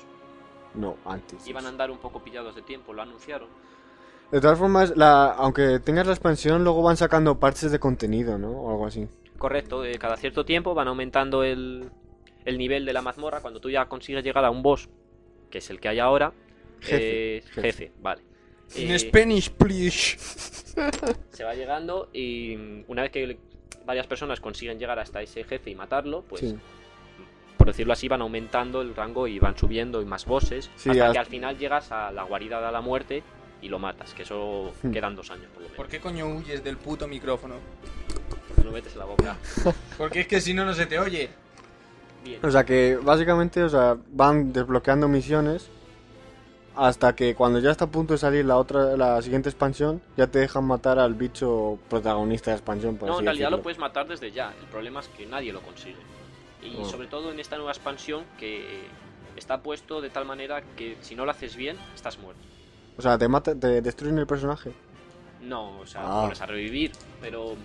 No, 0.75 0.97
antes. 1.05 1.47
Iban 1.47 1.67
a 1.67 1.69
andar 1.69 1.91
un 1.91 1.99
poco 1.99 2.23
pillados 2.23 2.55
de 2.55 2.63
tiempo, 2.63 2.93
lo 2.93 3.03
anunciaron. 3.03 3.49
De 4.31 4.41
todas 4.41 4.59
formas, 4.59 4.97
la, 4.97 5.27
aunque 5.33 5.79
tengas 5.81 6.07
la 6.07 6.13
expansión, 6.15 6.65
luego 6.65 6.83
van 6.83 6.97
sacando 6.97 7.39
parches 7.39 7.71
de 7.71 7.79
contenido, 7.79 8.39
¿no? 8.39 8.51
O 8.51 8.71
algo 8.71 8.87
así. 8.87 9.07
Correcto, 9.37 9.85
eh, 9.85 9.99
cada 9.99 10.17
cierto 10.17 10.45
tiempo 10.45 10.73
van 10.75 10.89
aumentando 10.89 11.43
el, 11.45 11.91
el 12.45 12.57
nivel 12.59 12.87
de 12.87 12.93
la 12.95 13.03
mazmorra. 13.03 13.41
Cuando 13.41 13.61
tú 13.61 13.69
ya 13.69 13.87
consigues 13.87 14.25
llegar 14.25 14.45
a 14.45 14.51
un 14.51 14.63
boss, 14.63 14.89
que 15.51 15.59
es 15.59 15.69
el 15.69 15.81
que 15.81 15.89
hay 15.89 15.99
ahora, 15.99 16.33
Jefe, 16.81 17.37
eh, 17.37 17.43
jefe. 17.43 17.63
jefe, 17.63 17.93
vale. 18.01 18.23
In 18.77 18.91
Eh, 18.91 18.99
Spanish, 18.99 19.51
please. 19.51 20.17
se 21.31 21.45
va 21.45 21.55
llegando 21.55 22.09
y 22.15 22.57
una 22.89 23.03
vez 23.03 23.11
que 23.11 23.39
varias 23.85 24.07
personas 24.07 24.41
consiguen 24.41 24.79
llegar 24.79 24.99
hasta 24.99 25.21
ese 25.21 25.45
jefe 25.45 25.71
y 25.71 25.75
matarlo, 25.75 26.23
pues 26.23 26.41
sí. 26.41 26.57
Por 27.63 27.69
decirlo 27.69 27.93
así 27.93 28.09
van 28.09 28.21
aumentando 28.23 28.81
el 28.83 28.93
rango 28.93 29.29
y 29.29 29.39
van 29.39 29.57
subiendo 29.57 30.03
y 30.03 30.05
más 30.05 30.27
bosses 30.27 30.69
Sí, 30.75 30.91
hasta 30.91 31.03
hasta- 31.05 31.13
que 31.13 31.19
al 31.21 31.27
final 31.27 31.57
llegas 31.57 31.93
a 31.93 32.11
la 32.11 32.25
guarida 32.25 32.61
de 32.61 32.73
la 32.73 32.81
muerte 32.81 33.23
y 33.61 33.69
lo 33.69 33.79
matas, 33.79 34.13
que 34.15 34.23
eso 34.25 34.73
Hmm. 34.83 34.91
quedan 34.91 35.15
dos 35.15 35.31
años 35.31 35.47
por 35.47 35.59
lo 35.59 35.69
menos. 35.69 35.77
¿Por 35.77 35.87
qué 35.87 36.01
coño 36.01 36.27
huyes 36.27 36.65
del 36.65 36.77
puto 36.77 37.07
micrófono? 37.07 37.55
Lo 38.65 38.73
metes 38.73 38.97
la 38.97 39.05
boca. 39.05 39.37
Porque 39.97 40.23
es 40.23 40.27
que 40.27 40.41
si 40.41 40.55
no, 40.55 40.65
no 40.65 40.75
se 40.75 40.87
te 40.87 40.99
oye. 40.99 41.31
Bien. 42.25 42.45
O 42.45 42.51
sea 42.51 42.65
que 42.65 42.97
básicamente, 43.01 43.63
o 43.63 43.69
sea, 43.69 43.97
van 44.11 44.53
desbloqueando 44.53 45.07
misiones 45.07 45.69
hasta 46.75 47.15
que 47.15 47.37
cuando 47.37 47.61
ya 47.61 47.71
está 47.71 47.85
a 47.85 47.91
punto 47.91 48.15
de 48.15 48.19
salir 48.19 48.45
la 48.45 48.57
otra, 48.57 48.97
la 48.97 49.23
siguiente 49.23 49.49
expansión, 49.51 50.03
ya 50.17 50.27
te 50.27 50.41
dejan 50.41 50.65
matar 50.65 50.99
al 50.99 51.15
bicho 51.15 51.79
protagonista 51.89 52.51
de 52.51 52.55
la 52.55 52.59
expansión. 52.59 52.97
Por 52.97 53.07
No, 53.09 53.15
así 53.15 53.21
en 53.21 53.27
realidad 53.27 53.45
decirlo. 53.47 53.57
lo 53.59 53.63
puedes 53.63 53.79
matar 53.79 54.09
desde 54.09 54.33
ya. 54.33 54.53
El 54.61 54.67
problema 54.67 54.99
es 54.99 55.07
que 55.09 55.27
nadie 55.27 55.53
lo 55.53 55.61
consigue. 55.61 55.95
Y 56.63 56.77
Oh. 56.81 56.85
sobre 56.85 57.09
todo 57.09 57.31
en 57.33 57.41
esta 57.41 57.57
nueva 57.57 57.73
expansión 57.73 58.25
que 58.39 58.83
está 59.37 59.63
puesto 59.63 60.01
de 60.01 60.11
tal 60.11 60.25
manera 60.25 60.63
que 60.77 60.97
si 61.01 61.15
no 61.15 61.25
lo 61.25 61.31
haces 61.33 61.57
bien, 61.57 61.77
estás 61.95 62.19
muerto. 62.19 62.43
O 62.97 63.03
sea, 63.03 63.17
te 63.19 63.27
mata, 63.29 63.55
te 63.59 63.81
destruyen 63.81 64.19
el 64.19 64.27
personaje. 64.27 64.73
No, 65.41 65.81
o 65.81 65.87
sea, 65.87 66.03
Ah. 66.05 66.19
vuelves 66.21 66.41
a 66.41 66.47
revivir, 66.47 66.93
pero 67.21 67.57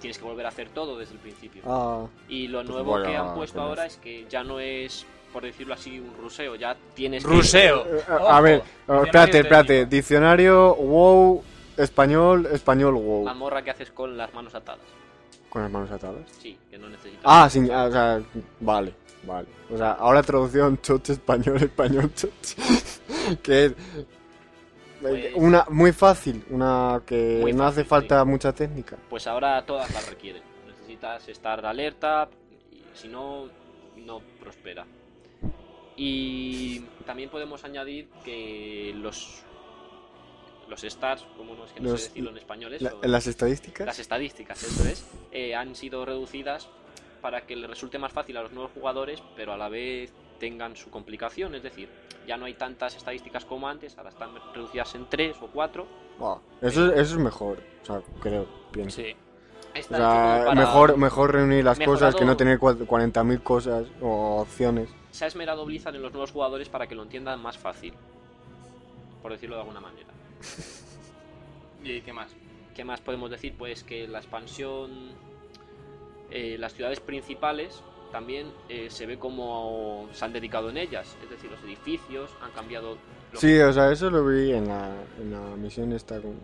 tienes 0.00 0.16
que 0.18 0.24
volver 0.24 0.46
a 0.46 0.48
hacer 0.48 0.68
todo 0.70 0.96
desde 0.98 1.12
el 1.14 1.18
principio. 1.20 1.62
Ah, 1.66 2.06
Y 2.28 2.48
lo 2.48 2.58
Pues 2.60 2.70
nuevo 2.70 2.92
vaya 2.92 3.06
que 3.10 3.16
han 3.16 3.34
puesto 3.34 3.60
ahora 3.60 3.84
es 3.86 3.96
que 3.98 4.24
ya 4.30 4.42
no 4.42 4.58
es, 4.60 5.04
por 5.32 5.42
decirlo 5.42 5.74
así, 5.74 6.00
un 6.00 6.14
ruseo, 6.16 6.54
ya 6.54 6.74
tienes 6.94 7.22
que- 7.24 7.30
Ruseo. 7.30 7.84
Eh, 7.86 8.02
a- 8.08 8.16
Ojo, 8.16 8.28
a 8.30 8.40
ver, 8.40 8.62
diccionario 8.62 9.04
espérate, 9.04 9.38
espérate. 9.38 9.66
técnico. 9.68 9.90
Diccionario 9.90 10.74
WoW, 10.76 11.42
español, 11.76 12.46
español 12.52 12.94
WoW. 12.94 13.24
mazmorra 13.24 13.62
que 13.62 13.70
haces 13.72 13.90
con 13.90 14.16
las 14.16 14.32
manos 14.32 14.54
atadas. 14.54 14.80
Con 15.50 15.62
las 15.62 15.70
manos 15.70 15.90
atadas. 15.90 16.22
Sí, 16.40 16.56
que 16.70 16.78
no 16.78 16.88
necesitas. 16.88 17.20
Ah, 17.24 17.50
sí, 17.50 17.68
ah, 17.70 17.84
o 17.84 17.90
sea, 17.92 18.22
vale, 18.60 18.94
vale. 19.24 19.48
O 19.70 19.76
sea, 19.76 19.92
ahora 19.92 20.22
traducción 20.22 20.80
choche 20.80 21.12
español, 21.14 21.56
español 21.62 22.10
choche. 22.14 22.56
que 23.42 23.64
es 23.66 23.74
Pues- 25.02 25.32
una 25.34 25.66
muy 25.70 25.92
fácil, 25.92 26.44
una 26.50 27.02
que 27.04 27.42
no 27.54 27.64
hace 27.64 27.84
falta 27.84 28.24
mucha 28.24 28.52
técnica. 28.52 28.96
Pues 29.08 29.26
ahora 29.26 29.64
todas 29.66 29.92
las 29.92 30.08
requieren. 30.08 30.42
Necesitas 30.68 31.28
estar 31.28 31.64
alerta 31.66 32.28
y 32.72 32.82
si 32.94 33.08
no, 33.08 33.46
no 33.96 34.20
prospera. 34.40 34.86
Y 35.96 36.80
también 37.04 37.28
podemos 37.30 37.64
añadir 37.64 38.08
que 38.24 38.92
los 38.96 39.42
los 40.70 40.82
stars, 40.84 41.26
como 41.36 41.54
no 41.54 41.64
es 41.66 41.72
que 41.72 41.80
no 41.80 41.90
Los- 41.90 42.00
sé 42.02 42.08
decirlo 42.08 42.30
en 42.30 42.38
español 42.38 42.76
La- 42.80 42.94
las 43.02 43.26
estadísticas. 43.26 43.86
las 43.86 43.98
estadísticas, 43.98 44.62
eso 44.62 44.84
es, 44.88 45.04
eh, 45.32 45.54
han 45.54 45.74
sido 45.74 46.04
reducidas 46.06 46.68
para 47.20 47.42
que 47.42 47.56
les 47.56 47.68
resulte 47.68 47.98
más 47.98 48.12
fácil 48.12 48.36
a 48.38 48.42
los 48.42 48.52
nuevos 48.52 48.72
jugadores, 48.72 49.22
pero 49.36 49.52
a 49.52 49.56
la 49.56 49.68
vez 49.68 50.12
tengan 50.38 50.74
su 50.76 50.88
complicación, 50.90 51.54
es 51.54 51.62
decir, 51.62 51.90
ya 52.26 52.36
no 52.38 52.46
hay 52.46 52.54
tantas 52.54 52.94
estadísticas 52.96 53.44
como 53.44 53.68
antes, 53.68 53.98
ahora 53.98 54.08
están 54.10 54.30
reducidas 54.54 54.94
en 54.94 55.06
tres 55.10 55.36
o 55.42 55.48
cuatro. 55.48 55.86
Buah, 56.18 56.38
eso, 56.62 56.86
es- 56.86 57.00
eso 57.00 57.14
es 57.16 57.20
mejor, 57.20 57.62
o 57.82 57.86
sea, 57.86 58.00
creo, 58.22 58.46
pienso. 58.72 59.02
Sí. 59.02 59.14
O 59.78 59.82
sea, 59.82 60.50
mejor, 60.54 60.96
mejor 60.96 61.32
reunir 61.32 61.64
las 61.64 61.78
cosas 61.78 62.14
que 62.14 62.24
no 62.24 62.32
Mejorado- 62.34 62.36
tener 62.36 62.58
cua- 62.58 62.86
40.000 62.86 63.40
cosas 63.42 63.86
o 64.00 64.40
opciones. 64.40 64.88
se 65.12 65.24
ha 65.24 65.28
esmerado 65.28 65.64
Blizzard 65.64 65.94
en 65.94 66.02
los 66.02 66.10
nuevos 66.12 66.32
jugadores 66.32 66.68
para 66.68 66.86
que 66.88 66.94
lo 66.96 67.02
entiendan 67.04 67.40
más 67.40 67.56
fácil, 67.58 67.92
por 69.22 69.30
decirlo 69.32 69.56
de 69.56 69.60
alguna 69.62 69.80
manera. 69.80 70.08
¿Y 71.84 72.00
qué 72.02 72.12
más? 72.12 72.28
¿Qué 72.74 72.84
más 72.84 73.00
podemos 73.00 73.30
decir? 73.30 73.54
Pues 73.58 73.82
que 73.84 74.06
la 74.06 74.18
expansión, 74.18 75.10
eh, 76.30 76.56
las 76.58 76.74
ciudades 76.74 77.00
principales 77.00 77.82
también 78.12 78.48
eh, 78.68 78.88
se 78.90 79.06
ve 79.06 79.18
como 79.18 80.08
se 80.12 80.24
han 80.24 80.32
dedicado 80.32 80.70
en 80.70 80.76
ellas, 80.76 81.16
es 81.22 81.30
decir, 81.30 81.50
los 81.50 81.62
edificios 81.62 82.30
han 82.42 82.50
cambiado. 82.52 82.96
lo- 83.32 83.40
Sí, 83.40 83.58
o 83.60 83.72
sea, 83.72 83.90
eso 83.92 84.10
lo 84.10 84.24
vi 84.26 84.52
en 84.52 84.66
la, 84.68 84.90
en 85.20 85.30
la 85.32 85.40
misión 85.56 85.92
esta, 85.92 86.20
con- 86.20 86.38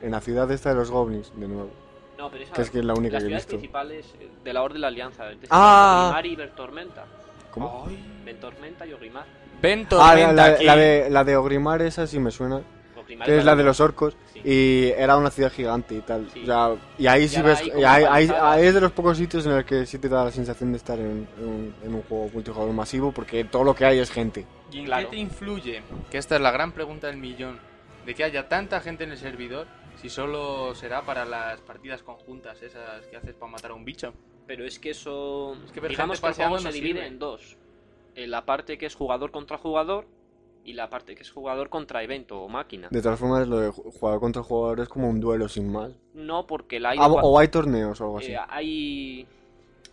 en 0.00 0.10
la 0.10 0.20
ciudad 0.20 0.50
esta 0.50 0.70
de 0.70 0.76
los 0.76 0.90
goblins, 0.90 1.32
de 1.38 1.46
nuevo. 1.48 1.70
no, 2.18 2.30
pero 2.30 2.44
esa- 2.44 2.52
Que 2.54 2.62
es 2.62 2.70
que 2.70 2.78
es 2.80 2.84
la 2.84 2.94
única 2.94 3.14
las 3.14 3.22
que 3.22 3.26
he 3.26 3.28
ciudades 3.28 3.44
visto. 3.46 3.56
principales 3.58 4.14
eh, 4.20 4.28
de 4.44 4.52
la 4.52 4.62
Orden 4.62 4.74
de 4.76 4.80
la 4.80 4.86
Alianza, 4.88 5.24
es 5.30 5.36
decir, 5.36 5.48
Ah. 5.50 6.04
Ogrimar 6.08 6.26
y 6.26 6.36
Ventormenta. 6.36 7.06
¿Cómo? 7.50 7.86
Ventormenta 8.24 8.86
y 8.86 8.92
Ogrimar. 8.92 9.24
Ven 9.60 9.86
Ah, 9.92 10.14
la 10.32 10.76
de, 10.76 11.10
la 11.10 11.24
de 11.24 11.36
Ogrimar, 11.36 11.82
esa 11.82 12.06
sí 12.06 12.18
me 12.18 12.30
suena. 12.30 12.62
Que 13.24 13.38
es 13.38 13.44
la 13.44 13.54
de 13.56 13.62
los 13.64 13.80
orcos. 13.80 14.16
Sí. 14.32 14.40
Y 14.44 14.88
era 14.96 15.16
una 15.16 15.30
ciudad 15.30 15.52
gigante 15.52 15.94
y 15.94 16.00
tal. 16.00 16.28
Sí. 16.32 16.42
O 16.42 16.46
sea, 16.46 16.76
y 16.98 17.06
ahí 17.06 17.24
Y 17.24 17.28
sí 17.28 17.42
ves. 17.42 17.60
ahí, 17.86 18.28
ahí- 18.30 18.64
es 18.66 18.74
de 18.74 18.80
los 18.80 18.92
pocos 18.92 19.16
sitios 19.18 19.44
en 19.46 19.52
el 19.52 19.64
que 19.64 19.86
sí 19.86 19.98
te 19.98 20.08
da 20.08 20.24
la 20.24 20.30
sensación 20.30 20.72
de 20.72 20.78
estar 20.78 20.98
en, 20.98 21.26
en 21.38 21.44
un, 21.46 21.74
en 21.84 21.94
un 21.94 22.02
juego 22.02 22.30
multijugador 22.32 22.72
masivo. 22.74 23.12
Porque 23.12 23.44
todo 23.44 23.64
lo 23.64 23.74
que 23.74 23.84
hay 23.84 23.98
es 23.98 24.10
gente. 24.10 24.46
¿Y 24.72 24.80
en 24.80 24.84
Claro. 24.86 25.10
qué 25.10 25.16
te 25.16 25.22
influye? 25.22 25.82
Que 26.10 26.18
esta 26.18 26.36
es 26.36 26.40
la 26.40 26.50
gran 26.50 26.72
pregunta 26.72 27.06
del 27.08 27.16
millón. 27.16 27.58
De 28.06 28.14
que 28.14 28.24
haya 28.24 28.48
tanta 28.48 28.80
gente 28.80 29.04
en 29.04 29.10
el 29.10 29.18
servidor 29.18 29.66
si 30.00 30.08
solo 30.08 30.74
será 30.74 31.02
para 31.02 31.24
las 31.26 31.60
partidas 31.60 32.02
conjuntas 32.02 32.62
esas 32.62 33.06
que 33.08 33.16
haces 33.16 33.34
para 33.34 33.52
matar 33.52 33.72
a 33.72 33.74
un 33.74 33.84
bicho. 33.84 34.14
Pero 34.46 34.64
es 34.64 34.78
que 34.78 34.90
eso. 34.90 35.54
Es 35.66 35.70
que 35.72 35.80
digamos 35.80 36.20
que 36.20 36.26
el 36.28 36.34
juego 36.34 36.58
se 36.58 36.72
divide 36.72 36.94
sirve. 37.00 37.06
en 37.06 37.18
dos: 37.18 37.56
en 38.14 38.30
la 38.30 38.44
parte 38.46 38.78
que 38.78 38.86
es 38.86 38.94
jugador 38.94 39.30
contra 39.30 39.58
jugador 39.58 40.06
y 40.64 40.72
la 40.74 40.88
parte 40.90 41.14
que 41.14 41.22
es 41.22 41.30
jugador 41.30 41.68
contra 41.68 42.02
evento 42.02 42.40
o 42.42 42.48
máquina. 42.48 42.88
De 42.90 43.00
todas 43.02 43.18
formas, 43.18 43.48
lo 43.48 43.58
de 43.60 43.70
ju- 43.70 43.92
jugador 43.98 44.20
contra 44.20 44.42
jugador 44.42 44.80
es 44.80 44.88
como 44.88 45.08
un 45.08 45.20
duelo 45.20 45.48
sin 45.48 45.70
más. 45.70 45.92
No, 46.14 46.46
porque 46.46 46.78
la 46.80 46.90
hay, 46.90 46.98
Ah, 47.00 47.08
o 47.08 47.38
hay 47.38 47.48
torneos 47.48 48.00
o 48.00 48.04
algo 48.04 48.18
así. 48.18 48.32
eh, 48.32 48.38
hay 48.48 49.26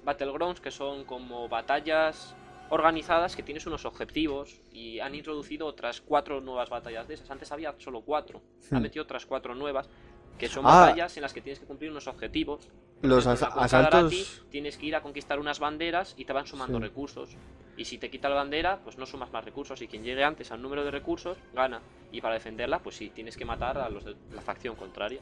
Battlegrounds 0.04 0.62
que 0.62 0.72
son 0.72 1.04
como 1.06 1.48
batallas 1.50 2.36
organizadas 2.70 3.36
que 3.36 3.44
tienes 3.44 3.66
unos 3.66 3.86
objetivos 3.86 4.62
y 4.74 5.00
han 5.00 5.16
introducido 5.16 5.66
otras 5.68 6.02
cuatro 6.02 6.42
nuevas 6.42 6.70
batallas 6.70 7.08
de 7.08 7.14
esas. 7.14 7.30
Antes 7.32 7.52
había 7.52 7.74
solo 7.78 8.02
cuatro, 8.02 8.42
han 8.72 8.80
Hmm. 8.80 8.84
metido 8.84 9.04
otras 9.04 9.26
cuatro 9.26 9.56
nuevas 9.56 9.90
que 10.38 10.48
son 10.48 10.66
Ah. 10.66 10.82
batallas 10.82 11.16
en 11.18 11.24
las 11.24 11.34
que 11.34 11.42
tienes 11.42 11.60
que 11.60 11.66
cumplir 11.66 11.92
unos 11.92 12.08
objetivos. 12.08 12.70
Los 13.02 13.28
Arati 13.28 13.60
asaltos. 13.60 14.46
tienes 14.50 14.78
que 14.78 14.86
ir 14.88 14.96
a 14.96 15.02
conquistar 15.02 15.40
unas 15.40 15.60
banderas 15.60 16.14
y 16.18 16.26
te 16.26 16.34
van 16.34 16.48
sumando 16.48 16.78
Sí. 16.78 16.84
recursos. 16.84 17.36
Y 17.76 17.86
si 17.86 18.00
te 18.00 18.10
quita 18.10 18.28
la 18.28 18.36
bandera, 18.36 18.80
pues 18.84 18.98
no 18.98 19.06
sumas 19.06 19.32
más 19.32 19.46
recursos. 19.46 19.82
Y 19.84 19.88
quien 19.88 20.04
llegue 20.04 20.24
antes 20.24 20.52
al 20.52 20.62
número 20.62 20.84
de 20.84 20.90
recursos, 20.90 21.38
gana. 21.54 21.80
Y 22.12 22.22
para 22.22 22.34
defenderla, 22.34 22.80
pues 22.80 22.96
sí, 22.96 23.10
tienes 23.14 23.38
que 23.38 23.46
matar 23.46 23.78
a 23.78 23.88
los 23.90 24.04
de 24.04 24.16
la 24.34 24.42
facción 24.42 24.76
contraria. 24.76 25.20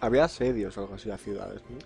Había 0.00 0.24
asedios 0.24 0.76
o 0.78 0.82
algo 0.82 0.94
así 0.94 1.10
a 1.10 1.18
ciudades. 1.18 1.62
¿no? 1.68 1.78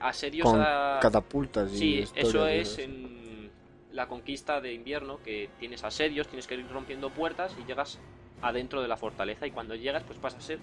Asedios 0.00 0.48
Con 0.50 0.62
a... 0.62 0.98
catapultas 1.02 1.70
y 1.74 1.76
Sí, 1.76 2.04
eso 2.14 2.46
es 2.46 2.78
en 2.78 3.50
la 3.92 4.08
conquista 4.08 4.62
de 4.62 4.72
invierno, 4.72 5.18
que 5.22 5.50
tienes 5.58 5.84
asedios, 5.84 6.26
tienes 6.28 6.46
que 6.46 6.54
ir 6.54 6.66
rompiendo 6.70 7.10
puertas 7.10 7.54
y 7.62 7.66
llegas 7.66 7.98
adentro 8.40 8.80
de 8.80 8.88
la 8.88 8.96
fortaleza. 8.96 9.46
Y 9.46 9.50
cuando 9.50 9.74
llegas, 9.74 10.04
pues 10.04 10.18
vas 10.22 10.34
a 10.36 10.40
ser 10.40 10.58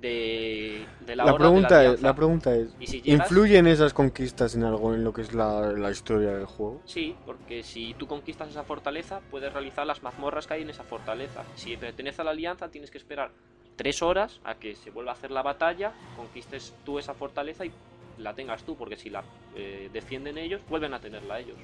de, 0.00 0.86
de 1.06 1.16
la, 1.16 1.24
La 1.24 1.32
de 1.32 1.38
pregunta, 1.38 1.84
es, 1.84 2.02
la 2.02 2.14
pregunta 2.14 2.54
es, 2.54 2.68
si 2.84 3.02
llegas- 3.02 3.30
¿influyen 3.30 3.66
esas 3.66 3.92
conquistas 3.92 4.54
en 4.54 4.64
algo 4.64 4.94
en 4.94 5.02
lo 5.04 5.12
que 5.12 5.22
es 5.22 5.32
la, 5.34 5.72
la 5.72 5.90
historia 5.90 6.30
del 6.34 6.46
juego? 6.46 6.80
Sí, 6.84 7.16
porque 7.26 7.62
si 7.62 7.94
tú 7.94 8.06
conquistas 8.06 8.48
esa 8.50 8.62
fortaleza, 8.64 9.20
puedes 9.30 9.52
realizar 9.52 9.86
las 9.86 10.02
mazmorras 10.02 10.46
que 10.46 10.54
hay 10.54 10.62
en 10.62 10.70
esa 10.70 10.84
fortaleza. 10.84 11.42
Si 11.54 11.76
pertenece 11.76 12.20
a 12.22 12.24
la 12.24 12.30
alianza, 12.30 12.68
tienes 12.68 12.90
que 12.90 12.98
esperar 12.98 13.30
tres 13.76 14.02
horas 14.02 14.40
a 14.44 14.54
que 14.56 14.74
se 14.76 14.90
vuelva 14.90 15.12
a 15.12 15.14
hacer 15.14 15.30
la 15.30 15.42
batalla, 15.42 15.92
conquistes 16.16 16.74
tú 16.84 16.98
esa 16.98 17.14
fortaleza 17.14 17.64
y 17.64 17.72
la 18.18 18.34
tengas 18.34 18.62
tú, 18.64 18.76
porque 18.76 18.96
si 18.96 19.10
la 19.10 19.22
eh, 19.54 19.88
defienden 19.92 20.38
ellos, 20.38 20.60
vuelven 20.68 20.94
a 20.94 21.00
tenerla 21.00 21.38
ellos. 21.38 21.56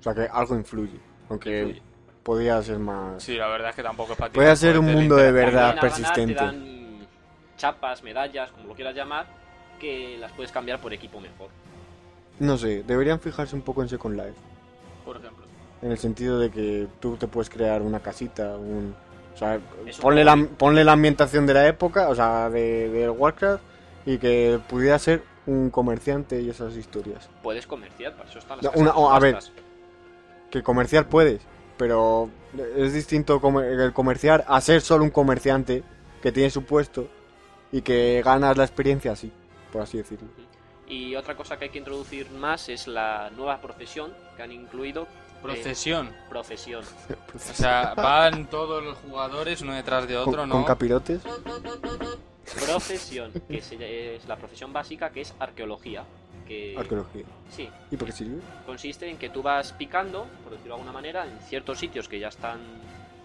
O 0.00 0.02
sea 0.02 0.14
que 0.14 0.28
algo 0.30 0.54
influye, 0.54 1.00
aunque 1.30 1.60
Influye. 1.60 1.82
podía 2.22 2.60
ser 2.62 2.78
más... 2.78 3.22
Sí, 3.22 3.34
la 3.36 3.48
verdad 3.48 3.70
es 3.70 3.76
que 3.76 3.82
tampoco 3.82 4.12
es 4.12 4.18
para 4.18 4.56
ser 4.56 4.78
un 4.78 4.86
mundo 4.92 5.16
de 5.16 5.32
verdad 5.32 5.68
ganar 5.76 5.80
persistente. 5.80 6.34
Te 6.34 6.44
dan 6.44 6.76
chapas, 7.56 8.02
medallas, 8.02 8.50
como 8.52 8.68
lo 8.68 8.74
quieras 8.74 8.94
llamar, 8.94 9.26
que 9.80 10.16
las 10.18 10.32
puedes 10.32 10.52
cambiar 10.52 10.80
por 10.80 10.92
equipo 10.92 11.20
mejor. 11.20 11.48
No 12.38 12.56
sé, 12.58 12.82
deberían 12.82 13.20
fijarse 13.20 13.54
un 13.56 13.62
poco 13.62 13.82
en 13.82 13.88
Second 13.88 14.16
Life. 14.16 14.38
Por 15.04 15.16
ejemplo. 15.16 15.44
En 15.82 15.90
el 15.92 15.98
sentido 15.98 16.38
de 16.38 16.50
que 16.50 16.86
tú 17.00 17.16
te 17.16 17.26
puedes 17.28 17.50
crear 17.50 17.82
una 17.82 18.00
casita, 18.00 18.56
un, 18.56 18.94
O 19.34 19.38
sea, 19.38 19.60
ponle 20.00 20.24
la, 20.24 20.36
ponle 20.58 20.84
la 20.84 20.92
ambientación 20.92 21.46
de 21.46 21.54
la 21.54 21.66
época, 21.68 22.08
o 22.08 22.14
sea, 22.14 22.48
de, 22.50 22.88
de 22.88 23.08
Warcraft, 23.10 23.62
y 24.06 24.18
que 24.18 24.58
pudiera 24.68 24.98
ser 24.98 25.22
un 25.46 25.70
comerciante 25.70 26.40
y 26.40 26.48
esas 26.50 26.74
historias. 26.76 27.28
Puedes 27.42 27.66
comerciar, 27.66 28.14
para 28.16 28.28
eso 28.28 28.38
están 28.38 28.58
las 28.62 28.74
una- 28.74 28.92
oh, 28.94 29.10
a 29.10 29.18
ver. 29.20 29.38
Que 30.50 30.62
comerciar 30.62 31.08
puedes, 31.08 31.42
pero 31.76 32.30
es 32.76 32.92
distinto 32.94 33.40
comer- 33.40 33.78
el 33.78 33.92
comerciar 33.92 34.44
a 34.48 34.60
ser 34.60 34.80
solo 34.80 35.04
un 35.04 35.10
comerciante 35.10 35.82
que 36.22 36.32
tiene 36.32 36.50
su 36.50 36.64
puesto 36.64 37.08
y 37.76 37.82
que 37.82 38.22
ganas 38.24 38.56
la 38.56 38.64
experiencia 38.64 39.12
así, 39.12 39.30
por 39.70 39.82
así 39.82 39.98
decirlo. 39.98 40.28
Y 40.88 41.14
otra 41.14 41.36
cosa 41.36 41.58
que 41.58 41.64
hay 41.66 41.70
que 41.70 41.78
introducir 41.78 42.30
más 42.30 42.70
es 42.70 42.86
la 42.86 43.30
nueva 43.36 43.60
profesión 43.60 44.14
que 44.34 44.42
han 44.42 44.52
incluido. 44.52 45.02
eh, 45.02 45.42
Procesión. 45.42 46.10
profesión. 46.30 46.84
O 47.34 47.38
sea, 47.38 47.92
van 47.94 48.48
todos 48.48 48.82
los 48.82 48.96
jugadores 48.98 49.60
uno 49.60 49.74
detrás 49.74 50.08
de 50.08 50.16
otro, 50.16 50.38
con, 50.38 50.48
¿no? 50.48 50.54
con 50.54 50.64
capirotes. 50.64 51.20
Profesión, 52.64 53.32
que 53.48 53.58
es 54.16 54.26
la 54.26 54.36
profesión 54.36 54.72
básica 54.72 55.10
que 55.10 55.20
es 55.20 55.34
arqueología. 55.38 56.04
Que, 56.46 56.74
Arqueología. 56.78 57.24
Sí, 57.50 57.68
¿Y 57.90 57.96
por 57.96 58.06
qué 58.06 58.12
sirve? 58.12 58.40
consiste 58.64 59.10
en 59.10 59.18
que 59.18 59.28
tú 59.28 59.42
vas 59.42 59.72
picando, 59.72 60.26
por 60.44 60.52
decirlo 60.52 60.76
de 60.76 60.80
alguna 60.80 60.92
manera, 60.92 61.26
en 61.26 61.38
ciertos 61.40 61.78
sitios 61.78 62.08
que 62.08 62.20
ya 62.20 62.28
están 62.28 62.60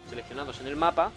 seleccionados 0.10 0.60
en 0.60 0.68
el 0.68 0.76
mapa 0.76 1.12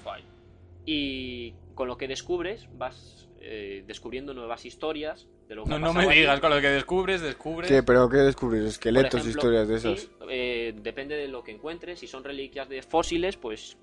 y 0.87 1.55
con 1.75 1.89
lo 1.89 1.97
que 1.97 2.09
descubres 2.09 2.69
vas 2.73 3.29
eh, 3.41 3.85
descubriendo 3.87 4.33
nuevas 4.35 4.65
historias 4.65 5.27
de 5.49 5.55
lo 5.55 5.65
que 5.65 5.71
No, 5.71 5.77
ha 5.77 5.79
no 5.81 5.93
me 5.93 6.09
digas, 6.15 6.41
con 6.41 6.51
lo 6.51 6.61
que 6.61 6.69
descubres, 6.69 7.21
descubres. 7.21 7.71
¿Qué? 7.71 7.83
¿Pero 7.83 8.09
qué 8.09 8.19
descubres? 8.19 8.65
Esqueletos, 8.65 9.21
ejemplo, 9.21 9.31
historias 9.31 9.69
de 9.69 9.79
sí, 9.81 9.93
esas. 9.93 10.11
eh, 10.31 10.75
depende 10.77 11.17
de 11.17 11.29
lo 11.29 11.43
que 11.45 11.53
encuentres. 11.53 11.99
Si 11.99 12.07
son 12.07 12.25
reliquias 12.25 12.69
de 12.69 12.83
fósiles, 12.83 13.37
pues 13.37 13.77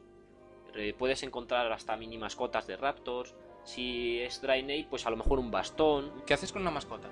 eh, 0.76 0.94
puedes 0.98 1.22
encontrar 1.24 1.72
hasta 1.72 1.96
mini 1.98 2.18
mascotas 2.18 2.66
de 2.68 2.78
raptors. 2.78 3.36
Si 3.64 4.20
es 4.20 4.42
Draenei, 4.42 4.88
pues 4.90 5.06
a 5.06 5.10
lo 5.12 5.18
mejor 5.18 5.38
un 5.38 5.52
bastón. 5.52 6.12
¿Qué 6.26 6.34
haces 6.34 6.52
con 6.52 6.62
una 6.64 6.72
mascota? 6.72 7.10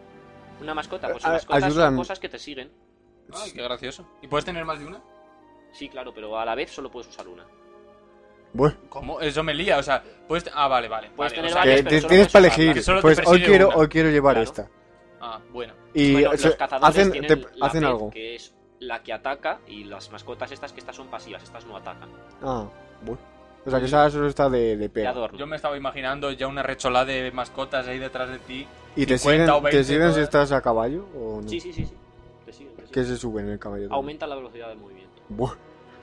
Una 0.61 0.73
mascota, 0.73 1.11
pues 1.11 1.23
A- 1.25 1.30
mascotas 1.34 1.63
ayudan. 1.63 1.89
son 1.89 1.97
cosas 1.97 2.19
que 2.19 2.30
te 2.30 2.39
siguen. 2.39 2.71
Ay, 3.32 3.51
qué 3.51 3.61
gracioso. 3.61 4.07
¿Y 4.23 4.27
puedes 4.27 4.45
tener 4.45 4.65
más 4.65 4.80
de 4.80 4.88
una? 4.88 5.03
Sí, 5.71 5.88
claro, 5.88 6.11
pero 6.15 6.39
a 6.39 6.45
la 6.45 6.55
vez 6.55 6.71
solo 6.71 6.89
puedes 6.89 7.07
usar 7.09 7.27
una. 7.27 7.45
Bueno, 8.53 8.75
¿Cómo? 8.89 9.21
Eso 9.21 9.43
me 9.43 9.53
lía, 9.53 9.77
o 9.77 9.83
sea, 9.83 10.03
puedes... 10.27 10.49
Ah, 10.53 10.67
vale, 10.67 10.87
vale. 10.87 11.09
Puedes 11.15 11.33
vale, 11.33 11.35
tener 11.35 11.51
o 11.51 11.53
sea, 11.53 11.63
que 11.63 11.83
varias, 11.83 12.07
tienes 12.07 12.27
para 12.31 12.45
elegir. 12.47 12.73
Que 12.83 13.01
Pues 13.01 13.21
hoy 13.25 13.43
quiero, 13.43 13.67
una. 13.67 13.77
hoy 13.77 13.87
quiero 13.87 14.09
llevar 14.09 14.35
Claro. 14.35 14.49
esta. 14.49 14.67
Ah, 15.21 15.39
bueno. 15.51 15.73
Y 15.93 16.13
Bueno, 16.13 16.31
o 16.31 16.37
sea, 16.37 16.47
los 16.49 16.57
cazadores 16.57 16.89
hacen, 16.97 17.11
tienen 17.11 17.27
te- 17.41 17.47
la 17.57 17.65
hacen 17.67 17.81
pet, 17.81 17.89
algo. 17.89 18.09
que 18.09 18.35
es 18.35 18.53
la 18.79 19.03
que 19.03 19.13
ataca 19.13 19.59
y 19.67 19.83
las 19.83 20.09
mascotas 20.11 20.51
estas 20.51 20.71
que 20.73 20.79
estas 20.79 20.95
son 20.95 21.07
pasivas, 21.07 21.43
estas 21.43 21.65
no 21.65 21.77
atacan. 21.77 22.09
Ah, 22.41 22.65
bueno. 23.01 23.21
O 23.65 23.69
sea 23.69 23.79
que 23.79 23.85
esa 23.85 24.09
solo 24.09 24.27
está 24.27 24.49
de, 24.49 24.77
de 24.77 24.89
pega. 24.89 25.13
Yo 25.37 25.45
me 25.45 25.57
estaba 25.57 25.75
imaginando 25.77 26.31
ya 26.31 26.47
una 26.47 26.63
recholada 26.63 27.05
de 27.05 27.31
mascotas 27.31 27.85
ahí 27.87 27.99
detrás 27.99 28.29
de 28.29 28.39
ti. 28.39 28.65
¿Y 28.95 29.05
te 29.05 29.17
50 29.17 29.19
siguen, 29.19 29.49
o 29.49 29.61
20 29.61 29.77
te 29.77 29.83
siguen 29.83 30.13
si 30.13 30.21
estás 30.21 30.51
a 30.53 30.61
caballo 30.61 31.05
o 31.15 31.41
no? 31.41 31.47
Sí, 31.47 31.59
sí, 31.59 31.71
sí, 31.73 31.85
sí. 31.85 31.93
Te 32.45 32.53
siguen, 32.53 32.73
te 32.75 32.81
siguen. 32.83 32.91
¿Qué 32.91 33.03
se 33.03 33.17
sube 33.17 33.41
en 33.41 33.49
el 33.49 33.59
caballo? 33.59 33.83
también? 33.83 33.95
Aumenta 33.95 34.25
la 34.25 34.35
velocidad 34.35 34.69
del 34.69 34.77
movimiento. 34.79 35.21
Buah. 35.27 35.53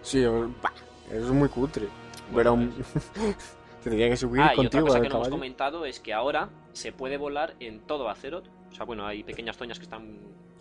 Sí, 0.02 0.24
bah, 0.62 0.72
eso 1.08 1.16
es 1.24 1.30
muy 1.32 1.48
cutre. 1.48 1.88
Bueno, 2.32 2.36
Pero 2.36 2.54
un- 2.54 2.74
te 3.82 3.90
tenía 3.90 4.08
que 4.08 4.16
subir 4.16 4.40
Ah, 4.40 4.46
y 4.50 4.52
otra 4.52 4.56
contigo 4.56 4.86
cosa 4.86 5.00
que 5.00 5.08
no 5.08 5.16
hemos 5.16 5.28
comentado 5.28 5.84
es 5.86 6.00
que 6.00 6.12
ahora 6.12 6.48
se 6.72 6.92
puede 6.92 7.16
volar 7.16 7.54
en 7.60 7.80
todo 7.80 8.08
Azeroth. 8.08 8.46
O 8.70 8.74
sea, 8.74 8.84
bueno, 8.84 9.06
hay 9.06 9.22
pequeñas 9.22 9.56
toñas 9.56 9.78
que 9.78 9.84
están... 9.84 10.18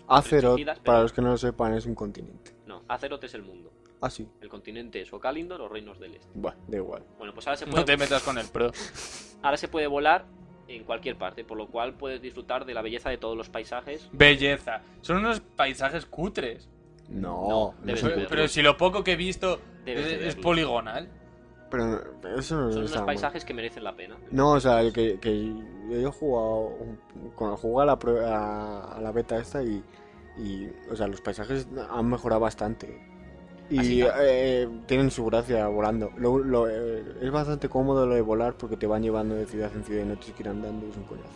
Azeroth, 0.08 0.44
restringidas, 0.58 0.80
para 0.80 0.98
pero- 0.98 1.02
los 1.04 1.14
que 1.14 1.22
no 1.22 1.30
lo 1.30 1.38
sepan, 1.38 1.74
es 1.74 1.86
un 1.86 1.96
continente. 1.96 2.56
No, 2.68 2.84
Azeroth 2.88 3.24
es 3.24 3.34
el 3.34 3.42
mundo. 3.42 3.72
Ah, 4.02 4.10
sí. 4.10 4.28
El 4.42 4.50
continente 4.50 5.02
es 5.02 5.12
o 5.14 5.20
Kalindor 5.20 5.62
o 5.62 5.68
Reinos 5.70 6.00
del 6.00 6.16
Este. 6.16 6.28
Buah, 6.38 6.54
da 6.68 6.78
igual. 6.78 7.04
Bueno, 7.18 7.34
pues 7.34 7.48
ahora 7.48 7.58
se 7.58 7.66
puede, 7.66 7.80
No 7.80 7.86
te 7.86 7.98
metas 7.98 8.22
con 8.22 8.38
el 8.38 8.48
pro. 8.48 8.72
ahora 9.42 9.58
se 9.58 9.68
puede 9.68 9.88
volar 9.88 10.26
en 10.68 10.84
cualquier 10.84 11.18
parte, 11.18 11.44
por 11.44 11.58
lo 11.58 11.68
cual 11.68 11.96
puedes 11.96 12.22
disfrutar 12.22 12.66
de 12.66 12.74
la 12.76 12.82
belleza 12.84 13.10
de 13.10 13.18
todos 13.18 13.36
los 13.36 13.50
paisajes. 13.50 14.08
Belleza. 14.12 14.82
Son 15.02 15.18
unos 15.18 15.40
paisajes 15.40 16.06
cutres. 16.06 16.70
No, 17.10 17.48
No, 17.50 17.76
no 17.84 17.94
Pero, 17.94 18.28
pero 18.30 18.48
si 18.48 18.62
lo 18.62 18.78
poco 18.78 19.04
que 19.04 19.14
he 19.14 19.16
visto 19.16 19.60
es, 19.86 20.06
es 20.06 20.36
poligonal. 20.36 21.10
Pero 22.22 22.40
eso 22.40 22.56
no 22.56 22.70
Son 22.72 22.80
unos 22.80 22.96
mal. 22.96 23.06
paisajes 23.06 23.46
que 23.46 23.54
merecen 23.54 23.84
la 23.84 23.96
pena. 23.96 24.16
No, 24.32 24.52
o 24.52 24.60
sea, 24.60 24.82
el 24.82 24.92
que, 24.94 25.20
que 25.20 25.54
yo 25.90 26.10
he 26.10 26.12
jugado 26.12 26.74
cuando 27.36 27.58
jugué 27.58 27.84
a 27.84 27.86
la, 27.86 28.00
a, 28.28 28.98
a 28.98 29.02
la 29.02 29.12
beta 29.12 29.38
esta 29.38 29.62
y, 29.64 29.84
y, 30.38 30.70
o 30.92 30.96
sea, 30.96 31.08
los 31.08 31.22
paisajes 31.22 31.68
han 31.90 32.10
mejorado 32.10 32.42
bastante. 32.42 33.02
Y 33.70 34.02
eh, 34.04 34.70
tienen 34.86 35.10
su 35.10 35.26
gracia 35.26 35.68
volando. 35.68 36.12
Lo- 36.18 36.38
lo, 36.38 36.70
eh, 36.70 37.04
es 37.22 37.32
bastante 37.32 37.68
cómodo 37.68 38.06
lo 38.06 38.14
de 38.14 38.22
volar 38.22 38.54
porque 38.56 38.78
te 38.78 38.86
van 38.86 39.02
llevando 39.02 39.34
de 39.36 39.46
ciudad 39.48 39.72
en 39.74 39.84
ciudad 39.84 40.04
y 40.04 40.08
no 40.08 40.16
tienes 40.18 40.36
que 40.36 40.44
ir 40.44 40.50
andando 40.50 40.86
es 40.88 40.96
un 40.96 41.04
coñazo. 41.06 41.30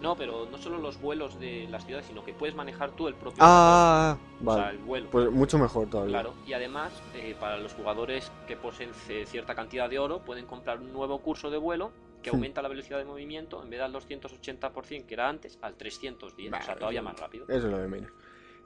No, 0.00 0.14
pero 0.16 0.46
no 0.50 0.58
solo 0.58 0.78
los 0.78 1.00
vuelos 1.00 1.38
de 1.40 1.66
las 1.70 1.84
ciudades, 1.86 2.06
sino 2.06 2.22
que 2.24 2.32
puedes 2.34 2.54
manejar 2.54 2.90
tú 2.92 3.08
el 3.08 3.14
propio 3.14 3.38
Ah, 3.40 4.16
motor, 4.40 4.52
o 4.52 4.54
sea, 4.56 4.64
vale. 4.64 4.78
el 4.78 4.84
vuelo. 4.84 5.08
Pues 5.10 5.30
mucho 5.30 5.58
mejor 5.58 5.88
todavía. 5.88 6.12
Claro, 6.12 6.34
y 6.46 6.52
además, 6.52 6.92
eh, 7.14 7.34
para 7.40 7.56
los 7.58 7.72
jugadores 7.72 8.30
que 8.46 8.56
poseen 8.56 8.90
cierta 9.26 9.54
cantidad 9.54 9.88
de 9.88 9.98
oro, 9.98 10.20
pueden 10.20 10.44
comprar 10.46 10.80
un 10.80 10.92
nuevo 10.92 11.18
curso 11.20 11.50
de 11.50 11.56
vuelo 11.58 11.92
que 12.22 12.30
Hmm. 12.30 12.34
aumenta 12.34 12.60
la 12.62 12.68
velocidad 12.68 12.98
de 12.98 13.04
movimiento 13.04 13.62
en 13.62 13.70
vez 13.70 13.80
del 13.80 13.92
280% 13.92 15.06
que 15.06 15.14
era 15.14 15.28
antes, 15.28 15.58
al 15.62 15.74
310, 15.76 16.52
o 16.52 16.56
sea, 16.56 16.66
Vale, 16.66 16.78
todavía 16.78 17.02
más 17.02 17.18
rápido. 17.18 17.44
Eso 17.48 17.56
es 17.56 17.64
lo 17.64 17.78
de 17.78 17.88
menos. 17.88 18.10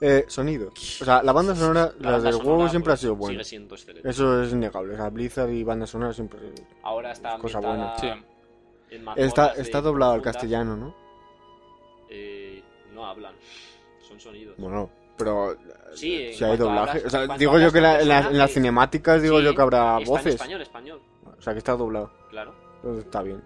Eh, 0.03 0.25
sonido. 0.29 0.69
O 0.71 1.05
sea, 1.05 1.23
la 1.23 1.31
banda 1.33 1.55
sonora, 1.55 1.93
La 2.01 2.13
las 2.13 2.23
del 2.23 2.33
sonora, 2.33 2.55
juego 2.55 2.69
siempre 2.71 2.91
pues, 2.93 2.99
ha 2.99 3.03
sido 3.03 3.17
buena. 3.17 3.33
Sigue 3.35 3.45
siendo 3.45 3.75
excelente. 3.75 4.09
Eso 4.09 4.43
es 4.43 4.53
innegable. 4.53 4.95
O 4.95 4.97
sea, 4.97 5.11
Blizzard 5.11 5.51
y 5.51 5.63
banda 5.63 5.87
sonora 5.87 6.13
siempre. 6.15 6.41
Ahora 6.83 7.13
está 7.13 7.35
es 7.37 7.41
cosa 7.43 7.59
ambientada 7.59 7.99
Sí. 7.99 8.07
en 8.93 9.09
Está, 9.17 9.53
está 9.53 9.81
doblado 9.83 10.13
al 10.13 10.23
castellano, 10.23 10.75
¿no? 10.77 10.95
Eh, 12.11 12.63
no 12.93 13.07
hablan, 13.07 13.35
son 14.01 14.19
sonidos. 14.21 14.57
Bueno, 14.59 14.91
pero. 15.17 15.57
Sí, 15.95 16.15
eh, 16.17 16.33
si 16.35 16.45
hay 16.45 16.57
doblaje. 16.57 16.99
hablas- 16.99 17.05
o 17.07 17.11
sea, 17.11 17.37
digo 17.39 17.59
yo 17.59 17.73
que 17.73 17.81
la- 17.81 18.01
en, 18.01 18.09
la- 18.09 18.29
en 18.29 18.39
las 18.39 18.51
cinemáticas 18.53 19.23
digo 19.23 19.39
sí, 19.39 19.45
yo 19.45 19.55
que 19.55 19.63
habrá 19.63 19.99
está 19.99 20.03
en 20.03 20.05
voces. 20.09 20.35
español, 20.35 20.63
español, 20.63 21.01
O 21.39 21.43
sea, 21.43 21.53
que 21.53 21.59
está 21.59 21.73
doblado. 21.77 22.11
claro. 22.31 22.55
Entonces 22.77 23.05
está 23.05 23.23
bien. 23.23 23.43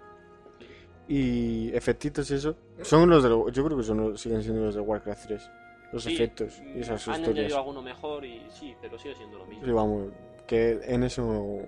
Y 1.09 1.71
efectitos 1.75 2.31
y 2.31 2.35
eso. 2.35 2.57
Son 2.83 3.09
los 3.11 3.23
de. 3.23 3.29
Yo 3.53 3.65
creo 3.65 3.77
que 3.77 3.83
son, 3.83 3.99
los- 4.13 4.21
siguen 4.21 4.43
siendo 4.43 4.63
los 4.65 4.75
de 4.75 4.81
Warcraft 4.81 5.27
3. 5.27 5.51
Los 5.93 6.03
Sí, 6.05 6.15
efectos 6.15 6.61
y 6.75 6.81
esas 6.81 7.07
Han 7.09 7.21
historias. 7.21 7.39
añadido 7.41 7.59
alguno 7.59 7.83
mejor 7.83 8.25
y 8.25 8.43
sí, 8.51 8.75
pero 8.81 8.99
sigue 8.99 9.15
siendo 9.15 9.39
lo 9.39 9.47
mismo. 9.47 9.65
Sí, 9.65 9.71
vamos. 9.71 10.09
Que 10.47 10.79
en 10.85 11.03
eso 11.05 11.61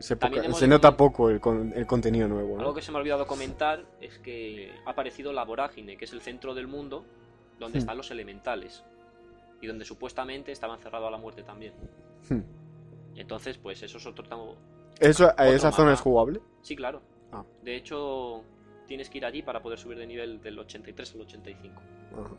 se, 0.00 0.16
poca- 0.16 0.42
nota 0.66 0.96
poco 0.96 1.30
el, 1.30 1.40
con- 1.40 1.72
el 1.74 1.86
contenido 1.86 2.26
nuevo. 2.26 2.54
¿no? 2.54 2.60
Algo 2.60 2.74
que 2.74 2.82
se 2.82 2.90
me 2.90 2.98
ha 2.98 3.00
olvidado 3.00 3.26
comentar 3.26 3.84
es 4.00 4.18
que 4.18 4.72
ha 4.86 4.90
aparecido 4.90 5.32
la 5.32 5.44
Vorágine, 5.44 5.96
que 5.96 6.04
es 6.04 6.12
el 6.12 6.20
centro 6.20 6.52
del 6.54 6.66
mundo 6.66 7.04
donde 7.60 7.78
Hmm. 7.78 7.82
están 7.82 7.96
los 7.96 8.10
elementales 8.10 8.82
y 9.60 9.66
donde 9.68 9.84
supuestamente 9.84 10.50
estaban 10.50 10.80
cerrados 10.80 11.06
a 11.08 11.10
la 11.12 11.16
muerte 11.18 11.44
también. 11.44 11.74
Hmm. 12.28 12.40
Entonces, 13.16 13.56
pues 13.58 13.80
eso 13.84 13.98
es 13.98 14.06
otro 14.06 14.24
tango. 14.24 14.56
Eso, 14.98 15.30
¿Esa 15.38 15.68
mapa. 15.68 15.76
zona 15.76 15.92
es 15.92 16.00
jugable? 16.00 16.40
Sí, 16.62 16.74
claro. 16.74 17.00
Ah. 17.32 17.44
De 17.62 17.76
hecho, 17.76 18.42
tienes 18.88 19.08
que 19.08 19.18
ir 19.18 19.24
allí 19.26 19.42
para 19.42 19.62
poder 19.62 19.78
subir 19.78 19.96
de 19.98 20.06
nivel 20.08 20.40
del 20.42 20.58
83 20.58 21.14
al 21.14 21.20
85. 21.20 21.80
Ajá. 22.12 22.30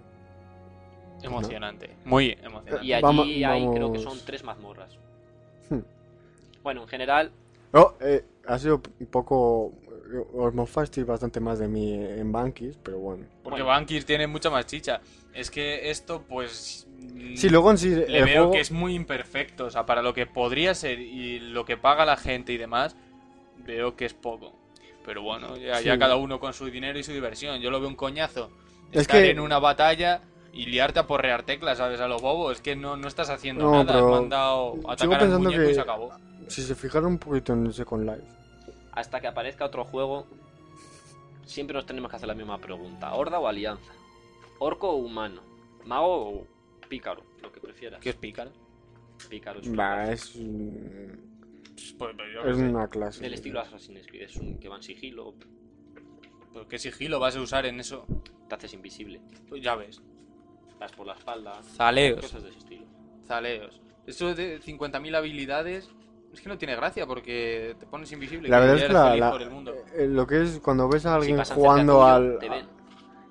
Emocionante. 1.23 1.95
Muy 2.03 2.31
emocionante. 2.43 2.85
Y 2.85 2.91
allí 2.93 3.01
Vamos- 3.01 3.27
hay, 3.27 3.67
creo 3.73 3.91
que 3.93 3.99
son 3.99 4.17
tres 4.25 4.43
mazmorras. 4.43 4.99
Hmm. 5.70 5.80
Bueno, 6.63 6.82
en 6.84 6.88
general, 6.88 7.32
Oh, 7.74 7.93
eh, 7.99 8.24
ha 8.47 8.57
sido 8.57 8.82
un 8.99 9.07
poco. 9.07 9.74
Os 10.34 10.53
mofasteis 10.53 11.05
bastante 11.05 11.39
más 11.41 11.59
de 11.59 11.68
mí 11.68 11.93
en 11.93 12.32
Bankis, 12.32 12.78
pero 12.82 12.99
bueno. 12.99 13.26
Porque 13.43 13.61
Bueno. 13.63 13.66
Bankis 13.66 14.05
tiene 14.05 14.28
mucha 14.28 14.49
más 14.49 14.66
chicha. 14.66 15.01
Es 15.34 15.51
que 15.51 15.89
esto, 15.89 16.24
pues. 16.30 16.88
Sí, 17.36 17.49
luego 17.49 17.72
en 17.72 17.78
sí. 17.78 17.89
Le 17.89 18.24
veo 18.24 18.43
juego- 18.43 18.51
que 18.51 18.59
es 18.61 18.72
muy 18.72 18.93
imperfecto. 18.95 19.66
O 19.66 19.70
sea, 19.72 19.86
para 19.86 20.01
lo 20.01 20.13
que 20.13 20.26
podría 20.26 20.74
ser 20.74 20.99
y 20.99 21.39
lo 21.39 21.66
que 21.66 21.76
paga 21.76 22.05
la 22.05 22.16
gente 22.18 22.53
y 22.53 22.57
demás, 22.57 22.95
veo 23.57 23.95
que 23.97 24.05
es 24.05 24.13
poco. 24.13 24.53
Pero 25.05 25.22
bueno, 25.24 25.57
ya, 25.57 25.99
cada 25.99 26.16
uno 26.16 26.39
con 26.39 26.53
su 26.53 26.66
dinero 26.68 26.97
y 26.97 27.03
su 27.03 27.11
diversión. 27.11 27.59
Yo 27.59 27.72
lo 27.72 27.80
veo 27.80 27.89
un 27.89 27.95
coñazo. 27.95 28.49
Es 28.91 29.01
Estar 29.01 29.22
que- 29.22 29.32
en 29.32 29.39
una 29.41 29.59
batalla 29.59 30.22
y 30.56 30.66
liarte 30.68 30.99
a 30.99 31.06
porrear 31.06 31.43
teclas, 31.43 31.78
¿sabes? 31.78 31.99
A 31.99 32.08
lo 32.08 32.18
bobo. 32.18 32.49
Es 32.51 32.62
que 32.62 32.76
no, 32.76 32.95
no 32.97 33.08
estás 33.08 33.30
haciendo 33.30 33.66
No, 33.66 33.72
nada. 33.72 33.82
Has 33.84 33.88
pero 34.01 34.10
mandado 34.10 34.74
sigo 34.76 34.91
atacar 34.91 35.22
al 35.24 35.39
muñeco 35.39 35.64
que- 35.64 35.72
y 35.72 35.74
se 35.76 35.82
acabó. 35.82 36.12
Si 36.47 36.62
se 36.64 36.74
fijaron 36.76 37.12
un 37.14 37.18
poquito 37.20 37.53
en 37.53 37.66
el 37.68 37.74
Second 37.74 38.06
Life. 38.10 38.28
hasta 38.93 39.20
que 39.20 39.28
aparezca 39.28 39.66
otro 39.66 39.84
juego, 39.84 40.26
siempre 41.45 41.74
nos 41.76 41.86
tenemos 41.86 42.10
que 42.10 42.16
hacer 42.16 42.28
la 42.28 42.34
misma 42.36 42.58
pregunta. 42.60 43.14
¿Horda 43.14 43.39
o 43.39 43.47
alianza? 43.47 43.91
¿Orco 44.60 44.89
o 44.91 44.95
humano? 44.95 45.41
¿Mago 45.86 46.30
o 46.39 46.47
pícaro? 46.88 47.22
Lo 47.41 47.51
que 47.51 47.60
prefieras. 47.60 47.99
¿Qué 47.99 48.10
es 48.12 48.16
picar? 48.16 48.51
Pícaro 49.30 49.60
es 49.60 49.78
Va, 49.78 50.12
es. 50.12 50.32
Pues, 51.97 52.16
pues, 52.16 52.16
Es 52.45 52.58
sé. 52.58 52.64
una 52.64 52.88
clase. 52.88 53.22
del 53.22 53.34
estilo 53.34 53.60
Assassin's 53.60 54.08
Creed. 54.08 54.24
Es 54.24 54.36
un 54.38 54.58
que 54.60 54.70
va 54.70 54.78
en 54.78 54.84
sigilo, 54.84 55.34
Pues, 56.53 56.68
¿Qué 56.68 56.80
sigilo 56.80 57.20
vas 57.20 57.36
a 57.36 57.41
usar 57.41 57.66
en 57.66 57.80
eso? 57.82 58.06
te 58.47 58.56
haces 58.56 58.74
invisible. 58.74 59.20
Pues 59.49 59.62
ya 59.62 59.76
ves. 59.76 60.01
Vas 60.80 60.91
por 60.91 61.07
la 61.07 61.13
espalda. 61.13 61.61
Zaleos. 61.63 62.21
Cosas 62.21 62.43
de 62.43 62.49
ese 62.49 62.59
estilo. 62.59 62.86
Zaleos. 63.26 63.82
Eso 64.05 64.34
de 64.36 64.59
50.000 64.61 65.15
habilidades 65.15 65.89
es 66.34 66.41
que 66.41 66.49
no 66.49 66.57
tiene 66.57 66.76
gracia 66.76 67.07
porque 67.07 67.76
te 67.80 67.86
pones 67.86 68.11
invisible 68.11 68.49
La 68.49 68.59
verdad 68.59 68.76
es 68.76 68.82
que 68.82 68.86
eres 68.86 68.93
la- 68.93 69.07
feliz 69.07 69.19
la- 69.21 69.32
por 69.32 69.41
el 69.41 69.49
mundo. 69.49 69.73
eh, 69.95 70.07
lo 70.07 70.28
que 70.28 70.41
es 70.43 70.59
cuando 70.59 70.88
ves 70.89 71.05
a 71.05 71.15
alguien 71.15 71.41
jugando 71.43 71.93
tuyo, 71.93 72.05
al. 72.05 72.38
te 72.39 72.49
ven. 72.49 72.67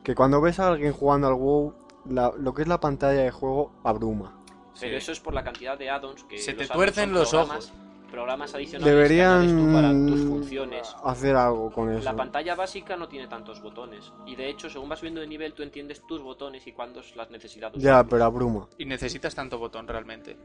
Que 0.02 0.14
cuando 0.14 0.40
ves 0.40 0.58
a 0.58 0.68
alguien 0.68 0.92
jugando 0.92 1.28
al 1.28 1.34
WoW, 1.34 1.74
la- 2.06 2.32
lo 2.36 2.54
que 2.54 2.62
es 2.62 2.68
la 2.68 2.80
pantalla 2.80 3.20
de 3.22 3.30
juego 3.30 3.72
abruma. 3.84 4.40
Pero 4.80 4.90
Sí. 4.92 4.96
eso 4.96 5.12
es 5.12 5.20
por 5.20 5.34
la 5.34 5.44
cantidad 5.44 5.78
de 5.78 5.88
addons 5.90 6.24
que 6.24 6.38
Se 6.38 6.52
los 6.54 6.66
te 6.66 6.72
tuercen 6.74 7.12
los 7.12 7.30
programas- 7.30 7.66
ojos. 7.70 7.83
Programas 8.14 8.54
adicionales 8.54 8.94
tú 8.94 9.72
para 9.72 9.90
tus 9.90 10.06
Deberían 10.06 10.28
funciones. 10.28 10.94
hacer 11.02 11.34
algo 11.34 11.72
con 11.72 11.90
eso. 11.90 12.04
La 12.04 12.14
pantalla 12.14 12.54
básica 12.54 12.96
no 12.96 13.08
tiene 13.08 13.26
tantos 13.26 13.60
botones. 13.60 14.12
Y 14.24 14.36
de 14.36 14.48
hecho, 14.48 14.70
según 14.70 14.88
vas 14.88 15.00
subiendo 15.00 15.20
de 15.20 15.26
nivel, 15.26 15.52
tú 15.52 15.64
entiendes 15.64 16.00
tus 16.06 16.22
botones 16.22 16.64
y 16.68 16.70
cuándo 16.70 17.02
las 17.16 17.30
necesitas 17.30 17.72
usar. 17.72 17.82
Ya, 17.82 18.04
pero 18.04 18.22
abruma. 18.22 18.68
Y 18.78 18.84
necesitas 18.84 19.34
tanto 19.34 19.58
botón 19.58 19.88
realmente. 19.88 20.36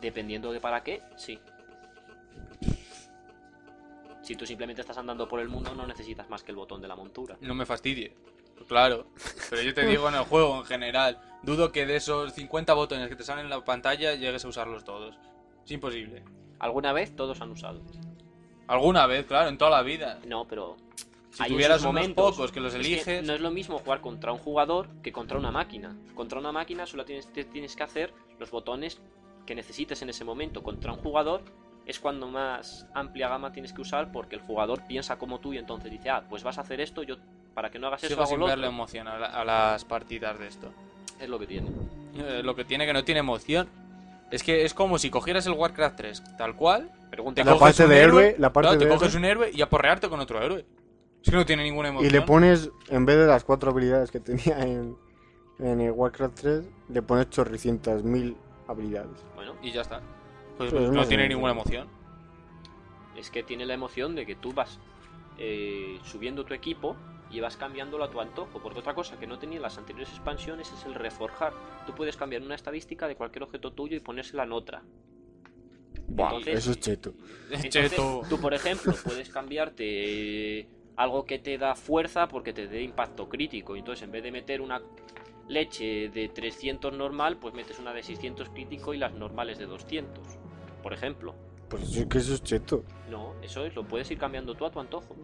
Dependiendo 0.00 0.52
de 0.52 0.60
para 0.60 0.82
qué, 0.82 1.02
sí. 1.16 1.38
Si 4.22 4.34
tú 4.34 4.46
simplemente 4.46 4.80
estás 4.80 4.96
andando 4.96 5.28
por 5.28 5.40
el 5.40 5.50
mundo, 5.50 5.74
no 5.74 5.86
necesitas 5.86 6.30
más 6.30 6.42
que 6.42 6.52
el 6.52 6.56
botón 6.56 6.80
de 6.80 6.88
la 6.88 6.96
montura. 6.96 7.36
No 7.42 7.54
me 7.54 7.66
fastidie. 7.66 8.16
Claro. 8.66 9.08
Pero 9.50 9.60
yo 9.60 9.74
te 9.74 9.84
digo 9.84 10.08
en 10.08 10.14
el 10.14 10.24
juego 10.24 10.56
en 10.56 10.64
general. 10.64 11.20
Dudo 11.42 11.72
que 11.72 11.84
de 11.84 11.96
esos 11.96 12.32
50 12.32 12.72
botones 12.72 13.10
que 13.10 13.16
te 13.16 13.22
salen 13.22 13.44
en 13.44 13.50
la 13.50 13.62
pantalla 13.62 14.14
llegues 14.14 14.46
a 14.46 14.48
usarlos 14.48 14.82
todos. 14.82 15.14
Es 15.62 15.70
imposible. 15.72 16.24
¿Alguna 16.60 16.92
vez 16.92 17.14
todos 17.16 17.40
han 17.40 17.50
usado? 17.50 17.80
Alguna 18.68 19.06
vez, 19.06 19.26
claro, 19.26 19.48
en 19.48 19.58
toda 19.58 19.70
la 19.70 19.82
vida. 19.82 20.18
No, 20.26 20.46
pero 20.46 20.76
Si 21.32 21.42
Hay 21.44 21.50
tuvieras 21.50 21.80
unos 21.82 21.94
momentos. 21.94 22.32
pocos 22.36 22.52
que 22.52 22.60
los 22.60 22.74
Es 22.74 22.80
que 22.80 22.86
eliges. 22.86 23.26
no 23.26 23.34
es 23.34 23.40
lo 23.40 23.50
mismo 23.50 23.78
jugar 23.78 24.00
contra 24.00 24.32
un 24.32 24.38
jugador 24.38 24.88
que 25.02 25.12
contra 25.12 25.38
una 25.38 25.50
máquina. 25.50 25.96
Contra 26.14 26.38
una 26.38 26.52
máquina 26.52 26.86
solo 26.86 27.04
tienes, 27.04 27.28
tienes 27.32 27.74
que 27.76 27.82
hacer 27.82 28.12
los 28.38 28.50
botones 28.50 29.00
que 29.46 29.54
necesites 29.54 30.02
en 30.02 30.10
ese 30.10 30.24
momento. 30.24 30.62
Contra 30.62 30.92
un 30.92 30.98
jugador 30.98 31.42
es 31.86 31.98
cuando 32.00 32.28
más 32.28 32.86
amplia 32.94 33.28
gama 33.28 33.52
tienes 33.52 33.72
que 33.72 33.80
usar 33.80 34.10
porque 34.12 34.36
el 34.36 34.42
jugador 34.42 34.86
piensa 34.86 35.18
como 35.18 35.38
tú 35.40 35.52
y 35.52 35.58
entonces 35.58 35.90
dice, 35.90 36.10
ah, 36.10 36.24
pues 36.28 36.42
vas 36.42 36.58
a 36.58 36.60
hacer 36.62 36.80
esto, 36.80 37.02
yo 37.04 37.16
para 37.54 37.70
que 37.70 37.78
no 37.78 37.86
hagas 37.88 38.02
eso 38.04 38.10
Sigo 38.14 38.22
hago 38.22 38.30
sin 38.30 38.44
verle 38.44 38.66
emoción 38.68 39.08
a, 39.08 39.18
la- 39.18 39.26
a 39.26 39.44
las 39.44 39.84
partidas 39.84 40.38
de 40.38 40.46
esto. 40.48 40.72
Es 41.20 41.28
lo 41.28 41.38
que 41.38 41.46
tiene. 41.46 41.70
Eh, 42.16 42.42
lo 42.44 42.54
que 42.54 42.64
tiene 42.64 42.86
que 42.86 42.92
no 42.92 43.02
tiene 43.04 43.20
emoción. 43.20 43.68
Es 44.30 44.42
que 44.42 44.64
es 44.64 44.74
como 44.74 44.98
si 44.98 45.10
cogieras 45.10 45.46
el 45.46 45.52
Warcraft 45.54 45.96
3, 45.96 46.22
tal 46.38 46.54
cual. 46.56 46.90
Pregunta 47.10 47.42
La 47.44 47.58
parte 47.58 47.86
de 47.86 47.98
héroe, 47.98 48.36
la 48.38 48.52
parte 48.52 48.68
claro, 48.68 48.78
te 48.78 48.84
de 48.84 48.90
coges 48.90 49.08
héroe. 49.08 49.18
un 49.18 49.24
héroe 49.24 49.50
y 49.52 49.60
aporrearte 49.62 50.08
con 50.08 50.20
otro 50.20 50.40
héroe. 50.40 50.64
Es 51.22 51.30
que 51.30 51.36
no 51.36 51.44
tiene 51.44 51.64
ninguna 51.64 51.88
emoción. 51.88 52.08
Y 52.08 52.12
le 52.12 52.22
pones, 52.22 52.70
en 52.88 53.04
vez 53.04 53.16
de 53.18 53.26
las 53.26 53.44
cuatro 53.44 53.70
habilidades 53.72 54.10
que 54.10 54.20
tenía 54.20 54.60
en, 54.60 54.96
en 55.58 55.80
el 55.80 55.90
Warcraft 55.90 56.40
3, 56.40 56.70
le 56.90 57.02
pones 57.02 57.28
chorricientas 57.30 58.04
mil 58.04 58.36
habilidades. 58.68 59.24
Bueno, 59.34 59.54
Y 59.62 59.72
ya 59.72 59.80
está. 59.82 60.00
Pues, 60.56 60.70
Pues 60.72 60.90
no 60.90 61.04
tiene 61.06 61.28
ninguna 61.28 61.52
emoción. 61.52 61.88
es 63.16 63.30
que 63.30 63.42
tiene 63.42 63.66
la 63.66 63.74
emoción 63.74 64.14
de 64.14 64.24
que 64.26 64.36
tú 64.36 64.52
vas 64.52 64.78
eh, 65.38 65.98
subiendo 66.04 66.44
tu 66.44 66.54
equipo 66.54 66.96
y 67.30 67.40
vas 67.40 67.56
cambiándolo 67.56 68.04
a 68.04 68.10
tu 68.10 68.20
antojo. 68.20 68.60
Porque 68.60 68.80
otra 68.80 68.94
cosa 68.94 69.18
que 69.18 69.26
no 69.26 69.38
tenía 69.38 69.56
en 69.56 69.62
las 69.62 69.78
anteriores 69.78 70.10
expansiones 70.10 70.70
es 70.72 70.84
el 70.84 70.94
reforjar. 70.94 71.52
Tú 71.86 71.94
puedes 71.94 72.16
cambiar 72.16 72.42
una 72.42 72.54
estadística 72.54 73.06
de 73.08 73.16
cualquier 73.16 73.42
objeto 73.44 73.72
tuyo 73.72 73.96
y 73.96 74.00
ponérsela 74.00 74.44
en 74.44 74.52
otra. 74.52 74.82
Buah, 76.08 76.28
Entonces- 76.28 76.58
eso 76.58 76.70
es 76.72 76.80
cheto. 76.80 77.14
Entonces, 77.50 77.90
Cheto. 77.90 78.22
tú, 78.28 78.40
por 78.40 78.52
ejemplo, 78.54 78.92
puedes 79.04 79.28
cambiarte 79.30 80.68
algo 80.96 81.24
que 81.24 81.38
te 81.38 81.56
da 81.56 81.74
fuerza 81.76 82.26
porque 82.28 82.52
te 82.52 82.66
dé 82.66 82.82
impacto 82.82 83.28
crítico. 83.28 83.76
Entonces, 83.76 84.02
en 84.04 84.10
vez 84.10 84.22
de 84.22 84.32
meter 84.32 84.60
una 84.60 84.82
leche 85.48 86.08
de 86.10 86.28
300 86.28 86.92
normal, 86.92 87.38
pues 87.38 87.54
metes 87.54 87.78
una 87.78 87.92
de 87.92 88.02
600 88.02 88.48
crítico 88.50 88.92
y 88.92 88.98
las 88.98 89.12
normales 89.14 89.58
de 89.58 89.66
200. 89.66 90.26
Por 90.82 90.92
ejemplo. 90.92 91.34
Pues 91.70 91.96
es 91.96 92.06
que 92.06 92.18
eso 92.18 92.34
es 92.34 92.42
cheto. 92.42 92.82
No, 93.10 93.32
eso 93.42 93.64
es, 93.64 93.74
lo 93.76 93.84
puedes 93.84 94.10
ir 94.10 94.18
cambiando 94.18 94.54
tú 94.54 94.66
a 94.66 94.70
tu 94.70 94.80
antojo. 94.80 95.16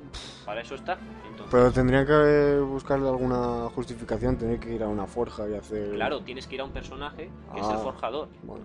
Para 0.45 0.61
eso 0.63 0.77
está. 0.77 0.97
Entonces, 1.29 1.47
Pero 1.51 1.73
tendrían 1.73 2.07
que 2.07 2.59
buscarle 2.61 3.09
alguna 3.09 3.69
justificación, 3.75 4.37
tener 4.39 4.59
que 4.61 4.73
ir 4.75 4.83
a 4.83 4.89
una 4.89 5.07
forja 5.07 5.49
y 5.49 5.55
hacer... 5.57 5.91
claro, 5.91 6.21
tienes 6.21 6.47
que 6.47 6.55
ir 6.55 6.61
a 6.61 6.65
un 6.65 6.71
personaje 6.71 7.29
que 7.53 7.61
es 7.61 7.67
Ah. 7.67 7.73
el 7.75 7.79
forjador. 7.81 8.29
Bueno, 8.45 8.65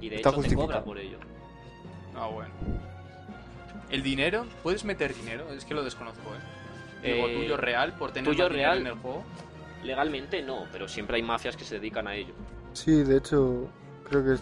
Y 0.00 0.08
de 0.08 0.16
Está 0.16 0.30
hecho 0.30 0.40
te 0.40 0.54
cobra 0.54 0.82
por 0.82 0.98
ello. 0.98 1.18
Ah, 2.16 2.28
bueno. 2.28 2.50
¿El 3.90 4.02
dinero? 4.02 4.46
¿Puedes 4.62 4.84
meter 4.84 5.14
dinero? 5.14 5.50
Es 5.52 5.64
que 5.66 5.74
lo 5.74 5.82
desconozco, 5.84 6.22
¿eh? 6.30 7.12
Digo, 7.12 7.28
Eh, 7.28 7.34
tuyo 7.36 7.56
real 7.58 7.92
por 7.98 8.10
tener 8.12 8.30
tuyo 8.32 8.48
real. 8.48 8.78
en 8.78 8.86
el 8.86 8.94
juego. 8.94 9.22
Legalmente 9.84 10.42
no, 10.42 10.64
pero 10.72 10.88
siempre 10.88 11.16
hay 11.16 11.22
mafias 11.22 11.56
que 11.56 11.64
se 11.64 11.74
dedican 11.76 12.06
a 12.08 12.14
ello. 12.14 12.32
sí, 12.72 13.02
de 13.02 13.16
hecho, 13.18 13.66
creo 14.08 14.24
que. 14.24 14.36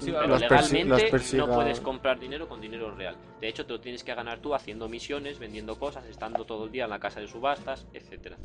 Sí, 0.00 0.12
Pero 0.12 0.26
las 0.28 0.40
legalmente 0.40 1.10
persiga- 1.10 1.46
no 1.46 1.54
puedes 1.54 1.80
comprar 1.80 2.18
dinero 2.18 2.48
con 2.48 2.60
dinero 2.60 2.94
real. 2.94 3.16
De 3.40 3.48
hecho, 3.48 3.66
te 3.66 3.72
lo 3.72 3.80
tienes 3.80 4.02
que 4.04 4.14
ganar 4.14 4.38
tú 4.40 4.54
haciendo 4.54 4.88
misiones, 4.88 5.38
vendiendo 5.38 5.78
cosas, 5.78 6.04
estando 6.06 6.44
todo 6.44 6.64
el 6.64 6.72
día 6.72 6.84
en 6.84 6.90
la 6.90 6.98
casa 6.98 7.20
de 7.20 7.28
subastas, 7.28 7.86
etcétera. 7.92 8.36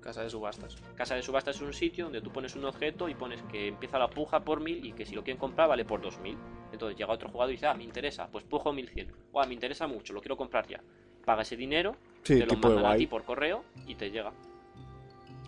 Casa 0.00 0.22
de 0.22 0.30
subastas. 0.30 0.76
Casa 0.94 1.16
de 1.16 1.22
subastas 1.22 1.56
es 1.56 1.62
un 1.62 1.72
sitio 1.72 2.04
donde 2.04 2.20
tú 2.20 2.30
pones 2.30 2.54
un 2.54 2.64
objeto 2.64 3.08
y 3.08 3.14
pones 3.14 3.42
que 3.50 3.68
empieza 3.68 3.98
la 3.98 4.08
puja 4.08 4.40
por 4.40 4.60
1000 4.60 4.84
y 4.86 4.92
que 4.92 5.04
si 5.04 5.14
lo 5.16 5.24
quieren 5.24 5.38
comprar 5.38 5.68
vale 5.68 5.84
por 5.84 6.00
2000. 6.00 6.36
Entonces 6.72 6.96
llega 6.96 7.12
otro 7.12 7.28
jugador 7.28 7.50
y 7.52 7.56
dice, 7.56 7.66
ah, 7.66 7.74
me 7.74 7.82
interesa, 7.84 8.28
pues 8.30 8.44
pujo 8.44 8.72
1100. 8.72 9.10
O 9.32 9.40
ah, 9.40 9.46
me 9.46 9.54
interesa 9.54 9.86
mucho, 9.88 10.12
lo 10.12 10.20
quiero 10.20 10.36
comprar 10.36 10.66
ya. 10.68 10.80
Paga 11.24 11.42
ese 11.42 11.56
dinero, 11.56 11.96
Sí, 12.22 12.38
te 12.38 12.46
lo 12.46 12.52
mandan 12.54 12.84
a 12.86 12.96
ti 12.98 13.06
por 13.08 13.24
correo 13.24 13.64
y 13.86 13.96
te 13.96 14.10
llega. 14.10 14.32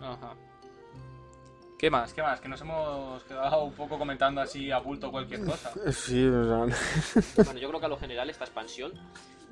Ajá. 0.00 0.34
¿Qué 1.78 1.90
más? 1.90 2.12
¿Qué 2.12 2.22
más? 2.22 2.40
Que 2.40 2.48
nos 2.48 2.60
hemos 2.60 3.22
quedado 3.22 3.62
un 3.62 3.72
poco 3.72 3.96
comentando 3.96 4.40
así 4.40 4.72
a 4.72 4.78
bulto 4.78 5.12
cualquier 5.12 5.44
cosa. 5.44 5.72
Sí, 5.92 6.26
o 6.26 6.44
sea... 6.44 7.22
Bueno, 7.44 7.60
yo 7.60 7.68
creo 7.68 7.80
que 7.80 7.86
a 7.86 7.88
lo 7.88 7.96
general 7.96 8.28
esta 8.28 8.44
expansión 8.44 8.92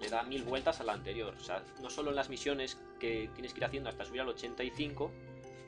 le 0.01 0.09
da 0.09 0.25
mil 0.25 0.43
vueltas 0.43 0.81
a 0.81 0.85
la 0.85 0.95
anterior. 0.95 1.35
O 1.39 1.45
sea, 1.45 1.63
no 1.81 1.89
solo 1.89 2.11
en 2.11 2.17
las 2.17 2.29
misiones 2.29 2.79
que 2.99 3.31
tienes 3.33 3.53
que 3.55 3.61
ir 3.61 3.65
haciendo 3.65 3.89
hasta 3.89 4.05
subir 4.05 4.23
al 4.23 4.29
85, 4.29 5.13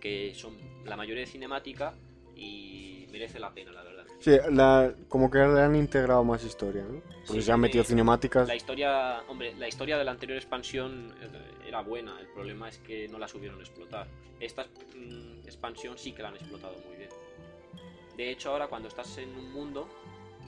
que 0.00 0.34
son 0.34 0.56
la 0.84 0.96
mayoría 0.96 1.20
de 1.20 1.30
cinemática 1.30 1.94
y 2.34 3.06
merece 3.12 3.38
la 3.38 3.52
pena, 3.54 3.70
la 3.70 3.84
verdad. 3.84 3.97
Sí, 4.20 4.36
la, 4.50 4.92
como 5.08 5.30
que 5.30 5.38
le 5.38 5.60
han 5.60 5.76
integrado 5.76 6.24
más 6.24 6.44
historia, 6.44 6.82
¿no? 6.82 7.00
Porque 7.26 7.40
Sí, 7.40 7.42
se 7.42 7.52
han 7.52 7.60
metido 7.60 7.84
cinemáticas. 7.84 8.48
La 8.48 8.56
historia, 8.56 9.22
hombre, 9.28 9.54
la 9.54 9.68
historia 9.68 9.96
de 9.96 10.04
la 10.04 10.10
anterior 10.10 10.36
expansión 10.36 11.14
eh, 11.22 11.66
era 11.68 11.82
buena, 11.82 12.18
el 12.20 12.26
problema 12.28 12.68
es 12.68 12.78
que 12.78 13.06
no 13.08 13.18
la 13.18 13.28
supieron 13.28 13.60
explotar. 13.60 14.08
Esta 14.40 14.64
mm, 14.64 15.44
expansión 15.46 15.96
sí 15.98 16.12
que 16.12 16.22
la 16.22 16.28
han 16.28 16.34
explotado 16.34 16.74
muy 16.86 16.96
bien. 16.96 17.10
De 18.16 18.30
hecho, 18.30 18.50
ahora 18.50 18.66
cuando 18.66 18.88
estás 18.88 19.16
en 19.18 19.34
un 19.36 19.52
mundo, 19.52 19.88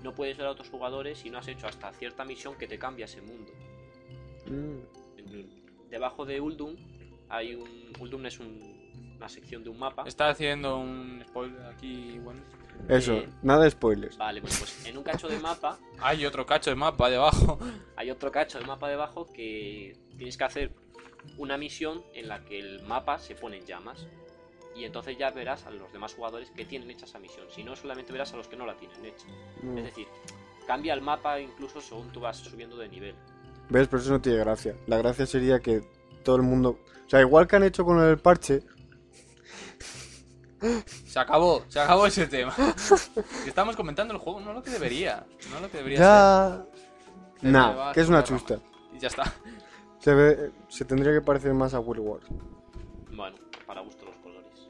no 0.02 0.14
puedes 0.14 0.36
ver 0.36 0.46
a 0.46 0.50
otros 0.50 0.68
jugadores 0.68 1.18
si 1.18 1.30
no 1.30 1.38
has 1.38 1.46
hecho 1.46 1.68
hasta 1.68 1.92
cierta 1.92 2.24
misión 2.24 2.56
que 2.56 2.66
te 2.66 2.78
cambia 2.78 3.04
ese 3.04 3.22
mundo. 3.22 3.52
Mm, 4.46 4.80
Debajo 5.90 6.24
de 6.24 6.40
Uldum 6.40 6.76
hay 7.28 7.54
un. 7.54 7.92
Uldum 8.00 8.24
es 8.26 8.38
un- 8.40 9.14
una 9.16 9.28
sección 9.28 9.62
de 9.62 9.70
un 9.70 9.78
mapa. 9.78 10.04
Está 10.06 10.28
haciendo 10.30 10.78
un 10.78 11.22
spoiler 11.28 11.60
aquí, 11.66 12.18
bueno. 12.20 12.40
Eso, 12.88 13.14
Eh, 13.14 13.28
nada 13.42 13.64
de 13.64 13.70
spoilers. 13.70 14.16
Vale, 14.18 14.40
bueno, 14.40 14.56
pues 14.58 14.86
en 14.86 14.96
un 14.98 15.04
cacho 15.04 15.28
de 15.28 15.38
mapa 15.38 15.78
Hay 16.00 16.24
otro 16.26 16.44
cacho 16.46 16.70
de 16.70 16.76
mapa 16.76 17.08
debajo. 17.10 17.58
hay 17.96 18.10
otro 18.10 18.30
cacho 18.32 18.58
de 18.58 18.64
mapa 18.64 18.88
debajo 18.88 19.26
que 19.32 19.96
tienes 20.16 20.36
que 20.36 20.44
hacer 20.44 20.72
una 21.36 21.56
misión 21.58 22.02
en 22.14 22.28
la 22.28 22.44
que 22.44 22.58
el 22.58 22.82
mapa 22.82 23.18
se 23.18 23.34
pone 23.34 23.58
en 23.58 23.66
llamas. 23.66 24.06
Y 24.74 24.84
entonces 24.84 25.18
ya 25.18 25.30
verás 25.30 25.66
a 25.66 25.70
los 25.70 25.92
demás 25.92 26.14
jugadores 26.14 26.50
que 26.52 26.64
tienen 26.64 26.90
hecha 26.90 27.04
esa 27.04 27.18
misión. 27.18 27.46
Si 27.50 27.62
no, 27.64 27.74
solamente 27.76 28.12
verás 28.12 28.32
a 28.32 28.36
los 28.36 28.48
que 28.48 28.56
no 28.56 28.64
la 28.66 28.76
tienen 28.76 29.04
hecha. 29.04 29.26
Mm. 29.62 29.78
Es 29.78 29.84
decir, 29.84 30.06
cambia 30.66 30.94
el 30.94 31.02
mapa 31.02 31.40
incluso 31.40 31.80
según 31.80 32.10
tú 32.12 32.20
vas 32.20 32.36
subiendo 32.38 32.76
de 32.76 32.88
nivel. 32.88 33.14
¿Ves? 33.68 33.88
Pero 33.88 34.00
eso 34.02 34.10
no 34.12 34.20
tiene 34.20 34.38
gracia. 34.38 34.74
La 34.86 34.96
gracia 34.98 35.26
sería 35.26 35.60
que 35.60 35.82
todo 36.24 36.36
el 36.36 36.42
mundo... 36.42 36.78
O 37.06 37.10
sea, 37.10 37.20
igual 37.20 37.46
que 37.46 37.56
han 37.56 37.64
hecho 37.64 37.84
con 37.84 38.00
el 38.00 38.18
parche, 38.18 38.62
Se 41.06 41.18
acabó, 41.18 41.62
se 41.68 41.80
acabó 41.80 42.06
ese 42.06 42.26
tema. 42.26 42.54
Estamos 43.46 43.76
comentando 43.76 44.12
el 44.14 44.20
juego, 44.20 44.40
no 44.40 44.52
lo 44.52 44.62
que 44.62 44.70
debería. 44.70 45.24
No 45.52 45.60
lo 45.60 45.70
que 45.70 45.78
debería 45.78 45.98
ya... 45.98 46.64
Se 47.40 47.46
me 47.46 47.52
Nah, 47.52 47.92
que 47.92 48.00
es 48.00 48.08
una 48.08 48.22
chusta. 48.22 48.56
ser. 48.58 48.66
Y 48.94 48.98
ya 48.98 49.08
está. 49.08 49.32
Se, 49.98 50.14
ve- 50.14 50.50
se 50.68 50.84
tendría 50.84 51.12
que 51.12 51.22
parecer 51.22 51.54
más 51.54 51.72
a 51.74 51.80
World 51.80 52.02
War. 52.06 52.20
Bueno, 53.14 53.36
para 53.66 53.80
gusto 53.80 54.04
los 54.04 54.16
colores. 54.16 54.68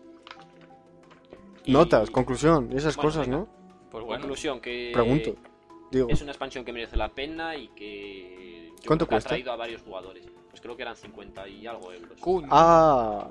Y- 1.65 1.73
Notas, 1.73 2.11
conclusión, 2.11 2.71
esas 2.73 2.95
Bueno, 2.97 3.09
cosas, 3.11 3.27
venga. 3.27 3.39
¿no? 3.39 3.49
Pues 3.91 4.05
bueno. 4.05 4.21
Conclusión 4.23 4.61
que 4.61 4.91
Pregunto. 4.93 5.35
Digo, 5.91 6.09
es 6.09 6.23
una 6.23 6.31
expansión 6.31 6.65
que 6.65 6.73
merece 6.73 6.97
la 6.97 7.09
pena 7.09 7.57
y 7.57 7.67
que 7.69 8.69
yo 8.79 8.87
¿Cuánto 8.87 9.07
creo 9.07 9.09
que 9.09 9.15
cuesta? 9.17 9.29
ha 9.29 9.31
traído 9.31 9.53
a 9.53 9.57
varios 9.57 9.83
jugadores. 9.83 10.25
Pues 10.51 10.61
creo 10.61 10.77
que 10.77 10.83
eran 10.83 10.95
50 10.97 11.49
y 11.49 11.67
algo 11.67 11.93
euros. 11.93 12.19
Ah. 12.51 13.29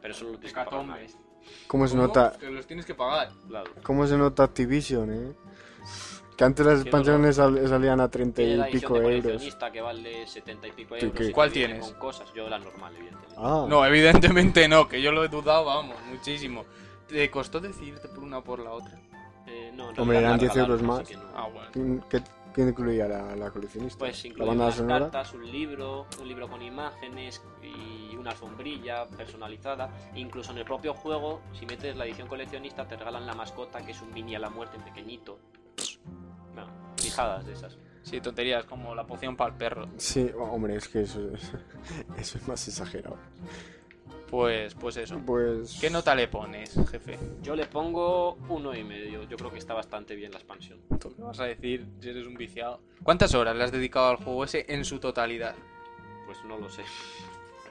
Pero 0.00 0.14
solo 0.14 0.32
lo 0.32 0.38
tienes 0.38 0.52
que 0.54 0.60
cómo 1.66 1.86
se 1.86 1.94
¿Cómo? 1.94 2.06
nota, 2.08 2.32
Que 2.38 2.50
los 2.50 2.66
tienes 2.66 2.84
que 2.86 2.94
pagar. 2.94 3.30
Claro. 3.48 3.70
cómo 3.82 4.06
se 4.06 4.16
nota 4.16 4.44
Activision, 4.44 5.12
¿eh? 5.12 5.32
Que 6.36 6.42
antes 6.44 6.66
las 6.66 6.80
expansiones 6.80 7.36
sal- 7.36 7.68
salían 7.68 8.00
a 8.00 8.08
30 8.10 8.36
Tiene 8.36 8.56
y 8.56 8.60
edición 8.60 8.80
pico 8.80 8.94
de 8.94 9.00
euros. 9.04 9.22
coleccionista 9.22 9.70
que 9.70 9.80
vale 9.80 10.26
70 10.26 10.66
y 10.66 10.72
pico 10.72 10.96
Sí, 10.98 11.04
euros. 11.04 11.16
¿qué? 11.18 11.24
y 11.24 11.26
que 11.28 11.32
¿Cuál 11.32 11.50
viene 11.50 11.74
tienes? 11.74 11.90
Con 11.92 12.00
cosas. 12.00 12.32
Yo 12.34 12.48
la 12.48 12.58
normal, 12.58 12.92
evidentemente. 12.96 13.34
Ah, 13.38 13.66
No, 13.68 13.86
evidentemente 13.86 14.66
no, 14.68 14.88
que 14.88 15.00
yo 15.00 15.12
lo 15.12 15.24
he 15.24 15.28
dudado, 15.28 15.64
vamos, 15.66 15.96
muchísimo. 16.10 16.64
¿Te 17.06 17.30
costó 17.30 17.60
decidirte 17.60 18.08
por 18.08 18.18
una 18.24 18.38
o 18.38 18.42
por 18.44 18.58
la 18.58 18.70
otra? 18.72 18.98
Eh, 19.46 19.70
no, 19.74 19.90
en 19.90 20.00
Hombre, 20.00 20.18
realidad 20.20 20.20
eran 20.20 20.30
la 20.30 20.36
10 20.38 20.56
euros 20.56 20.82
más. 20.82 21.08
que 21.08 21.16
no. 21.16 21.22
Ah, 21.36 21.48
bueno. 21.72 22.04
¿Qué, 22.10 22.20
qué 22.54 22.62
incluía 22.62 23.06
la, 23.08 23.36
la 23.36 23.50
coleccionista? 23.50 23.98
Pues 23.98 24.22
banda 24.36 24.52
unas 24.52 24.74
sonora. 24.76 25.00
cartas, 25.00 25.34
un 25.34 25.50
libro, 25.50 26.06
un 26.20 26.28
libro 26.28 26.48
con 26.48 26.62
imágenes 26.62 27.42
y 27.62 28.16
una 28.16 28.30
alfombrilla 28.30 29.06
personalizada. 29.08 29.90
Incluso 30.14 30.52
en 30.52 30.58
el 30.58 30.64
propio 30.64 30.94
juego, 30.94 31.42
si 31.52 31.66
metes 31.66 31.96
la 31.96 32.06
edición 32.06 32.28
coleccionista, 32.28 32.86
te 32.86 32.96
regalan 32.96 33.26
la 33.26 33.34
mascota, 33.34 33.84
que 33.84 33.92
es 33.92 34.00
un 34.00 34.12
mini 34.14 34.34
a 34.36 34.38
la 34.38 34.48
muerte 34.50 34.78
pequeñito. 34.78 35.38
No, 36.54 36.66
fijadas 36.96 37.44
de 37.44 37.52
esas. 37.52 37.76
Sí, 38.02 38.20
tonterías 38.20 38.66
como 38.66 38.94
la 38.94 39.06
poción 39.06 39.34
para 39.34 39.50
el 39.52 39.56
perro. 39.56 39.88
Sí, 39.96 40.30
hombre, 40.38 40.76
es 40.76 40.88
que 40.88 41.02
eso, 41.02 41.20
eso 42.18 42.38
es 42.38 42.48
más 42.48 42.68
exagerado. 42.68 43.16
Pues, 44.34 44.74
pues 44.74 44.96
eso. 44.96 45.16
Pues. 45.24 45.78
¿Qué 45.80 45.88
nota 45.90 46.12
le 46.12 46.26
pones, 46.26 46.74
jefe? 46.90 47.16
Yo 47.40 47.54
le 47.54 47.66
pongo 47.66 48.34
uno 48.48 48.74
y 48.74 48.82
medio. 48.82 49.22
Yo 49.28 49.36
creo 49.36 49.52
que 49.52 49.58
está 49.58 49.74
bastante 49.74 50.16
bien 50.16 50.32
la 50.32 50.38
expansión. 50.38 50.80
¿Tú 50.98 51.14
qué 51.14 51.22
vas 51.22 51.38
a 51.38 51.44
decir 51.44 51.86
si 52.00 52.08
eres 52.08 52.26
un 52.26 52.34
viciado? 52.34 52.80
¿Cuántas 53.04 53.32
horas 53.36 53.54
le 53.54 53.62
has 53.62 53.70
dedicado 53.70 54.08
al 54.08 54.16
juego 54.16 54.42
ese 54.42 54.66
en 54.68 54.84
su 54.84 54.98
totalidad? 54.98 55.54
Pues 56.26 56.38
no 56.48 56.58
lo 56.58 56.68
sé. 56.68 56.82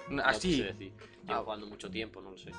No 0.09 0.23
Así, 0.23 0.61
decir. 0.61 0.93
Llevo 1.27 1.39
Ah. 1.39 1.41
jugando 1.43 1.67
mucho 1.67 1.91
tiempo, 1.91 2.21
no 2.21 2.31
lo 2.31 2.37
sé. 2.37 2.51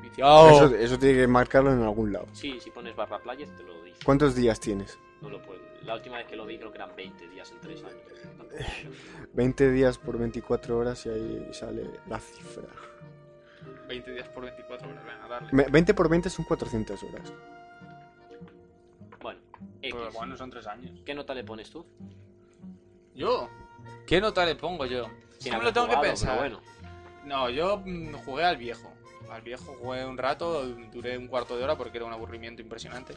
viciado. 0.00 0.48
Eso, 0.48 0.74
eso 0.74 0.98
tiene 0.98 1.18
que 1.20 1.26
marcarlo 1.26 1.70
en 1.74 1.82
algún 1.82 2.14
lado. 2.14 2.28
Sí, 2.32 2.58
si 2.58 2.70
pones 2.70 2.96
barra 2.96 3.18
playas 3.18 3.54
te 3.54 3.62
lo 3.64 3.82
dice. 3.82 3.98
¿Cuántos 4.02 4.34
días 4.34 4.58
tienes? 4.60 4.98
No 5.20 5.28
lo 5.28 5.42
puedo. 5.42 5.60
La 5.82 5.94
última 5.94 6.16
vez 6.16 6.26
que 6.26 6.36
lo 6.36 6.46
vi 6.46 6.56
creo 6.56 6.70
que 6.72 6.78
eran 6.78 6.96
20 6.96 7.28
días 7.28 7.52
en 7.52 7.60
3 7.60 7.84
años. 7.84 8.00
20 9.34 9.70
días 9.72 9.98
por 9.98 10.16
24 10.18 10.78
horas 10.78 11.04
y 11.04 11.10
ahí 11.10 11.48
sale 11.52 11.84
la 12.08 12.18
cifra. 12.18 12.64
20 13.86 14.10
días 14.12 14.28
por 14.28 14.42
24 14.44 14.88
horas, 14.88 15.04
venga, 15.04 15.28
darle. 15.28 15.48
Me- 15.52 15.64
20 15.70 15.94
por 15.94 16.08
20 16.08 16.28
son 16.30 16.44
400 16.44 17.02
horas. 17.02 17.32
Bueno, 19.20 19.40
X. 19.82 19.94
Pero 19.94 20.12
bueno, 20.12 20.36
son 20.36 20.50
3 20.50 20.66
años. 20.66 21.00
¿Qué 21.04 21.14
nota 21.14 21.34
le 21.34 21.44
pones 21.44 21.70
tú? 21.70 21.86
¿Yo? 23.14 23.48
¿Qué 24.06 24.20
nota 24.20 24.44
le 24.44 24.56
pongo 24.56 24.86
yo? 24.86 25.08
No 25.50 25.58
me 25.58 25.64
lo 25.64 25.72
tengo 25.72 25.88
que 25.88 25.96
pensar. 25.98 26.38
bueno. 26.38 26.60
No, 27.24 27.50
yo 27.50 27.82
mm, 27.84 28.12
jugué 28.24 28.44
al 28.44 28.56
viejo. 28.56 28.92
Al 29.30 29.42
viejo 29.42 29.76
jugué 29.80 30.04
un 30.04 30.16
rato, 30.18 30.64
duré 30.92 31.18
un 31.18 31.26
cuarto 31.26 31.56
de 31.56 31.64
hora 31.64 31.76
porque 31.76 31.98
era 31.98 32.06
un 32.06 32.12
aburrimiento 32.12 32.62
impresionante. 32.62 33.14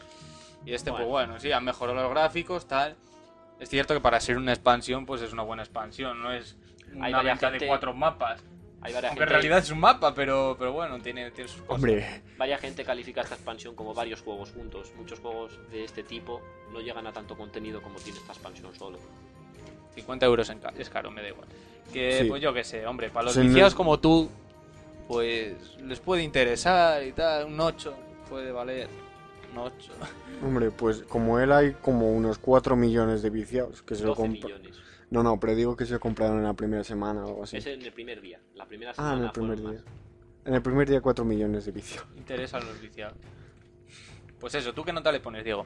Y 0.65 0.74
este, 0.74 0.89
pues 0.91 1.01
Bueno. 1.07 1.11
bueno, 1.11 1.39
sí, 1.39 1.51
han 1.51 1.63
mejorado 1.63 2.01
los 2.01 2.09
gráficos, 2.11 2.67
tal. 2.67 2.95
Es 3.59 3.70
cierto 3.70 3.93
que 3.93 3.99
para 3.99 4.20
ser 4.20 4.38
una 4.38 4.51
expansión, 4.53 5.05
pues 5.05 5.22
es 5.22 5.32
una 5.34 5.43
buena 5.43 5.63
expansión, 5.63 6.22
no 6.22 6.32
es 6.32 6.57
una 6.93 7.22
venta 7.22 7.51
de 7.51 7.67
cuatro 7.67 7.93
mapas. 7.93 8.41
Hay 8.82 8.93
varias 8.93 9.11
Aunque 9.11 9.23
en 9.23 9.30
realidad 9.30 9.57
es 9.59 9.71
un 9.71 9.80
mapa, 9.80 10.13
pero, 10.13 10.55
pero 10.57 10.71
bueno, 10.71 10.99
tiene, 11.01 11.32
tiene 11.32 11.49
sus 11.49 11.61
cosas. 11.61 11.75
Hombre, 11.75 12.21
gente 12.57 12.84
califica 12.86 13.21
esta 13.21 13.36
expansión 13.36 13.75
como 13.75 13.93
varios 13.93 14.21
juegos 14.21 14.51
juntos. 14.51 14.91
Muchos 14.95 15.19
juegos 15.19 15.59
de 15.71 15.84
este 15.84 16.03
tipo 16.03 16.41
no 16.71 16.80
llegan 16.80 17.05
a 17.07 17.11
tanto 17.11 17.36
contenido 17.38 17.82
como 17.82 17.99
tiene 17.99 18.19
esta 18.19 18.32
expansión 18.34 18.73
solo. 18.75 18.97
50 19.95 20.25
euros 20.25 20.49
en 20.49 20.59
ca- 20.59 20.73
es 20.77 20.89
caro, 20.89 21.11
me 21.11 21.21
da 21.21 21.27
igual. 21.30 21.47
Que, 21.91 22.19
Sí. 22.21 22.25
pues 22.30 22.41
yo 22.41 22.53
qué 22.53 22.63
sé, 22.63 22.86
hombre, 22.86 23.09
para 23.09 23.25
los 23.25 23.38
viciados 23.38 23.75
como 23.75 23.99
tú, 23.99 24.30
pues 25.07 25.75
les 25.82 25.99
puede 25.99 26.23
interesar 26.23 27.03
y 27.03 27.11
tal. 27.11 27.45
Un 27.45 27.59
8 27.59 27.93
puede 28.30 28.51
valer. 28.51 28.88
Un 29.51 29.57
8. 29.59 29.91
hombre, 30.45 30.71
pues 30.71 31.01
como 31.09 31.39
él 31.39 31.51
hay 31.51 31.73
como 31.82 32.11
unos 32.13 32.38
4 32.38 32.75
millones 32.75 33.21
de 33.23 33.30
viciados 33.30 33.82
que 33.82 33.95
se 33.95 34.03
lo 34.03 34.09
12 34.09 34.21
compran. 34.21 34.61
No, 35.12 35.24
no, 35.24 35.39
pero 35.39 35.55
digo 35.55 35.76
que 35.76 35.86
se 35.86 35.97
compraron 35.99 36.38
en 36.38 36.43
la 36.43 36.53
primera 36.53 36.84
semana 36.84 37.24
o 37.26 37.28
algo 37.30 37.43
así. 37.43 37.57
Es 37.57 37.66
en 37.66 37.82
el 37.82 37.91
primer 37.91 38.22
día. 38.22 38.39
La 38.55 38.66
primera 38.66 38.91
Ah, 38.91 38.95
semana 38.95 39.18
en 39.18 39.24
el 39.26 39.32
primer 39.32 39.57
día. 39.60 39.70
más. 39.70 39.84
En 40.45 40.53
el 40.53 40.62
primer 40.62 40.88
día 40.89 41.01
4 41.01 41.26
millones 41.26 41.66
de 41.66 41.72
viciados. 41.72 42.07
Interesan 42.16 42.66
los 42.66 42.80
viciados. 42.80 43.18
Pues 44.39 44.55
eso, 44.55 44.74
¿tú 44.74 44.84
qué 44.84 44.93
nota 44.93 45.12
le 45.12 45.20
pones, 45.20 45.43
Diego? 45.43 45.66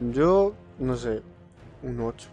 Yo, 0.00 0.54
no 0.78 0.96
sé, 0.96 1.22
un 1.82 2.00
8. 2.00 2.28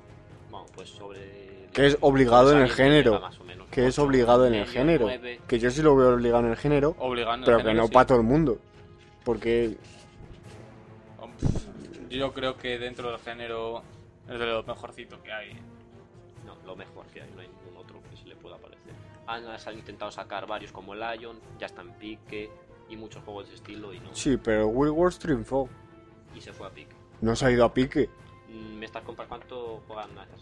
Bueno, 0.50 0.66
pues 0.76 0.90
sobre... 0.90 1.68
Que 1.74 1.88
es 1.88 1.98
obligado 2.02 2.52
en 2.54 2.60
el 2.60 2.70
género. 2.70 3.14
llega 3.14 3.26
más 3.28 3.40
o 3.40 3.44
menos. 3.44 3.68
Que 3.70 3.88
es 3.88 4.00
obligado 4.00 4.46
en 4.48 4.54
el 4.56 4.68
género. 4.68 5.08
Que 5.48 5.60
yo 5.60 5.70
sí 5.72 5.82
lo 5.82 5.96
veo 5.96 6.10
obligado 6.14 6.46
en 6.46 6.52
el 6.52 6.58
género, 6.58 6.96
Obligando. 7.00 7.46
pero 7.46 7.58
al 7.58 7.64
que 7.64 7.68
género, 7.70 7.84
no 7.84 7.88
sí. 7.88 7.94
para 7.94 8.06
todo 8.08 8.18
el 8.20 8.24
mundo. 8.24 8.60
Porque, 9.24 9.78
Yo 12.10 12.34
creo 12.34 12.58
que 12.58 12.78
dentro 12.78 13.10
del 13.12 13.20
género 13.20 13.82
es 14.30 14.40
de 14.40 14.46
lo 14.46 14.64
mejorcito 14.64 15.22
que 15.24 15.32
hay. 15.32 15.58
No, 16.64 16.68
lo 16.68 16.76
mejor 16.76 17.06
que 17.08 17.22
hay, 17.22 17.30
no 17.36 17.42
hay 17.42 17.48
ningún 17.48 17.78
otro 17.78 18.00
que 18.10 18.18
se 18.18 18.26
le 18.26 18.36
pueda 18.36 18.58
parecer. 18.58 18.94
Han, 19.28 19.46
han 19.48 19.78
intentado 19.78 20.12
sacar 20.12 20.48
varios 20.48 20.72
como 20.72 20.96
Lion, 20.96 21.40
ya 21.60 21.68
está 21.68 21.82
en 21.82 21.92
pique, 21.94 22.50
y 22.90 22.98
muchos 22.98 23.24
juegos 23.24 23.46
de 23.48 23.54
ese 23.54 23.64
estilo, 23.64 23.94
y 23.94 24.00
no. 24.00 24.14
sí, 24.14 24.38
pero 24.38 24.68
World 24.68 24.94
Wars 24.98 25.20
triunfó. 25.20 25.70
Y 26.36 26.42
se 26.42 26.52
fue 26.52 26.68
a 26.68 26.70
pique. 26.70 26.96
No 27.22 27.36
se 27.36 27.46
ha 27.46 27.52
ido 27.52 27.64
a 27.66 27.74
pique. 27.74 28.10
Mm, 28.50 28.80
¿Me 28.80 28.86
estás 28.86 29.04
comparando 29.04 29.38
cuánto 29.38 29.84
juegan 29.88 30.10
a, 30.18 30.24
esas, 30.24 30.42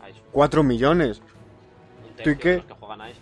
a 0.00 0.08
eso? 0.08 0.20
4 0.32 0.62
millones. 0.62 1.20
Un 1.20 2.22
¿Tú 2.24 2.30
y 2.30 2.36
qué? 2.36 2.56
los 2.56 2.64
que 2.64 2.74
juegan 2.74 3.00
a 3.02 3.10
eso. 3.10 3.20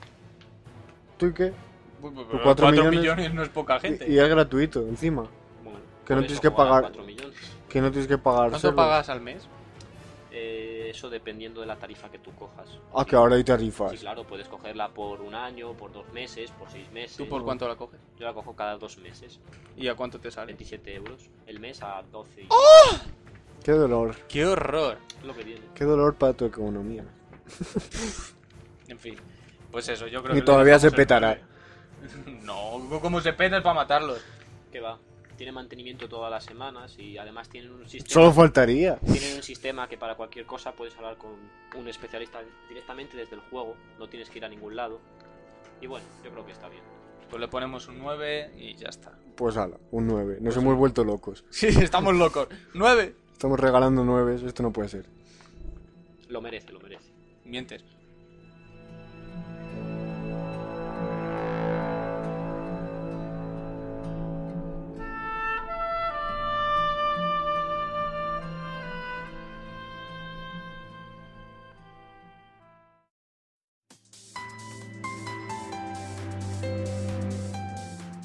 ¿Tú 1.19 1.27
y 1.27 1.33
qué? 1.35 1.53
Pero 2.01 2.15
cuatro 2.43 2.67
4 2.67 2.71
millones- 2.71 3.01
millones... 3.01 3.35
no 3.35 3.43
es 3.43 3.49
poca 3.49 3.81
gente. 3.81 4.07
Y, 4.09 4.15
y 4.15 4.19
es 4.19 4.29
gratuito, 4.29 4.81
encima. 4.81 5.27
Bueno, 5.63 5.79
Que 6.07 6.15
no 6.15 6.21
tienes 6.21 6.41
que 6.41 6.51
pagar. 6.51 6.83
4 6.83 7.03
millones. 7.03 7.35
Que 7.69 7.81
no 7.81 7.91
tienes 7.91 8.07
que 8.07 8.19
pagar 8.19 8.51
¿Cuánto 8.51 8.77
pagas 8.77 9.09
al 9.09 9.21
mes? 9.21 9.49
Eh, 10.37 10.89
eso 10.91 11.09
dependiendo 11.09 11.61
de 11.61 11.67
la 11.69 11.77
tarifa 11.77 12.11
que 12.11 12.19
tú 12.19 12.35
cojas. 12.35 12.69
Ah, 12.93 13.05
que 13.05 13.15
ahora 13.15 13.37
hay 13.37 13.43
Sí, 13.43 13.47
tarifas. 13.47 13.93
claro, 14.01 14.27
puedes 14.27 14.49
cogerla 14.49 14.89
por 14.89 15.21
un 15.21 15.33
año, 15.33 15.75
por 15.75 15.93
dos 15.93 16.09
meses, 16.13 16.51
por 16.51 16.69
seis 16.69 16.91
meses. 16.91 17.17
¿Tú 17.17 17.29
por 17.29 17.45
cuánto 17.45 17.69
la 17.69 17.77
coges? 17.77 18.01
Yo 18.19 18.27
la 18.27 18.35
cojo 18.35 18.57
cada 18.57 18.77
dos 18.77 18.99
meses. 18.99 19.39
¿Y 19.77 19.87
a 19.87 19.95
cuánto 19.95 20.19
te 20.19 20.33
sale? 20.33 20.47
27 20.47 20.93
euros. 20.93 21.31
El 21.47 21.61
mes 21.61 21.81
a 21.85 22.03
12. 22.11 22.43
y- 22.43 22.47
¡Oh! 22.51 22.97
Qué 23.63 23.71
dolor. 23.73 24.17
¡Qué 24.27 24.45
horror! 24.45 24.99
Es 25.21 25.25
lo 25.25 25.35
que 25.37 25.45
tiene. 25.45 25.61
Qué 25.73 25.85
dolor 25.85 26.17
para 26.17 26.33
tu 26.33 26.45
economía. 26.47 27.05
En 28.89 28.99
fin, 28.99 29.17
pues 29.71 29.89
eso, 29.89 30.07
yo 30.09 30.21
creo 30.23 30.35
Y 30.35 30.41
que... 30.41 30.41
le 30.41 30.47
todavía 30.47 30.79
se 30.79 30.91
petará. 30.91 31.39
No, 32.43 32.87
como 33.01 33.21
se 33.23 33.33
peta 33.33 33.57
es 33.59 33.63
para 33.63 33.75
matarlos. 33.77 34.21
Que 34.71 34.81
va. 34.81 34.99
Tiene 35.37 35.53
mantenimiento 35.53 36.09
todas 36.09 36.31
las 36.31 36.45
semanas 36.45 36.97
y 36.99 37.19
además 37.19 37.49
tienen 37.49 37.73
un 37.73 37.89
sistema. 37.89 38.13
Solo 38.13 38.33
faltaría. 38.33 38.97
Tienen 38.97 39.37
un 39.37 39.43
sistema 39.43 39.89
que 39.89 39.99
para 39.99 40.15
cualquier 40.15 40.47
cosa 40.47 40.73
puedes 40.73 40.97
hablar 40.97 41.17
con 41.17 41.33
un 41.77 41.89
especialista 41.89 42.41
directamente 42.69 43.17
desde 43.17 43.35
el 43.35 43.41
juego, 43.43 43.75
no 43.99 44.09
tienes 44.09 44.31
que 44.31 44.39
ir 44.39 44.45
a 44.45 44.49
ningún 44.49 44.77
lado. 44.77 45.01
Y 45.81 45.87
bueno, 45.87 46.07
yo 46.25 46.31
creo 46.31 46.47
que 46.47 46.53
está 46.53 46.69
bien. 46.69 46.83
Pues 47.29 47.41
le 47.41 47.49
ponemos 47.49 47.89
un 47.89 47.99
9 47.99 48.53
y 48.57 48.77
ya 48.77 48.89
está. 48.89 49.13
Pues 49.35 49.57
ala, 49.57 49.77
un 49.91 50.07
9. 50.07 50.39
Nos 50.41 50.57
hemos 50.57 50.77
vuelto 50.77 51.05
locos. 51.05 51.45
Sí, 51.51 51.67
estamos 51.83 52.15
locos. 52.15 52.49
¡9! 52.75 53.15
Estamos 53.33 53.59
regalando 53.59 54.05
9, 54.05 54.41
esto 54.47 54.63
no 54.63 54.73
puede 54.73 54.89
ser. 54.89 55.07
Lo 56.29 56.41
merece, 56.41 56.73
lo 56.73 56.81
merece. 56.81 57.11
Mientes. 57.45 57.85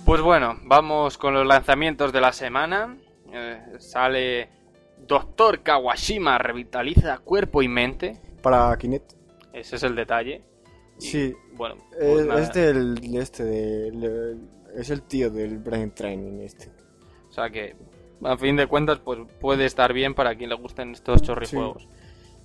Pues 0.09 0.21
bueno, 0.21 0.57
vamos 0.63 1.19
con 1.19 1.35
los 1.35 1.45
lanzamientos 1.45 2.11
de 2.11 2.19
la 2.19 2.33
semana. 2.33 2.97
Eh, 3.31 3.61
sale 3.77 4.49
Doctor 5.07 5.61
Kawashima 5.61 6.39
revitaliza 6.39 7.19
cuerpo 7.19 7.61
y 7.61 7.67
mente. 7.67 8.17
Para 8.41 8.75
Kinect. 8.75 9.11
Ese 9.53 9.75
es 9.75 9.83
el 9.83 9.93
detalle. 9.95 10.41
Y, 10.99 11.05
Sí. 11.05 11.35
Bueno, 11.53 11.75
Eh, 12.01 12.11
pues 12.13 12.25
nada. 12.25 12.41
es 12.41 12.51
del. 12.53 13.15
Este 13.17 13.43
de. 13.43 13.91
le- 13.91 14.79
es 14.81 14.89
el 14.89 15.03
tío 15.03 15.29
del 15.29 15.59
Brain 15.59 15.91
Training 15.91 16.39
este. 16.39 16.71
O 17.29 17.31
sea 17.31 17.51
que, 17.51 17.75
a 18.23 18.35
fin 18.35 18.55
de 18.55 18.65
cuentas, 18.65 18.97
pues 18.97 19.19
puede 19.39 19.65
estar 19.65 19.93
bien 19.93 20.15
para 20.15 20.33
quien 20.35 20.49
le 20.49 20.55
gusten 20.55 20.89
estos 20.91 21.21
chorrijuegos. 21.21 21.87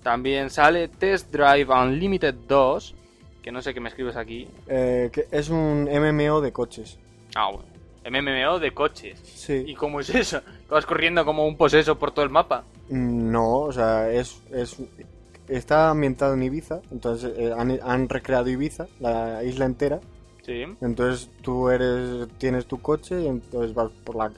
También 0.03 0.51
sale 0.51 0.89
Test 0.89 1.33
Drive 1.33 1.73
Unlimited 1.73 2.35
2, 2.47 2.95
que 3.41 3.51
no 3.53 3.63
sé 3.63 3.73
qué 3.73 3.81
me 3.81 3.89
escribes 3.89 4.17
aquí. 4.17 4.49
Eh, 4.69 5.09
que 5.11 5.29
es 5.31 5.49
un 5.49 5.89
MMO 5.91 6.43
de 6.43 6.53
coches. 6.53 6.99
Ah, 7.35 7.51
bueno. 7.53 7.69
MMO 8.07 8.59
de 8.59 8.73
coches. 8.75 9.19
¿Y 9.49 9.67
Sí. 9.67 9.75
cómo 9.75 10.01
es 10.01 10.11
eso? 10.11 10.41
¿Vas 10.69 10.85
corriendo 10.85 11.25
como 11.25 11.47
un 11.47 11.57
poseso 11.57 11.99
por 11.99 12.13
todo 12.13 12.25
el 12.25 12.31
mapa? 12.31 12.65
Mm, 12.91 13.31
No, 13.33 13.61
o 13.61 13.73
sea, 13.73 14.11
es. 14.13 14.43
es 14.53 14.77
está 15.49 15.91
ambientado 15.91 16.35
en 16.35 16.43
Ibiza. 16.43 16.81
Entonces 16.91 17.33
eh, 17.37 17.53
han, 17.57 17.79
han 17.83 18.09
recreado 18.09 18.49
Ibiza, 18.51 18.87
la 19.01 19.43
isla 19.45 19.65
entera. 19.65 20.01
Sí. 20.43 20.65
Entonces 20.83 21.31
tú 21.43 21.71
eres 21.71 22.29
tienes 22.39 22.67
tu 22.67 22.81
coche 22.83 23.23
y 23.23 23.27
entonces 23.27 23.73
vas 23.75 23.91
por 24.05 24.17
la 24.17 24.31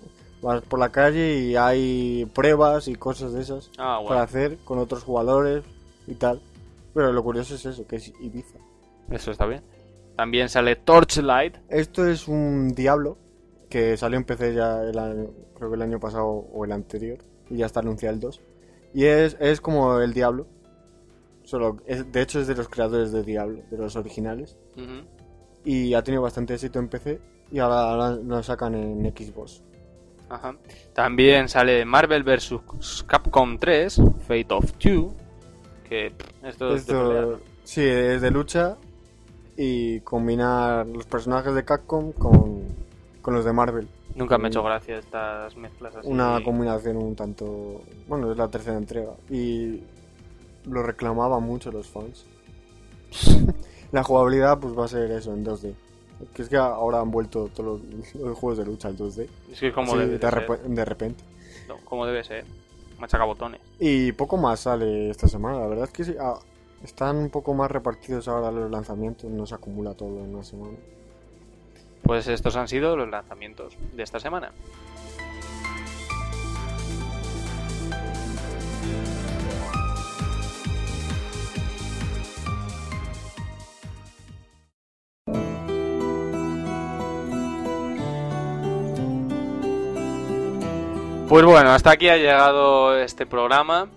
vas 0.43 0.63
por 0.63 0.79
la 0.79 0.91
calle 0.91 1.41
y 1.41 1.57
hay 1.57 2.25
pruebas 2.35 2.87
y 2.87 2.95
cosas 2.95 3.33
de 3.33 3.43
esas 3.43 3.71
Ah, 3.79 4.01
para 4.07 4.23
hacer 4.23 4.59
con 4.65 4.79
otros 4.79 5.03
jugadores 5.03 5.65
y 6.07 6.15
tal. 6.15 6.41
Pero 6.95 7.13
lo 7.13 7.23
curioso 7.25 7.57
es 7.57 7.67
eso, 7.67 7.85
que 7.87 7.97
es 7.97 8.13
Ibiza. 8.21 8.59
Eso 9.11 9.31
está 9.33 9.47
bien. 9.47 9.63
También 10.17 10.49
sale 10.49 10.77
Torchlight. 10.77 11.57
Esto 11.69 12.07
es 12.07 12.27
un 12.29 12.75
Diablo 12.75 13.19
que 13.69 13.97
salió 13.97 14.17
en 14.19 14.25
PC 14.25 14.55
ya 14.55 14.81
el 14.83 14.99
año- 14.99 15.31
creo 15.55 15.71
que 15.71 15.77
el 15.77 15.83
año 15.83 16.01
pasado 16.01 16.27
o 16.27 16.65
el 16.65 16.73
anterior, 16.73 17.19
y 17.51 17.57
ya 17.59 17.67
está 17.67 17.81
anunciado 17.81 18.15
el 18.15 18.21
2. 18.21 18.41
Y 18.95 19.05
es, 19.05 19.37
es 19.41 19.61
como 19.61 19.99
el 20.01 20.13
Diablo, 20.15 20.47
solo 21.43 21.77
es- 21.87 22.11
de 22.11 22.23
hecho 22.23 22.41
es 22.41 22.47
de 22.47 22.55
los 22.55 22.69
creadores 22.69 23.13
de 23.13 23.23
Diablo, 23.23 23.63
de 23.71 23.77
los 23.77 23.97
originales, 23.97 24.57
y 25.65 25.95
ha 25.95 26.03
tenido 26.03 26.23
bastante 26.23 26.55
éxito 26.55 26.79
en 26.79 26.89
PC, 26.89 27.21
y 27.51 27.59
ahora, 27.59 27.91
ahora 27.91 28.11
lo 28.23 28.43
sacan 28.43 28.75
en 28.75 29.05
Xbox. 29.17 29.63
Ajá. 30.29 30.57
También 30.93 31.49
sale 31.49 31.85
Marvel 31.85 32.23
vs. 32.25 33.05
Capcom 33.07 33.59
3, 33.59 34.01
Fate 34.27 34.47
of 34.51 34.73
Two, 34.75 35.15
que 35.89 36.13
esto 36.43 36.75
es 36.75 36.87
de 36.87 36.95
pelea, 36.95 37.27
sí, 37.65 37.83
es 37.83 38.21
de 38.23 38.31
lucha 38.31 38.77
y 39.57 40.01
combinar 40.01 40.87
los 40.87 41.07
personajes 41.07 41.55
de 41.55 41.65
Capcom 41.65 42.13
con, 42.13 42.63
con 43.23 43.35
los 43.35 43.45
de 43.45 43.53
Marvel. 43.53 43.89
Nunca 44.15 44.39
me 44.39 44.47
ha 44.47 44.49
hecho 44.49 44.63
gracia 44.63 44.99
estas 44.99 45.57
mezclas 45.57 45.97
así. 45.97 46.09
Una 46.09 46.43
combinación 46.43 46.97
un 46.97 47.15
tanto... 47.15 47.83
Bueno, 48.09 48.33
es 48.33 48.39
la 48.39 48.49
tercera 48.49 48.77
entrega 48.77 49.13
y 49.31 49.83
lo 50.65 50.83
reclamaban 50.83 51.43
mucho 51.43 51.71
los 51.71 51.87
fans. 51.87 52.25
la 53.93 54.03
jugabilidad 54.03 54.59
pues 54.59 54.77
va 54.77 54.87
a 54.87 54.89
ser 54.89 55.11
eso 55.11 55.33
en 55.35 55.45
2D. 55.45 55.75
Que 56.35 56.43
es 56.43 56.49
que 56.49 56.57
ahora 56.57 57.01
han 57.01 57.11
vuelto 57.11 57.51
todos 57.55 57.81
los, 57.83 58.15
los 58.15 58.39
juegos 58.39 58.59
de 58.59 58.65
lucha 58.65 58.89
al 58.89 58.97
2D. 58.97 59.29
Es 59.53 59.61
que 59.61 59.69
es 59.69 59.75
como 59.75 59.93
Sí, 59.93 59.99
debe 59.99 60.19
de 60.19 60.85
repente. 60.85 61.23
No, 61.69 61.77
como 61.85 62.07
debe 62.07 62.25
ser. 62.25 62.45
Machaca 62.99 63.25
botones. 63.25 63.61
Y 63.79 64.13
poco 64.13 64.39
más 64.39 64.61
sale 64.61 65.11
esta 65.11 65.29
semana, 65.29 65.59
la 65.59 65.67
verdad 65.67 65.85
es 65.85 65.91
que 65.91 66.05
sí, 66.05 66.15
ah, 66.19 66.39
están 66.87 67.17
un 67.17 67.31
poco 67.31 67.53
más 67.53 67.69
repartidos 67.69 68.29
ahora 68.29 68.53
los 68.53 68.71
lanzamientos, 68.71 69.29
no 69.29 69.45
se 69.45 69.57
acumula 69.57 69.95
todo 69.95 70.21
en 70.21 70.35
una 70.35 70.45
semana. 70.45 70.77
Pues 72.03 72.29
estos 72.29 72.57
han 72.57 72.69
sido 72.69 72.97
los 72.97 73.11
lanzamientos 73.11 73.77
de 73.93 74.03
esta 74.05 74.21
semana. 74.21 74.53
Pues 91.29 91.45
bueno, 91.45 91.71
hasta 91.71 91.91
aquí 91.91 92.09
ha 92.09 92.17
llegado 92.17 92.97
este 92.97 93.27
programa. 93.27 93.89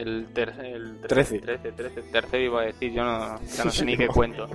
El, 0.00 0.26
ter- 0.32 0.54
el 0.60 1.00
Trece. 1.06 1.38
13, 1.40 1.72
13, 1.72 2.02
tercero 2.02 2.42
iba 2.44 2.60
a 2.62 2.64
decir, 2.66 2.92
yo 2.92 3.04
no, 3.04 3.40
ya 3.42 3.64
no 3.64 3.70
sé 3.70 3.84
ni 3.84 3.96
qué 3.96 4.06
cuento. 4.08 4.48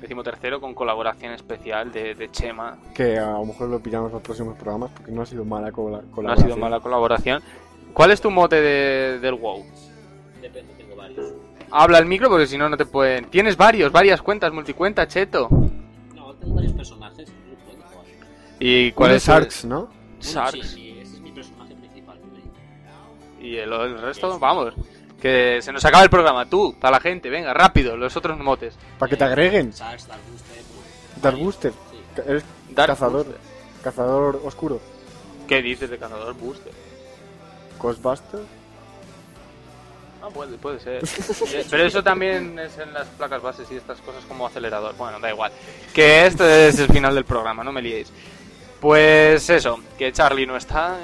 Decimo 0.00 0.22
tercero 0.22 0.60
con 0.60 0.74
colaboración 0.74 1.32
especial 1.32 1.90
de, 1.92 2.14
de 2.14 2.30
Chema. 2.30 2.76
Que 2.94 3.18
a 3.18 3.32
lo 3.32 3.46
mejor 3.46 3.68
lo 3.70 3.80
pillamos 3.80 4.08
en 4.10 4.14
los 4.14 4.22
próximos 4.22 4.54
programas 4.56 4.90
porque 4.90 5.10
no 5.12 5.22
ha 5.22 5.26
sido 5.26 5.44
mala 5.44 5.72
cola- 5.72 6.02
No 6.02 6.08
ha 6.08 6.10
colaboración. 6.14 6.46
sido 6.48 6.56
mala 6.58 6.80
colaboración. 6.80 7.42
¿Cuál 7.94 8.10
es 8.10 8.20
tu 8.20 8.30
mote 8.30 8.60
de- 8.60 9.18
del 9.20 9.34
WoW? 9.34 9.64
Depende, 10.42 10.74
tengo 10.74 10.96
varios. 10.96 11.32
Habla 11.70 11.98
el 11.98 12.06
micro 12.06 12.28
porque 12.28 12.46
si 12.46 12.58
no, 12.58 12.68
no 12.68 12.76
te 12.76 12.84
pueden. 12.84 13.26
Tienes 13.26 13.56
varios, 13.56 13.90
varias 13.92 14.20
cuentas, 14.20 14.52
multicuenta, 14.52 15.06
cheto. 15.08 15.48
No, 16.14 16.34
tengo 16.34 16.54
varios 16.54 16.72
personajes. 16.74 17.28
no 17.28 17.54
puedo 17.64 17.88
jugar. 17.88 18.06
¿Y 18.60 18.92
¿Cuál 18.92 19.12
es 19.12 19.26
Sharks, 19.26 19.64
no? 19.64 19.86
Bueno, 19.86 20.52
Y 23.44 23.56
el, 23.58 23.72
el 23.72 24.00
resto, 24.00 24.38
vamos. 24.38 24.72
Que 25.20 25.60
se 25.62 25.72
nos 25.72 25.84
acaba 25.84 26.02
el 26.02 26.10
programa. 26.10 26.48
Tú, 26.48 26.74
para 26.80 26.92
la 26.96 27.00
gente, 27.00 27.28
venga, 27.30 27.52
rápido, 27.54 27.96
los 27.96 28.16
otros 28.16 28.38
motes. 28.38 28.74
Para 28.98 29.10
que 29.10 29.16
te 29.16 29.24
agreguen. 29.24 29.70
Dark 29.72 29.98
Booster. 30.30 30.62
Dark 31.22 31.36
Booster. 31.38 31.72
Sí. 31.72 31.98
Ca- 32.16 32.22
Eres 32.26 32.44
Dark 32.70 32.88
cazador. 32.92 33.24
Booster. 33.26 33.36
Cazador 33.82 34.40
oscuro. 34.44 34.80
¿Qué 35.46 35.60
dices 35.62 35.90
de 35.90 35.98
cazador 35.98 36.34
booster? 36.34 36.72
Ghostbuster. 37.78 38.40
Ah, 40.22 40.28
puede, 40.32 40.56
puede 40.56 40.80
ser. 40.80 41.02
Pero 41.70 41.84
eso 41.84 42.02
también 42.02 42.58
es 42.58 42.78
en 42.78 42.94
las 42.94 43.06
placas 43.08 43.42
bases 43.42 43.70
y 43.70 43.76
estas 43.76 44.00
cosas 44.00 44.24
como 44.24 44.46
acelerador. 44.46 44.94
Bueno, 44.96 45.20
da 45.20 45.30
igual. 45.30 45.52
Que 45.92 46.24
esto 46.26 46.48
es 46.48 46.78
el 46.78 46.88
final 46.88 47.14
del 47.14 47.24
programa, 47.26 47.62
no 47.62 47.72
me 47.72 47.82
liéis. 47.82 48.10
Pues 48.84 49.48
eso, 49.48 49.78
que 49.96 50.12
Charlie 50.12 50.46
no 50.46 50.58
está 50.58 50.98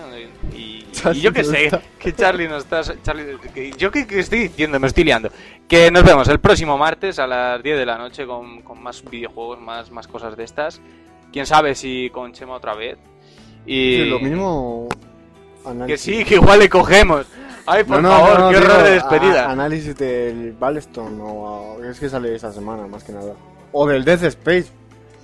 y, 0.55 0.85
yo 1.19 1.33
que 1.33 1.43
no 1.43 1.49
sé, 1.49 1.65
está. 1.65 1.81
que 1.99 2.13
Charlie 2.15 2.47
no 2.47 2.59
está. 2.59 2.83
Charlie, 3.03 3.39
que- 3.55 3.71
yo 3.73 3.91
que, 3.91 4.07
que 4.07 4.19
estoy 4.19 4.41
diciendo, 4.41 4.79
me 4.79 4.87
estoy 4.87 5.03
liando. 5.05 5.31
Que 5.67 5.91
nos 5.91 6.05
vemos 6.05 6.29
el 6.29 6.41
próximo 6.41 6.77
martes 6.77 7.19
a 7.19 7.27
las 7.27 7.63
10 7.63 7.79
de 7.79 7.87
la 7.87 7.97
noche 7.97 8.27
con, 8.27 8.61
con 8.61 8.83
más 8.83 9.03
videojuegos, 9.03 9.61
más, 9.63 9.91
más 9.91 10.07
cosas 10.09 10.37
de 10.37 10.45
estas. 10.45 10.79
Quién 11.33 11.47
sabe 11.47 11.75
si 11.75 12.11
con 12.11 12.35
Chema 12.35 12.53
otra 12.57 12.75
vez. 12.75 12.99
Y 13.65 13.97
Sí, 13.97 14.05
lo 14.11 14.21
mismo. 14.21 14.87
que 15.87 15.97
sí, 15.97 16.23
que 16.27 16.35
igual 16.35 16.59
le 16.59 16.69
cogemos. 16.69 17.25
Ay, 17.65 17.85
por 17.85 18.03
No, 18.03 18.11
no, 18.11 18.15
favor, 18.27 18.41
no, 18.41 18.51
qué 18.51 18.57
horror 18.59 18.83
de 18.83 18.89
a- 18.91 18.93
despedida. 18.93 19.51
análisis 19.51 19.97
del 19.97 20.53
Balleston 20.53 21.19
o 21.23 21.79
a- 21.83 21.89
es 21.89 21.99
que 21.99 22.11
sale 22.11 22.35
esta 22.35 22.53
semana 22.53 22.87
más 22.87 23.03
que 23.05 23.13
nada. 23.13 23.33
O 23.73 23.87
del 23.87 24.05
Death 24.05 24.25
Space, 24.25 24.67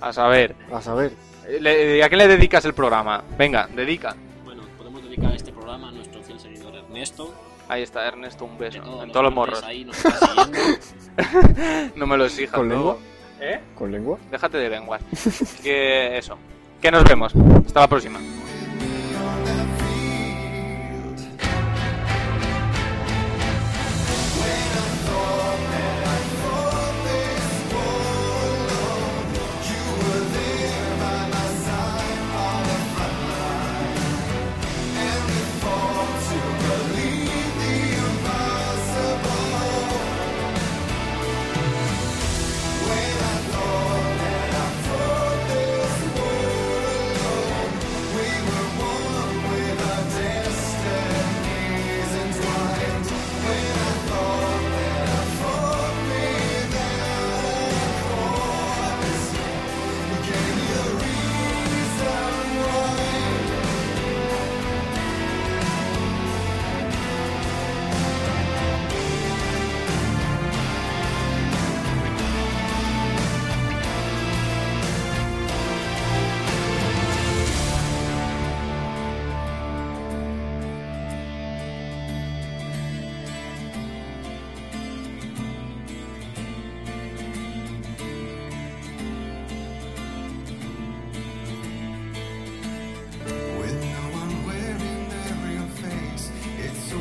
A 0.01 0.11
saber, 0.11 0.55
a 0.73 0.81
saber. 0.81 1.11
Le- 1.59 2.03
¿a 2.03 2.09
qué 2.09 2.15
le 2.15 2.27
dedicas 2.27 2.63
el 2.65 2.73
programa? 2.73 3.23
Venga, 3.37 3.67
dedica. 3.73 4.15
Bueno, 4.43 4.63
podemos 4.77 5.03
dedicar 5.03 5.33
este 5.35 5.51
programa 5.51 5.89
a 5.89 5.91
nuestro 5.91 6.21
fiel 6.23 6.39
seguidor 6.39 6.75
Ernesto. 6.75 7.33
Ahí 7.69 7.83
está, 7.83 8.07
Ernesto, 8.07 8.45
un 8.45 8.57
beso. 8.57 9.03
En 9.03 9.11
todos 9.11 9.23
los 9.25 9.33
morros. 9.33 9.63
Ahí 9.63 9.83
nos 9.85 9.97
está. 10.03 10.49
No 11.95 12.05
me 12.05 12.15
lo 12.17 12.25
exijas. 12.25 12.53
¿Con 12.55 12.69
luego. 12.69 12.99
lengua? 12.99 13.07
¿Eh? 13.41 13.59
¿Con 13.75 13.91
lengua? 13.91 14.19
Déjate 14.31 14.57
de 14.57 14.69
lenguas. 14.69 15.01
que 15.63 16.17
eso. 16.17 16.37
Que 16.81 16.91
nos 16.91 17.03
vemos. 17.03 17.33
Hasta 17.65 17.79
la 17.81 17.87
próxima. 17.87 18.19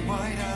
It's 0.08 0.40
a 0.40 0.55